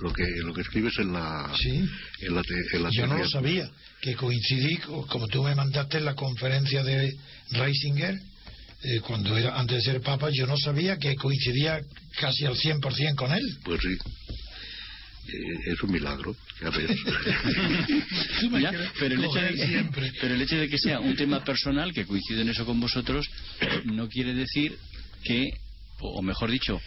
lo 0.00 0.12
que 0.12 0.24
lo 0.44 0.54
que 0.54 0.60
escribes 0.62 0.98
en 0.98 1.12
la 1.12 1.52
sí. 1.60 1.84
en 2.20 2.34
la, 2.34 2.42
yo 2.90 3.06
no 3.06 3.18
lo 3.18 3.28
sabía 3.28 3.70
que 4.00 4.14
coincidí 4.14 4.76
como 4.78 5.26
tú 5.28 5.42
me 5.42 5.54
mandaste 5.54 5.98
en 5.98 6.04
la 6.04 6.14
conferencia 6.14 6.82
de 6.84 7.16
Reisinger 7.50 8.18
eh, 8.82 9.00
cuando 9.00 9.36
era 9.36 9.58
antes 9.58 9.78
de 9.78 9.92
ser 9.92 10.00
papa 10.00 10.28
yo 10.32 10.46
no 10.46 10.56
sabía 10.56 10.98
que 10.98 11.16
coincidía 11.16 11.80
casi 12.20 12.44
al 12.44 12.54
100% 12.54 13.16
con 13.16 13.32
él. 13.32 13.58
Pues 13.64 13.80
sí. 13.80 13.96
Eh, 15.30 15.72
es 15.72 15.82
un 15.82 15.90
milagro 15.92 16.34
pero, 18.98 19.14
el 19.14 19.24
hecho 19.24 19.40
de, 19.40 19.90
pero 20.20 20.34
el 20.34 20.42
hecho 20.42 20.56
de 20.56 20.68
que 20.68 20.78
sea 20.78 21.00
un 21.00 21.14
tema 21.16 21.44
personal 21.44 21.92
que 21.92 22.06
coincide 22.06 22.40
en 22.40 22.48
eso 22.48 22.64
con 22.64 22.80
vosotros 22.80 23.28
no 23.84 24.08
quiere 24.08 24.32
decir 24.32 24.76
que 25.22 25.50
o 26.00 26.22
mejor 26.22 26.50
dicho 26.50 26.80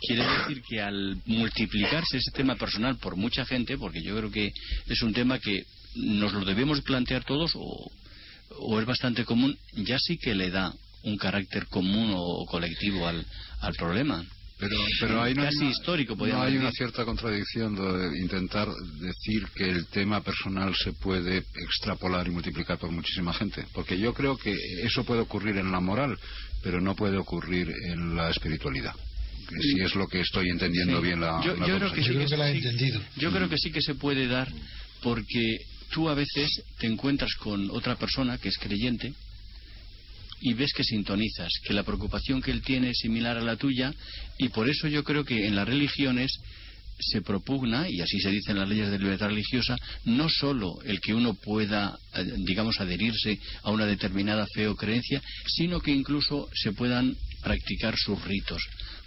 quiere 0.00 0.24
decir 0.24 0.62
que 0.62 0.80
al 0.80 1.20
multiplicarse 1.26 2.18
ese 2.18 2.30
tema 2.30 2.56
personal 2.56 2.96
por 2.96 3.16
mucha 3.16 3.44
gente, 3.44 3.76
porque 3.78 4.02
yo 4.02 4.16
creo 4.16 4.30
que 4.30 4.52
es 4.86 5.02
un 5.02 5.12
tema 5.12 5.38
que 5.38 5.64
nos 5.94 6.32
lo 6.32 6.44
debemos 6.44 6.80
plantear 6.82 7.24
todos 7.24 7.52
o, 7.54 7.90
es 8.80 8.86
bastante 8.86 9.24
común, 9.24 9.56
ya 9.74 9.98
sí 9.98 10.16
que 10.16 10.34
le 10.34 10.50
da 10.50 10.72
un 11.02 11.16
carácter 11.16 11.66
común 11.66 12.12
o 12.16 12.44
colectivo 12.46 13.06
al, 13.06 13.24
al 13.60 13.74
problema. 13.74 14.24
Pero, 14.58 14.76
pero 14.98 15.22
hay 15.22 15.34
casi 15.34 15.66
histórico, 15.66 16.16
no 16.16 16.42
hay 16.42 16.56
una 16.56 16.72
cierta 16.72 17.04
contradicción 17.04 17.76
de 17.76 18.18
intentar 18.18 18.68
decir 19.00 19.46
que 19.54 19.68
el 19.70 19.86
tema 19.86 20.20
personal 20.20 20.74
se 20.74 20.94
puede 20.94 21.44
extrapolar 21.54 22.26
y 22.26 22.30
multiplicar 22.30 22.76
por 22.76 22.90
muchísima 22.90 23.32
gente, 23.32 23.64
porque 23.72 23.96
yo 23.96 24.12
creo 24.12 24.36
que 24.36 24.52
eso 24.82 25.04
puede 25.04 25.20
ocurrir 25.20 25.58
en 25.58 25.70
la 25.70 25.78
moral, 25.78 26.18
pero 26.60 26.80
no 26.80 26.96
puede 26.96 27.18
ocurrir 27.18 27.72
en 27.88 28.16
la 28.16 28.30
espiritualidad 28.30 28.94
si 29.60 29.80
es 29.80 29.94
lo 29.94 30.06
que 30.06 30.20
estoy 30.20 30.50
entendiendo 30.50 31.00
bien 31.00 31.20
la, 31.20 31.42
yo, 31.44 31.54
creo 31.56 31.92
que 31.92 32.02
sí 32.02 32.10
que, 32.10 32.36
la 32.36 32.50
he 32.50 32.56
entendido. 32.56 33.00
Yo 33.16 33.30
creo 33.32 33.48
que 33.48 33.58
sí 33.58 33.70
que 33.70 33.82
se 33.82 33.94
puede 33.94 34.26
dar 34.26 34.48
porque 35.02 35.58
tú 35.90 36.08
a 36.08 36.14
veces 36.14 36.62
te 36.78 36.86
encuentras 36.86 37.34
con 37.36 37.70
otra 37.70 37.96
persona 37.96 38.38
que 38.38 38.48
es 38.48 38.58
creyente 38.58 39.12
y 40.40 40.54
ves 40.54 40.72
que 40.72 40.84
sintonizas, 40.84 41.50
que 41.64 41.74
la 41.74 41.82
preocupación 41.82 42.40
que 42.40 42.50
él 42.50 42.62
tiene 42.62 42.90
es 42.90 42.98
similar 42.98 43.36
a 43.36 43.42
la 43.42 43.56
tuya 43.56 43.92
y 44.38 44.48
por 44.50 44.68
eso 44.68 44.86
yo 44.86 45.02
creo 45.02 45.24
que 45.24 45.46
en 45.46 45.56
las 45.56 45.66
religiones 45.66 46.30
se 47.00 47.22
propugna, 47.22 47.88
y 47.88 48.00
así 48.00 48.18
se 48.18 48.30
dice 48.30 48.50
en 48.50 48.58
las 48.58 48.68
leyes 48.68 48.90
de 48.90 48.98
libertad 48.98 49.28
religiosa, 49.28 49.76
no 50.04 50.28
solo 50.28 50.82
el 50.84 51.00
que 51.00 51.14
uno 51.14 51.34
pueda, 51.34 51.96
eh, 52.14 52.24
digamos, 52.38 52.80
adherirse 52.80 53.38
a 53.62 53.70
una 53.70 53.86
determinada 53.86 54.46
fe 54.52 54.66
o 54.66 54.74
creencia, 54.74 55.22
sino 55.46 55.80
que 55.80 55.92
incluso 55.92 56.48
se 56.54 56.72
puedan 56.72 57.16
practicar 57.42 57.96
sus 57.96 58.20
ritos 58.24 58.60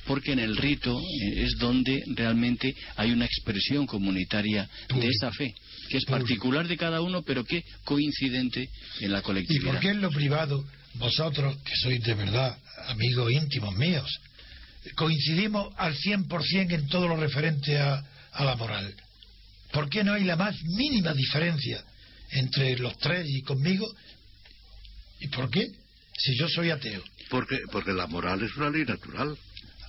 porque 0.05 0.33
en 0.33 0.39
el 0.39 0.57
rito 0.57 0.99
eh, 0.99 1.43
es 1.43 1.57
donde 1.57 2.03
realmente 2.15 2.75
hay 2.95 3.11
una 3.11 3.25
expresión 3.25 3.85
comunitaria 3.85 4.67
de 4.89 5.07
esa 5.07 5.31
fe, 5.31 5.53
que 5.89 5.97
es 5.97 6.05
particular 6.05 6.67
de 6.67 6.77
cada 6.77 7.01
uno, 7.01 7.21
pero 7.21 7.43
que 7.43 7.63
coincidente 7.83 8.69
en 9.01 9.11
la 9.11 9.21
colectividad. 9.21 9.63
¿Y 9.63 9.67
por 9.67 9.79
qué 9.79 9.89
en 9.89 10.01
lo 10.01 10.09
privado, 10.09 10.65
vosotros, 10.95 11.57
que 11.63 11.75
sois 11.75 12.01
de 12.01 12.13
verdad 12.13 12.57
amigos 12.87 13.31
íntimos 13.31 13.75
míos, 13.75 14.09
coincidimos 14.95 15.73
al 15.77 15.95
100% 15.95 16.73
en 16.73 16.87
todo 16.87 17.07
lo 17.07 17.15
referente 17.15 17.77
a, 17.77 18.03
a 18.33 18.45
la 18.45 18.55
moral? 18.55 18.93
¿Por 19.71 19.89
qué 19.89 20.03
no 20.03 20.13
hay 20.13 20.23
la 20.23 20.35
más 20.35 20.55
mínima 20.63 21.13
diferencia 21.13 21.83
entre 22.31 22.77
los 22.77 22.97
tres 22.97 23.25
y 23.27 23.41
conmigo? 23.41 23.87
¿Y 25.19 25.27
por 25.27 25.49
qué? 25.49 25.67
Si 26.17 26.37
yo 26.37 26.49
soy 26.49 26.71
ateo. 26.71 27.03
Porque, 27.29 27.57
porque 27.71 27.93
la 27.93 28.07
moral 28.07 28.43
es 28.43 28.55
una 28.57 28.69
ley 28.69 28.83
natural. 28.83 29.37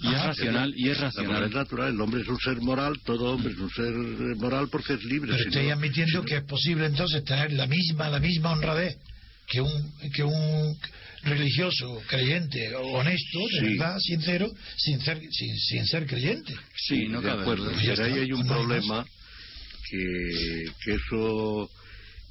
Y 0.03 0.15
es 0.15 0.23
racional, 0.23 0.75
y 0.77 0.89
es 0.91 0.99
racional. 0.99 1.45
es 1.45 1.55
natural, 1.55 1.95
el 1.95 2.01
hombre 2.01 2.23
es 2.23 2.29
un 2.29 2.39
ser 2.39 2.61
moral, 2.61 2.99
todo 3.05 3.35
hombre 3.35 3.53
es 3.53 3.59
un 3.59 3.71
ser 3.71 3.93
moral 4.37 4.69
porque 4.71 4.95
es 4.95 5.05
libre. 5.05 5.33
Pero 5.33 5.49
estoy 5.49 5.71
admitiendo 5.71 6.23
que 6.25 6.37
es 6.39 6.45
posible 6.45 6.87
entonces 6.87 7.23
tener 7.25 7.53
la 7.53 7.67
misma, 7.67 8.09
la 8.09 8.19
misma 8.19 8.53
honradez 8.53 8.97
que 9.47 9.61
un, 9.61 9.93
que 10.13 10.25
un 10.25 10.79
religioso, 11.23 12.03
creyente, 12.09 12.75
honesto, 12.75 13.39
de 13.53 13.69
verdad, 13.69 13.97
sincero, 14.01 14.51
sin 14.77 15.01
ser, 15.01 15.21
sin, 15.31 15.87
ser 15.87 16.07
creyente. 16.07 16.53
Sí, 16.77 17.07
no 17.09 17.23
cabe. 17.23 17.43
acuerdo. 17.43 17.71
Pues 17.71 17.99
ahí 18.01 18.19
hay 18.19 18.33
un 18.33 18.47
problema 18.47 19.07
que, 19.89 20.65
que 20.85 20.95
eso 20.95 21.71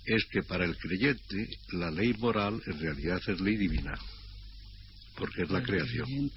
es 0.05 0.26
que 0.32 0.41
para 0.43 0.65
el 0.65 0.76
creyente 0.78 1.47
la 1.74 1.91
ley 1.91 2.13
moral 2.17 2.59
en 2.65 2.80
realidad 2.80 3.22
es 3.28 3.39
ley 3.39 3.55
divina 3.55 3.97
porque 5.22 5.43
es 5.43 5.51
la 5.51 5.61
creación. 5.61 6.32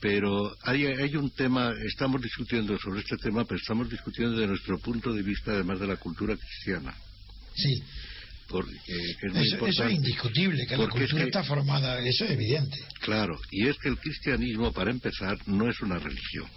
Pero 0.00 0.56
hay, 0.62 0.86
hay 0.86 1.14
un 1.16 1.30
tema, 1.30 1.70
estamos 1.86 2.22
discutiendo 2.22 2.78
sobre 2.78 3.00
este 3.00 3.18
tema, 3.18 3.44
pero 3.44 3.58
estamos 3.58 3.90
discutiendo 3.90 4.36
desde 4.36 4.46
nuestro 4.46 4.78
punto 4.78 5.12
de 5.12 5.22
vista, 5.22 5.52
además 5.52 5.78
de 5.78 5.86
la 5.86 5.96
cultura 5.96 6.34
cristiana. 6.34 6.94
Sí. 7.54 7.82
Porque, 8.48 8.72
eso, 9.34 9.66
es 9.66 9.92
indiscutible, 9.92 10.66
que 10.66 10.78
la 10.78 10.88
cultura 10.88 11.24
está 11.24 11.44
formada, 11.44 12.00
eso 12.00 12.24
es 12.24 12.30
evidente. 12.30 12.78
Claro, 13.00 13.38
y 13.50 13.68
es 13.68 13.76
que 13.76 13.90
el 13.90 13.98
cristianismo, 13.98 14.72
para 14.72 14.90
empezar, 14.90 15.36
no 15.46 15.68
es 15.68 15.78
una 15.82 15.98
religión. 15.98 16.48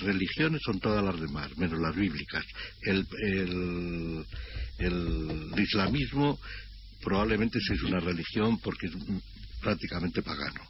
Religiones 0.00 0.60
son 0.64 0.80
todas 0.80 1.04
las 1.04 1.20
demás, 1.20 1.56
menos 1.56 1.78
las 1.78 1.94
bíblicas. 1.94 2.44
El, 2.82 3.06
el, 3.22 4.24
el 4.78 5.60
islamismo 5.60 6.40
probablemente 7.06 7.60
sí 7.60 7.74
es 7.74 7.82
una 7.82 8.00
religión 8.00 8.58
porque 8.58 8.88
prácticamente 9.60 10.22
pagano. 10.22 10.60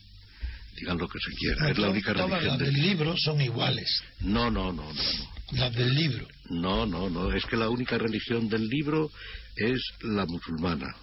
Digan 0.77 0.99
lo 0.99 1.09
que 1.09 1.19
se 1.19 1.35
quiera. 1.37 1.71
Es 1.71 1.79
la 1.79 1.89
única 1.89 2.13
Todas 2.13 2.29
religión 2.31 2.59
las 2.59 2.59
del 2.59 2.83
libro 2.83 3.15
son 3.17 3.41
iguales. 3.41 3.89
No, 4.21 4.51
no, 4.51 4.73
no, 4.73 4.93
no, 4.93 5.03
no. 5.03 5.31
Las 5.53 5.75
del 5.75 5.95
libro. 5.95 6.27
No, 6.51 6.85
no, 6.87 7.09
no. 7.09 7.33
Es 7.33 7.45
que 7.47 7.57
la 7.57 7.71
única 7.71 7.97
religión 7.97 8.49
del 8.49 8.69
libro 8.69 9.11
es 9.57 9.81
la 10.03 10.27
musulmana. 10.27 10.95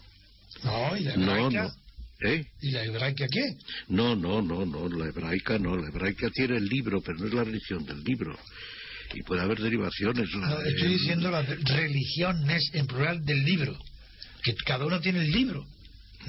No, 0.63 0.95
y 0.95 1.01
la 1.03 1.15
No, 1.17 1.35
hebraica. 1.47 1.63
no. 1.63 1.83
¿Eh? 2.29 2.45
¿Y 2.61 2.71
la 2.71 2.83
hebraica 2.85 3.25
qué? 3.29 3.57
No, 3.87 4.15
no, 4.15 4.41
no, 4.41 4.63
no. 4.65 4.87
La 4.89 5.07
hebraica 5.07 5.57
no. 5.57 5.75
La 5.75 5.87
hebraica 5.89 6.29
tiene 6.29 6.57
el 6.57 6.65
libro, 6.65 7.01
pero 7.01 7.17
no 7.19 7.25
es 7.27 7.33
la 7.33 7.43
religión 7.43 7.83
del 7.85 8.03
libro. 8.03 8.37
Y 9.15 9.23
puede 9.23 9.41
haber 9.41 9.59
derivaciones. 9.59 10.31
la 10.33 10.49
No, 10.49 10.59
de- 10.59 10.69
estoy 10.69 10.89
diciendo 10.89 11.31
las 11.31 11.47
religiones 11.47 12.69
en 12.73 12.85
plural 12.85 13.25
del 13.25 13.43
libro. 13.43 13.77
Que 14.43 14.53
cada 14.65 14.85
uno 14.85 14.99
tiene 15.01 15.19
el 15.19 15.31
libro. 15.31 15.65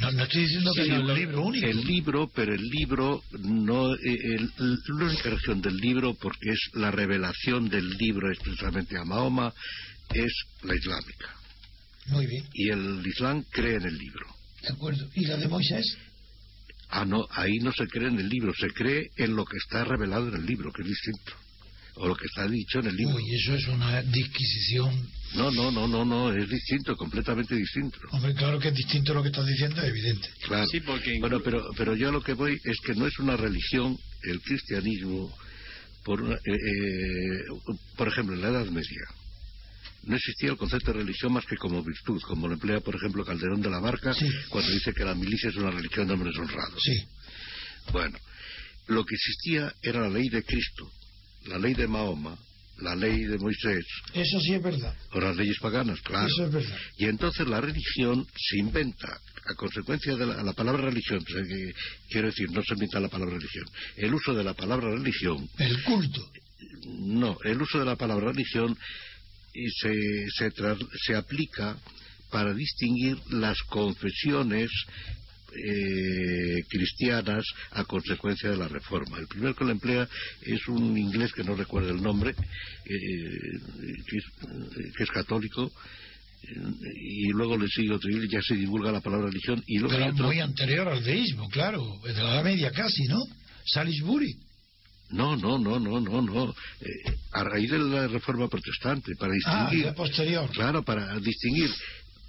No, 0.00 0.10
no 0.12 0.22
estoy 0.24 0.42
diciendo 0.42 0.72
que 0.74 0.82
Sí, 0.82 0.88
sea 0.88 0.98
lo- 0.98 1.12
un 1.12 1.18
libro 1.18 1.42
único. 1.44 1.66
El 1.66 1.80
libro, 1.84 2.30
pero 2.34 2.54
el 2.54 2.62
libro 2.62 3.22
no. 3.40 3.94
eh, 3.94 3.98
el- 4.04 4.50
el- 4.58 4.78
la 4.98 5.04
única 5.06 5.22
religión 5.30 5.60
del 5.62 5.76
libro, 5.76 6.14
porque 6.14 6.50
es 6.50 6.60
la 6.74 6.90
revelación 6.90 7.68
del 7.68 7.88
libro 7.90 8.30
expresamente 8.32 8.96
a 8.98 9.04
Mahoma, 9.04 9.52
es 10.12 10.32
la 10.62 10.74
islámica. 10.74 11.34
Muy 12.06 12.26
bien, 12.26 12.44
Y 12.52 12.68
el 12.70 13.02
Islam 13.06 13.44
cree 13.50 13.76
en 13.76 13.86
el 13.86 13.96
libro. 13.96 14.26
de 14.62 14.68
acuerdo. 14.72 15.08
¿Y 15.14 15.24
la 15.26 15.36
de 15.36 15.46
Moisés? 15.48 15.84
Ah, 16.88 17.04
no, 17.04 17.26
ahí 17.30 17.58
no 17.58 17.72
se 17.72 17.86
cree 17.86 18.08
en 18.08 18.18
el 18.18 18.28
libro, 18.28 18.52
se 18.58 18.68
cree 18.68 19.10
en 19.16 19.34
lo 19.36 19.44
que 19.44 19.56
está 19.58 19.84
revelado 19.84 20.28
en 20.28 20.34
el 20.36 20.46
libro, 20.46 20.70
que 20.72 20.82
es 20.82 20.88
distinto. 20.88 21.32
O 21.96 22.08
lo 22.08 22.14
que 22.16 22.26
está 22.26 22.46
dicho 22.48 22.80
en 22.80 22.86
el 22.86 22.96
libro. 22.96 23.14
Uy, 23.14 23.34
eso 23.34 23.54
es 23.54 23.66
una 23.68 24.02
disquisición. 24.02 25.08
No, 25.34 25.50
no, 25.50 25.70
no, 25.72 25.88
no, 25.88 26.04
no, 26.04 26.32
es 26.32 26.48
distinto, 26.48 26.94
completamente 26.96 27.54
distinto. 27.56 27.98
Hombre, 28.12 28.34
claro 28.34 28.58
que 28.58 28.68
es 28.68 28.74
distinto 28.74 29.12
lo 29.14 29.22
que 29.22 29.28
estás 29.30 29.46
diciendo, 29.46 29.80
es 29.82 29.88
evidente. 29.88 30.28
Claro. 30.42 30.66
Sí, 30.70 30.80
porque 30.80 31.18
Bueno, 31.18 31.40
pero, 31.40 31.70
pero 31.76 31.96
yo 31.96 32.08
a 32.08 32.12
lo 32.12 32.22
que 32.22 32.34
voy 32.34 32.58
es 32.64 32.78
que 32.86 32.94
no 32.94 33.06
es 33.06 33.18
una 33.18 33.36
religión, 33.36 33.98
el 34.22 34.40
cristianismo, 34.40 35.36
por, 36.04 36.22
una- 36.22 36.36
eh, 36.36 36.38
eh, 36.54 37.44
por 37.96 38.08
ejemplo, 38.08 38.34
en 38.34 38.42
la 38.42 38.48
Edad 38.50 38.66
Media. 38.66 39.00
No 40.04 40.14
existía 40.16 40.50
el 40.50 40.56
concepto 40.58 40.92
de 40.92 40.98
religión 41.00 41.32
más 41.32 41.46
que 41.46 41.56
como 41.56 41.82
virtud, 41.82 42.20
como 42.22 42.46
lo 42.46 42.54
emplea, 42.54 42.80
por 42.80 42.94
ejemplo, 42.94 43.24
Calderón 43.24 43.62
de 43.62 43.70
la 43.70 43.80
Barca, 43.80 44.12
Sí. 44.14 44.26
cuando 44.50 44.70
dice 44.70 44.92
que 44.92 45.04
la 45.04 45.14
milicia 45.14 45.48
es 45.48 45.56
una 45.56 45.70
religión 45.70 46.06
de 46.06 46.12
hombres 46.14 46.36
honrados. 46.38 46.80
Sí, 46.82 47.04
Bueno, 47.92 48.16
lo 48.88 49.04
que 49.04 49.14
existía 49.14 49.72
era 49.82 50.00
la 50.02 50.10
ley 50.10 50.28
de 50.28 50.42
Cristo, 50.42 50.90
la 51.46 51.58
ley 51.58 51.74
de 51.74 51.86
Mahoma, 51.88 52.36
la 52.78 52.94
ley 52.96 53.24
de 53.24 53.38
Moisés, 53.38 53.84
eso 54.14 54.40
sí 54.40 54.54
es 54.54 54.62
verdad. 54.62 54.94
o 55.12 55.20
las 55.20 55.36
leyes 55.36 55.58
paganas, 55.60 56.00
claro. 56.00 56.26
Eso 56.26 56.46
es 56.46 56.52
verdad. 56.52 56.76
Y 56.98 57.04
entonces 57.06 57.46
la 57.46 57.60
religión 57.60 58.26
se 58.36 58.58
inventa 58.58 59.20
a 59.46 59.54
consecuencia 59.54 60.16
de 60.16 60.26
la, 60.26 60.42
la 60.42 60.52
palabra 60.54 60.84
religión, 60.86 61.20
sea, 61.24 61.42
que- 61.42 61.72
quiero 62.10 62.28
decir, 62.28 62.50
no 62.50 62.62
se 62.62 62.74
inventa 62.74 62.98
la 63.00 63.08
palabra 63.08 63.36
religión. 63.36 63.64
El 63.96 64.14
uso 64.14 64.34
de 64.34 64.42
la 64.44 64.54
palabra 64.54 64.90
religión, 64.90 65.48
El 65.58 65.82
culto. 65.84 66.20
no, 66.88 67.36
el 67.44 67.60
uso 67.62 67.78
de 67.78 67.84
la 67.84 67.96
palabra 67.96 68.32
religión 68.32 68.76
y 69.52 69.68
se, 69.70 69.94
se, 70.36 70.50
se 71.06 71.14
aplica 71.14 71.76
para 72.30 72.52
distinguir 72.54 73.16
las 73.30 73.56
confesiones 73.68 74.68
eh, 75.56 76.62
cristianas 76.68 77.44
a 77.72 77.84
consecuencia 77.84 78.50
de 78.50 78.56
la 78.56 78.68
reforma. 78.68 79.18
El 79.18 79.26
primero 79.26 79.54
que 79.54 79.64
lo 79.64 79.70
emplea 79.70 80.08
es 80.42 80.66
un 80.68 80.96
inglés 80.98 81.32
que 81.32 81.44
no 81.44 81.54
recuerdo 81.54 81.90
el 81.90 82.02
nombre, 82.02 82.30
eh, 82.30 82.36
que, 84.06 84.16
es, 84.16 84.24
eh, 84.42 84.90
que 84.96 85.02
es 85.04 85.10
católico, 85.10 85.70
eh, 86.42 86.48
y 87.00 87.28
luego 87.30 87.56
le 87.56 87.68
sigue 87.68 87.92
otro 87.92 88.10
y 88.10 88.28
ya 88.28 88.40
se 88.42 88.54
divulga 88.54 88.92
la 88.92 89.00
palabra 89.00 89.26
religión 89.28 89.62
y 89.66 89.78
luego 89.78 89.94
Pero 89.96 90.10
otro- 90.12 90.26
muy 90.26 90.40
anterior 90.40 90.88
al 90.88 91.02
deísmo, 91.02 91.48
claro. 91.48 91.98
De 92.04 92.12
la 92.14 92.34
Edad 92.34 92.44
Media 92.44 92.70
casi, 92.70 93.04
¿no? 93.04 93.18
Salisbury. 93.66 94.36
no 95.10 95.36
no 95.36 95.58
no 95.58 95.78
no 95.78 96.00
no 96.00 96.20
no 96.22 96.54
Eh, 96.80 97.14
a 97.32 97.44
raíz 97.44 97.70
de 97.70 97.78
la 97.78 98.06
reforma 98.08 98.48
protestante 98.48 99.14
para 99.18 99.32
Ah, 99.32 99.36
distinguir 99.68 99.84
ya 99.86 99.94
posterior. 99.94 100.50
Claro, 100.50 100.82
para 100.84 101.18
distinguir. 101.20 101.70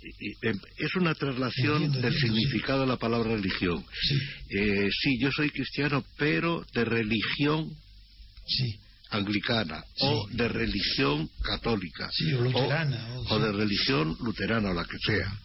Eh, 0.05 0.49
eh, 0.49 0.53
Es 0.77 0.95
una 0.95 1.13
traslación 1.15 1.83
Entiendo, 1.83 2.01
del 2.01 2.13
entiendo, 2.13 2.35
significado 2.37 2.81
de 2.81 2.87
la 2.87 2.97
palabra 2.97 3.35
religión. 3.35 3.83
Sí, 4.01 4.15
Eh, 4.57 4.89
sí, 5.01 5.17
yo 5.19 5.31
soy 5.31 5.49
cristiano, 5.49 6.03
pero 6.17 6.65
de 6.73 6.85
religión 6.85 7.71
sí. 8.47 8.75
anglicana 9.11 9.83
o 9.99 10.27
de 10.31 10.47
religión 10.47 11.29
católica 11.41 12.09
o 12.37 12.41
luterana, 12.43 13.07
o- 13.15 13.35
o 13.35 13.39
de 13.39 13.51
religión 13.51 14.15
luterana 14.23 14.69
o 14.71 14.73
la 14.73 14.85
que 14.85 14.97
sea. 15.05 15.39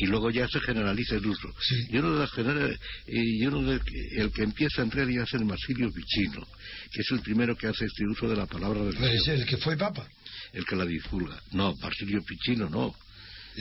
Y 0.00 0.06
luego 0.06 0.30
ya 0.30 0.46
se 0.46 0.60
generaliza 0.60 1.16
el 1.16 1.26
uso. 1.26 1.48
Sí. 1.60 1.74
Y 1.90 1.96
uno 1.98 2.12
de 2.14 2.20
las 2.20 2.30
genera- 2.30 2.70
y 3.08 3.44
uno 3.46 3.62
de- 3.72 3.80
el 4.18 4.30
que 4.30 4.44
empieza 4.44 4.82
en 4.82 4.92
realidad 4.92 5.24
es 5.24 5.34
el 5.34 5.44
Marsilio 5.44 5.90
Vicino, 5.90 6.46
que 6.92 7.00
es 7.00 7.10
el 7.10 7.20
primero 7.20 7.56
que 7.56 7.66
hace 7.66 7.84
este 7.86 8.06
uso 8.06 8.28
de 8.28 8.36
la 8.36 8.46
palabra 8.46 8.80
religión, 8.84 9.08
es 9.10 9.26
el 9.26 9.44
que 9.44 9.56
fue 9.56 9.76
papa. 9.76 10.06
el 10.52 10.64
que 10.64 10.76
la 10.76 10.86
divulga. 10.86 11.42
No, 11.52 11.74
Marsilio 11.82 12.22
Picino 12.22 12.70
no. 12.70 12.94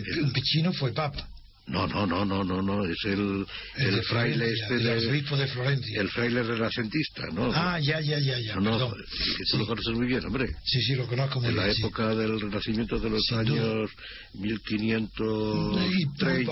El 0.06 0.32
Pichino 0.32 0.72
fue 0.74 0.94
papa. 0.94 1.28
No, 1.70 1.86
no, 1.86 2.08
no, 2.08 2.24
no, 2.24 2.46
no, 2.46 2.62
no, 2.62 2.86
es 2.86 2.96
el, 3.04 3.46
el, 3.76 3.96
de 3.98 4.02
fraile 4.04 4.50
este 4.54 4.76
el 4.76 4.88
arzobispo 4.90 5.36
de 5.36 5.48
Florencia. 5.48 6.00
el 6.00 6.08
fraile 6.08 6.42
renacentista, 6.44 7.24
¿no? 7.34 7.52
Ah, 7.54 7.78
ya, 7.82 8.00
ya, 8.00 8.18
ya, 8.20 8.40
ya. 8.40 8.56
no, 8.56 8.80
no, 8.80 8.92
que 8.96 9.02
tú 9.04 9.46
Sí. 9.52 9.58
lo 9.58 9.68
conoces 9.68 9.94
muy 9.94 10.08
bien, 10.08 10.26
hombre. 10.26 10.48
Sí, 10.64 10.82
sí, 10.82 10.96
lo 10.96 11.06
conozco 11.08 11.42
muy 11.42 11.50
En 11.50 11.58
la 11.58 11.64
bien. 11.66 11.76
sí. 11.76 11.82
época 11.82 12.16
del 12.16 12.40
renacimiento 12.40 12.98
de 13.00 13.10
los 13.10 13.22
Sin 13.26 13.44
duda. 13.44 13.62
años 13.64 13.92
muy 14.36 14.48
1530, 14.54 16.46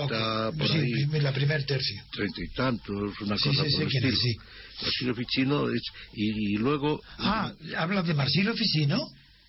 poco. 0.50 0.58
por 0.58 0.68
Sí, 0.68 0.74
ahí, 0.74 1.20
la 1.22 1.32
primer 1.32 1.64
tercio. 1.64 2.02
treinta 2.12 2.40
y 2.42 2.48
tantos, 2.54 3.20
una 3.22 3.36
cosa 3.38 3.64
sí, 3.64 3.72
por 3.72 3.82
el 3.82 3.86
estilo. 3.88 4.16
sí. 4.16 4.36
Marsilio 4.82 5.14
Ficino 5.14 5.68
es, 5.70 5.82
y, 6.12 6.54
y 6.54 6.58
luego, 6.58 7.00
Ah, 7.18 7.50
¿hablas 7.78 8.06
de 8.06 8.12
Marsilio 8.12 8.52
Ficino? 8.54 9.00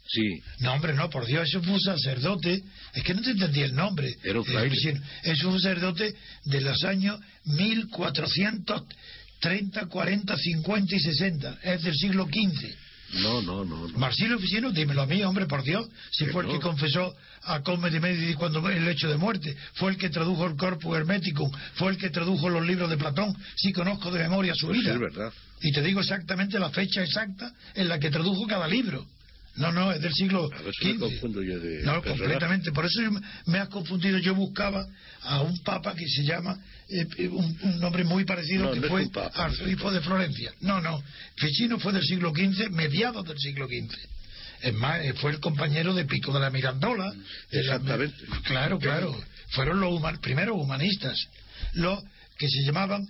Sí, 0.07 0.41
No, 0.59 0.73
hombre, 0.73 0.93
no, 0.93 1.09
por 1.09 1.25
Dios, 1.25 1.47
eso 1.49 1.61
fue 1.61 1.73
un 1.73 1.81
sacerdote. 1.81 2.63
Es 2.93 3.03
que 3.03 3.13
no 3.13 3.21
te 3.21 3.31
entendí 3.31 3.61
el 3.61 3.75
nombre. 3.75 4.15
Era 4.23 4.39
un 4.39 4.45
Eh. 4.47 5.01
Es 5.23 5.43
un 5.43 5.59
sacerdote 5.59 6.13
de 6.45 6.61
los 6.61 6.83
años 6.83 7.19
1430, 7.45 9.85
40, 9.87 10.37
50 10.37 10.95
y 10.95 10.99
60. 10.99 11.59
Es 11.63 11.83
del 11.83 11.93
siglo 11.95 12.25
XV. 12.25 13.21
no, 13.21 13.41
no, 13.41 13.63
no, 13.63 13.87
no. 13.87 13.97
Marsilio 13.97 14.37
Ficino, 14.39 14.71
dímelo 14.71 15.01
a 15.03 15.05
mí, 15.05 15.21
hombre, 15.23 15.45
por 15.45 15.63
Dios, 15.63 15.87
si 16.11 16.25
Que 16.25 16.31
fue 16.31 16.43
el 16.45 16.51
que 16.51 16.59
confesó 16.59 17.15
a 17.43 17.61
Come 17.61 17.89
de 17.89 17.99
Medici 18.01 18.33
cuando 18.33 18.67
el 18.69 18.85
hecho 18.87 19.07
de 19.09 19.15
muerte, 19.17 19.55
fue 19.75 19.91
el 19.91 19.97
que 19.97 20.09
tradujo 20.09 20.45
el 20.45 20.57
Corpus 20.57 20.97
Hermeticum, 20.97 21.49
fue 21.75 21.91
el 21.91 21.97
que 21.97 22.09
tradujo 22.09 22.49
los 22.49 22.65
libros 22.67 22.89
de 22.89 22.97
Platón, 22.97 23.33
sí 23.55 23.71
conozco 23.71 24.11
de 24.11 24.19
memoria 24.23 24.53
su 24.55 24.67
Pues 24.67 24.79
sí, 24.79 24.83
vida. 24.83 24.93
es 24.95 24.99
verdad. 24.99 25.31
Y 25.61 25.71
te 25.71 25.81
digo 25.81 26.01
exactamente 26.01 26.59
la 26.59 26.69
fecha 26.69 27.01
exacta 27.01 27.49
en 27.75 27.87
la 27.87 27.97
que 27.99 28.09
tradujo 28.09 28.45
cada 28.45 28.67
libro. 28.67 29.05
No, 29.57 29.71
no, 29.71 29.91
es 29.91 30.01
del 30.01 30.13
siglo 30.13 30.49
XV. 30.49 31.59
de 31.61 31.81
No, 31.83 32.01
completamente. 32.03 32.71
Por 32.71 32.85
eso 32.85 33.01
yo 33.01 33.11
me- 33.47 33.59
has 33.59 33.69
confundido. 33.69 34.17
Yo 34.19 34.35
buscaba 34.35 34.85
a 35.23 35.41
un 35.41 35.57
papa 35.63 35.93
que 35.95 36.07
se 36.07 36.23
llama, 36.23 36.57
eh, 36.89 37.05
eh, 37.17 37.27
un, 37.27 37.57
un 37.63 37.79
nombre 37.79 38.03
muy 38.03 38.23
parecido 38.23 38.65
No, 38.65 38.71
que 38.73 38.79
no 38.81 38.87
fue 38.87 39.03
un 39.03 39.09
papa, 39.11 39.45
arzobispo 39.45 39.91
de 39.91 40.01
Florencia. 40.01 40.53
No, 40.61 40.79
no. 40.79 41.01
Ficino 41.35 41.79
fue 41.79 41.91
del 41.93 42.03
siglo 42.03 42.31
XV, 42.35 42.69
mediados 42.71 43.27
del 43.27 43.37
siglo 43.39 43.67
XV. 43.67 43.95
Es 44.61 44.73
más, 44.73 45.01
eh, 45.03 45.13
fue 45.13 45.31
el 45.31 45.39
compañero 45.39 45.93
de 45.93 46.05
Pico 46.05 46.31
de 46.33 46.39
la 46.39 46.49
Mirandola. 46.49 47.13
la- 47.13 47.59
Exactamente. 47.59 48.15
claro, 48.43 48.79
claro. 48.79 49.15
Fueron 49.49 49.79
los 49.79 49.91
human- 49.93 50.19
primeros 50.19 50.55
humanistas. 50.57 51.15
Los 51.73 52.03
que 52.37 52.47
se 52.47 52.63
llamaban, 52.63 53.07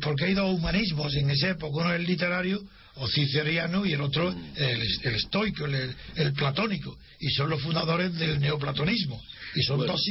porque 0.00 0.24
hay 0.26 0.34
dos 0.34 0.54
humanismos 0.54 1.14
en 1.14 1.30
esa 1.30 1.50
época. 1.50 1.76
Uno 1.76 1.92
es 1.92 2.00
el 2.00 2.06
literario 2.06 2.60
o 2.96 3.08
cicerciano 3.08 3.86
y 3.86 3.92
el 3.92 4.00
otro 4.00 4.30
el, 4.56 4.82
el 5.02 5.14
estoico, 5.14 5.64
el, 5.66 5.94
el 6.16 6.32
platónico. 6.32 6.98
Y 7.20 7.30
son 7.30 7.50
los 7.50 7.60
fundadores 7.62 8.14
del 8.14 8.40
neoplatonismo. 8.40 9.22
Y 9.54 9.62
son 9.62 9.78
Bueno, 9.78 9.92
dos, 9.94 10.02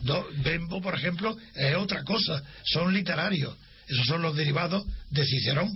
dos- 0.00 0.26
Bembo, 0.42 0.80
por 0.80 0.94
ejemplo, 0.94 1.36
es 1.54 1.74
otra 1.76 2.02
cosa. 2.04 2.42
Son 2.64 2.92
literarios. 2.92 3.56
Esos 3.88 4.06
son 4.06 4.22
los 4.22 4.34
derivados 4.36 4.84
de 5.10 5.24
Cicerón. 5.24 5.68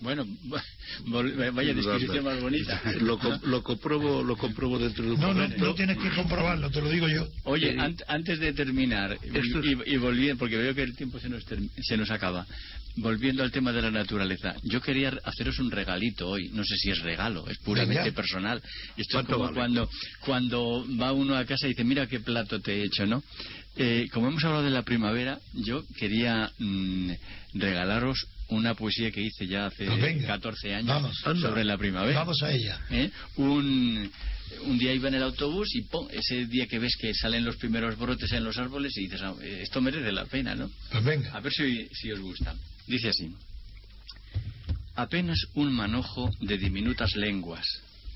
Bueno, 0.00 0.24
vaya 1.06 1.74
descripción 1.74 2.24
más 2.24 2.40
bonita. 2.40 2.80
Lo, 3.00 3.18
com- 3.18 3.38
lo 3.44 3.62
compruebo 3.62 4.78
dentro 4.78 5.04
de 5.04 5.12
un 5.12 5.20
No, 5.20 5.28
no, 5.28 5.34
momento. 5.34 5.64
no 5.64 5.74
tienes 5.74 5.98
que 5.98 6.10
comprobarlo, 6.10 6.70
te 6.70 6.80
lo 6.80 6.88
digo 6.90 7.08
yo. 7.08 7.26
Oye, 7.44 7.76
ant- 7.76 8.04
antes 8.06 8.38
de 8.38 8.52
terminar, 8.52 9.18
y- 9.22 9.36
esto 9.38 9.60
es- 9.60 9.66
y, 9.86 9.94
y 9.94 9.96
volviendo, 9.96 10.38
porque 10.38 10.56
veo 10.56 10.74
que 10.74 10.82
el 10.82 10.94
tiempo 10.96 11.18
se 11.18 11.28
nos, 11.28 11.44
se 11.82 11.96
nos 11.96 12.10
acaba, 12.10 12.46
volviendo 12.96 13.42
al 13.42 13.50
tema 13.50 13.72
de 13.72 13.82
la 13.82 13.90
naturaleza, 13.90 14.54
yo 14.62 14.80
quería 14.80 15.12
haceros 15.24 15.58
un 15.58 15.70
regalito 15.70 16.28
hoy, 16.28 16.48
no 16.52 16.64
sé 16.64 16.76
si 16.76 16.90
es 16.90 17.00
regalo, 17.00 17.48
es 17.48 17.58
puramente 17.58 18.02
Venga. 18.04 18.14
personal. 18.16 18.58
Esto 18.96 19.00
es 19.00 19.08
¿Cuánto 19.12 19.32
como 19.32 19.44
vale? 19.44 19.56
cuando, 19.56 19.90
cuando 20.20 20.86
va 21.00 21.12
uno 21.12 21.36
a 21.36 21.44
casa 21.44 21.66
y 21.66 21.70
dice, 21.70 21.84
mira 21.84 22.06
qué 22.06 22.20
plato 22.20 22.60
te 22.60 22.72
he 22.80 22.84
hecho, 22.84 23.06
¿no? 23.06 23.22
Eh, 23.76 24.06
como 24.12 24.28
hemos 24.28 24.44
hablado 24.44 24.64
de 24.64 24.70
la 24.70 24.82
primavera, 24.82 25.38
yo 25.54 25.84
quería 25.98 26.50
mm, 26.58 27.10
regalaros 27.54 28.26
una 28.48 28.74
poesía 28.74 29.10
que 29.10 29.20
hice 29.22 29.46
ya 29.46 29.66
hace 29.66 29.84
venga. 29.88 30.26
14 30.26 30.74
años 30.74 30.88
Vamos. 30.88 31.40
sobre 31.40 31.64
la 31.64 31.76
primavera. 31.76 32.20
Vamos 32.20 32.42
a 32.42 32.50
ella. 32.52 32.80
¿Eh? 32.90 33.10
Un, 33.36 34.10
un 34.64 34.78
día 34.78 34.92
iba 34.94 35.08
en 35.08 35.14
el 35.14 35.22
autobús 35.22 35.68
y 35.74 35.82
¡pum! 35.82 36.08
ese 36.10 36.46
día 36.46 36.66
que 36.66 36.78
ves 36.78 36.96
que 36.96 37.12
salen 37.14 37.44
los 37.44 37.56
primeros 37.56 37.98
brotes 37.98 38.32
en 38.32 38.44
los 38.44 38.56
árboles 38.56 38.96
y 38.96 39.02
dices, 39.02 39.20
"Ah, 39.22 39.34
esto 39.42 39.80
merece 39.80 40.10
la 40.12 40.24
pena, 40.24 40.54
¿no? 40.54 40.70
Pues 40.90 41.04
venga. 41.04 41.32
A 41.34 41.40
ver 41.40 41.52
si, 41.52 41.88
si 41.92 42.10
os 42.10 42.20
gusta. 42.20 42.54
Dice 42.86 43.10
así. 43.10 43.30
Apenas 44.96 45.38
un 45.54 45.72
manojo 45.72 46.30
de 46.40 46.58
diminutas 46.58 47.14
lenguas, 47.14 47.64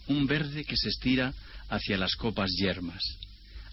un 0.08 0.26
verde 0.26 0.64
que 0.64 0.76
se 0.76 0.88
estira 0.88 1.32
hacia 1.68 1.96
las 1.96 2.16
copas 2.16 2.50
yermas. 2.58 3.02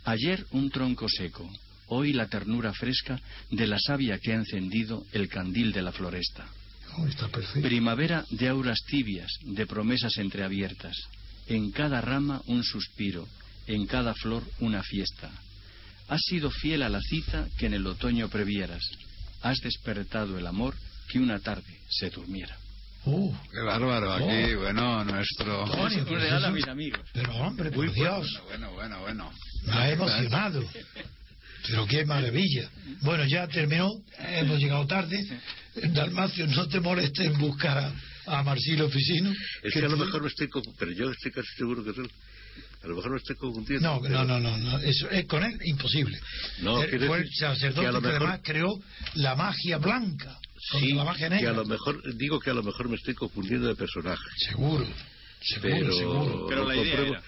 Ayer 0.06 0.46
un 0.52 0.70
tronco 0.70 1.08
seco, 1.10 1.50
hoy 1.90 2.14
la 2.14 2.28
ternura 2.28 2.74
fresca 2.74 3.20
de 3.52 3.68
la 3.68 3.78
savia 3.80 4.18
que 4.20 4.32
ha 4.32 4.36
encendido 4.36 5.04
el 5.12 5.28
candil 5.28 5.72
de 5.72 5.82
la 5.82 5.92
floresta. 5.92 6.48
Oh, 6.98 7.06
está 7.06 7.28
perfecto. 7.28 7.68
Primavera 7.68 8.26
de 8.32 8.48
auras 8.48 8.80
tibias, 8.88 9.30
de 9.42 9.66
promesas 9.68 10.18
entreabiertas. 10.18 10.96
En 11.48 11.72
cada 11.72 12.02
rama 12.02 12.42
un 12.48 12.64
suspiro, 12.64 13.28
en 13.68 13.86
cada 13.86 14.14
flor 14.14 14.44
una 14.60 14.82
fiesta. 14.84 15.30
Has 16.08 16.22
sido 16.24 16.50
fiel 16.50 16.82
a 16.84 16.90
la 16.90 17.02
cita 17.02 17.48
que 17.58 17.68
en 17.68 17.76
el 17.76 17.86
otoño 17.86 18.30
previeras. 18.30 18.82
Has 19.42 19.60
despertado 19.60 20.38
el 20.38 20.48
amor 20.48 20.76
que 21.12 21.20
una 21.20 21.40
tarde 21.40 21.80
se 21.90 22.10
durmiera. 22.10 22.58
Uh, 23.06 23.34
Qué 23.52 23.62
bárbaro, 23.62 24.12
aquí, 24.14 24.54
Oh. 24.56 24.60
bueno, 24.60 25.04
nuestro... 25.06 25.64
Antonio, 25.66 26.00
Un 26.00 26.06
pues 26.06 26.22
regalo 26.22 26.48
a 26.48 26.52
mis 26.52 26.68
amigos. 26.68 27.00
Pero 27.14 27.34
hombre, 27.38 27.72
por 27.72 27.92
Dios, 27.94 28.42
bueno, 28.48 28.72
bueno, 28.74 29.00
bueno. 29.00 29.32
me 29.66 29.74
ha 29.74 29.92
emocionado. 29.92 30.64
Pero 31.68 31.86
qué 31.88 32.06
maravilla. 32.06 32.70
Bueno, 33.02 33.26
ya 33.26 33.48
terminó, 33.48 33.92
hemos 34.20 34.60
llegado 34.60 34.86
tarde. 34.88 35.18
Dalmacio, 35.94 36.48
no 36.48 36.68
te 36.68 36.80
molestes 36.80 37.28
en 37.28 37.38
buscar 37.38 37.78
a, 37.78 37.94
a 38.40 38.44
Marcilo 38.44 38.90
Ficino. 38.90 39.32
Es 39.64 39.74
que 39.74 39.80
que 39.80 39.86
a 39.86 39.90
lo 39.90 39.98
tú- 39.98 40.06
mejor 40.06 40.22
me 40.24 40.28
estoy 40.30 40.48
confundiendo, 40.48 40.80
pero 40.80 40.92
yo 41.08 41.12
estoy 41.12 41.32
casi 41.32 41.48
seguro 41.58 41.84
que 41.84 41.92
es 41.92 41.98
él. 41.98 42.10
A 42.84 42.88
lo 42.88 42.96
mejor 42.96 43.12
me 43.12 43.18
estoy 43.18 43.36
confundiendo. 43.36 43.88
No, 43.94 44.02
pero- 44.02 44.24
no, 44.26 44.40
no, 44.40 44.40
no, 44.40 44.58
no, 44.58 44.80
eso 44.80 45.10
es 45.10 45.26
con 45.26 45.44
él 45.44 45.58
imposible. 45.66 46.18
No, 46.62 46.82
él 46.82 47.06
fue 47.08 47.18
el 47.20 47.24
que 47.26 47.36
sacerdote 47.36 47.88
a 47.88 47.90
que, 47.90 47.94
lo 47.94 48.02
mejor- 48.02 48.18
además 48.22 48.40
creó 48.44 48.80
la 49.16 49.36
magia 49.36 49.78
blanca 49.78 50.40
Sí, 50.72 50.94
la 50.94 51.04
magia 51.06 51.30
que 51.30 51.36
negra. 51.36 51.52
a 51.52 51.54
lo 51.54 51.66
mejor, 51.66 52.02
digo 52.16 52.40
que 52.40 52.50
a 52.50 52.54
lo 52.54 52.64
mejor 52.64 52.90
me 52.90 52.96
estoy 52.96 53.14
confundiendo 53.14 53.68
de 53.68 53.76
personaje. 53.76 54.22
Seguro, 54.38 54.86
seguro, 55.42 55.70
pero, 55.80 55.94
seguro. 55.94 56.46
Pero 56.50 56.62
lo 56.64 56.68
la 56.70 56.76
idea 56.76 56.96
compruebo. 56.98 57.24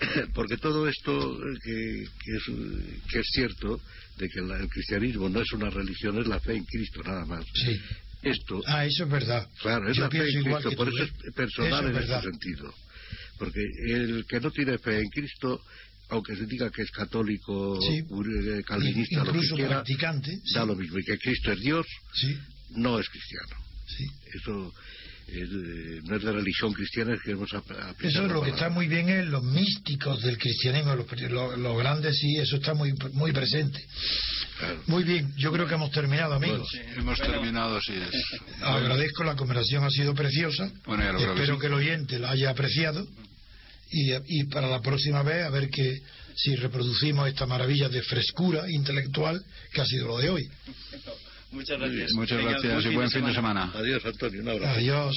porque 0.34 0.56
todo 0.58 0.88
esto 0.88 1.12
eh, 1.34 1.54
que, 1.62 2.04
que 2.24 2.36
es, 2.36 2.42
eh, 2.48 2.98
que 3.10 3.18
es 3.20 3.26
cierto 3.32 3.80
de 4.16 4.28
que 4.28 4.40
la- 4.42 4.58
el 4.58 4.68
cristianismo 4.68 5.28
no 5.28 5.40
es 5.40 5.52
una 5.52 5.70
religión 5.70 6.18
es 6.18 6.26
la 6.26 6.40
fe 6.40 6.54
en 6.56 6.64
Cristo 6.64 7.02
nada 7.04 7.24
más 7.24 7.44
Sí. 7.54 7.76
esto 8.22 8.60
Ah, 8.66 8.84
eso 8.86 9.04
es 9.04 9.10
verdad. 9.10 9.48
claro 9.60 9.88
es 9.90 9.96
Yo 9.96 10.04
la 10.04 10.10
fe 10.10 10.18
en 10.28 10.42
Cristo 10.44 10.70
por 10.76 10.88
tú, 10.90 10.96
eso 10.96 11.04
¿eh? 11.04 11.10
es 11.28 11.34
personal 11.34 11.70
Eso 11.70 11.78
es 11.82 11.86
en 11.88 11.94
verdad. 11.94 12.18
ese 12.20 12.30
sentido 12.30 12.74
porque 13.38 13.60
el 13.88 14.24
que 14.28 14.40
no 14.40 14.50
tiene 14.50 14.78
fe 14.78 14.98
en 15.00 15.08
Cristo 15.08 15.60
aunque 16.10 16.34
se 16.36 16.46
diga 16.46 16.70
que 16.70 16.82
es 16.82 16.90
católico 16.90 17.78
Sí. 17.82 17.98
eh, 17.98 18.62
calvinista 18.64 19.24
lo 19.24 19.32
que 19.32 19.40
quiera 19.40 19.68
practicante. 19.68 20.30
Sí, 20.44 20.54
da 20.54 20.64
lo 20.64 20.74
mismo 20.74 20.98
y 20.98 21.04
que 21.04 21.18
Cristo 21.18 21.52
es 21.52 21.60
Dios 21.60 21.86
sí, 22.14 22.36
no 22.76 22.98
es 22.98 23.08
cristiano 23.08 23.56
eso 24.34 24.72
es, 25.28 25.48
eh, 25.50 26.00
no 26.04 26.16
es 26.16 26.22
de 26.22 26.32
religión 26.32 26.72
cristiana 26.72 27.14
es 27.14 27.20
que 27.22 27.32
hemos 27.32 27.50
Eso 27.52 27.62
es 28.06 28.14
la 28.14 28.22
lo 28.28 28.42
que 28.42 28.50
está 28.50 28.70
muy 28.70 28.88
bien 28.88 29.08
en 29.08 29.30
los 29.30 29.42
místicos 29.42 30.22
del 30.22 30.38
cristianismo, 30.38 30.94
los, 30.94 31.06
los- 31.30 31.58
los 31.58 31.78
grandes 31.78 32.16
sí, 32.18 32.36
eso 32.38 32.56
está 32.56 32.74
muy, 32.74 32.92
muy 33.12 33.32
presente. 33.32 33.78
Claro. 34.58 34.82
Muy 34.86 35.04
bien, 35.04 35.32
yo 35.36 35.52
creo 35.52 35.66
que 35.68 35.74
hemos 35.74 35.90
terminado, 35.92 36.34
amigos. 36.34 36.68
Hemos 36.96 37.18
terminado, 37.20 37.80
sí 37.80 37.92
es. 37.94 38.62
Agradezco, 38.62 39.22
la 39.24 39.36
conversación 39.36 39.84
ha 39.84 39.90
sido 39.90 40.14
preciosa. 40.14 40.70
Bueno, 40.86 41.04
ya 41.04 41.12
lo 41.12 41.18
creo 41.18 41.34
que 41.34 41.40
Espero 41.42 41.54
sí. 41.56 41.60
que 41.60 41.66
el 41.68 41.74
oyente 41.74 42.18
la 42.18 42.30
haya 42.30 42.50
apreciado. 42.50 43.06
Y, 43.90 44.12
y 44.40 44.44
para 44.44 44.68
la 44.68 44.80
próxima 44.80 45.22
vez, 45.22 45.44
a 45.44 45.50
ver 45.50 45.70
que 45.70 45.98
si 46.34 46.56
reproducimos 46.56 47.26
esta 47.28 47.46
maravilla 47.46 47.88
de 47.88 48.02
frescura 48.02 48.70
intelectual 48.70 49.42
que 49.72 49.80
ha 49.80 49.86
sido 49.86 50.08
lo 50.08 50.18
de 50.18 50.30
hoy. 50.30 50.44
Muchas 51.50 51.78
gracias. 51.78 52.10
Muchas 52.14 52.42
gracias 52.42 52.84
y 52.84 52.94
buen 52.94 53.10
fin 53.10 53.24
de 53.24 53.34
semana. 53.34 53.72
adiós 53.74 54.04
Antonio 54.04 54.42
un 54.42 54.48
abrazo 54.48 54.78
Adiós. 54.78 55.14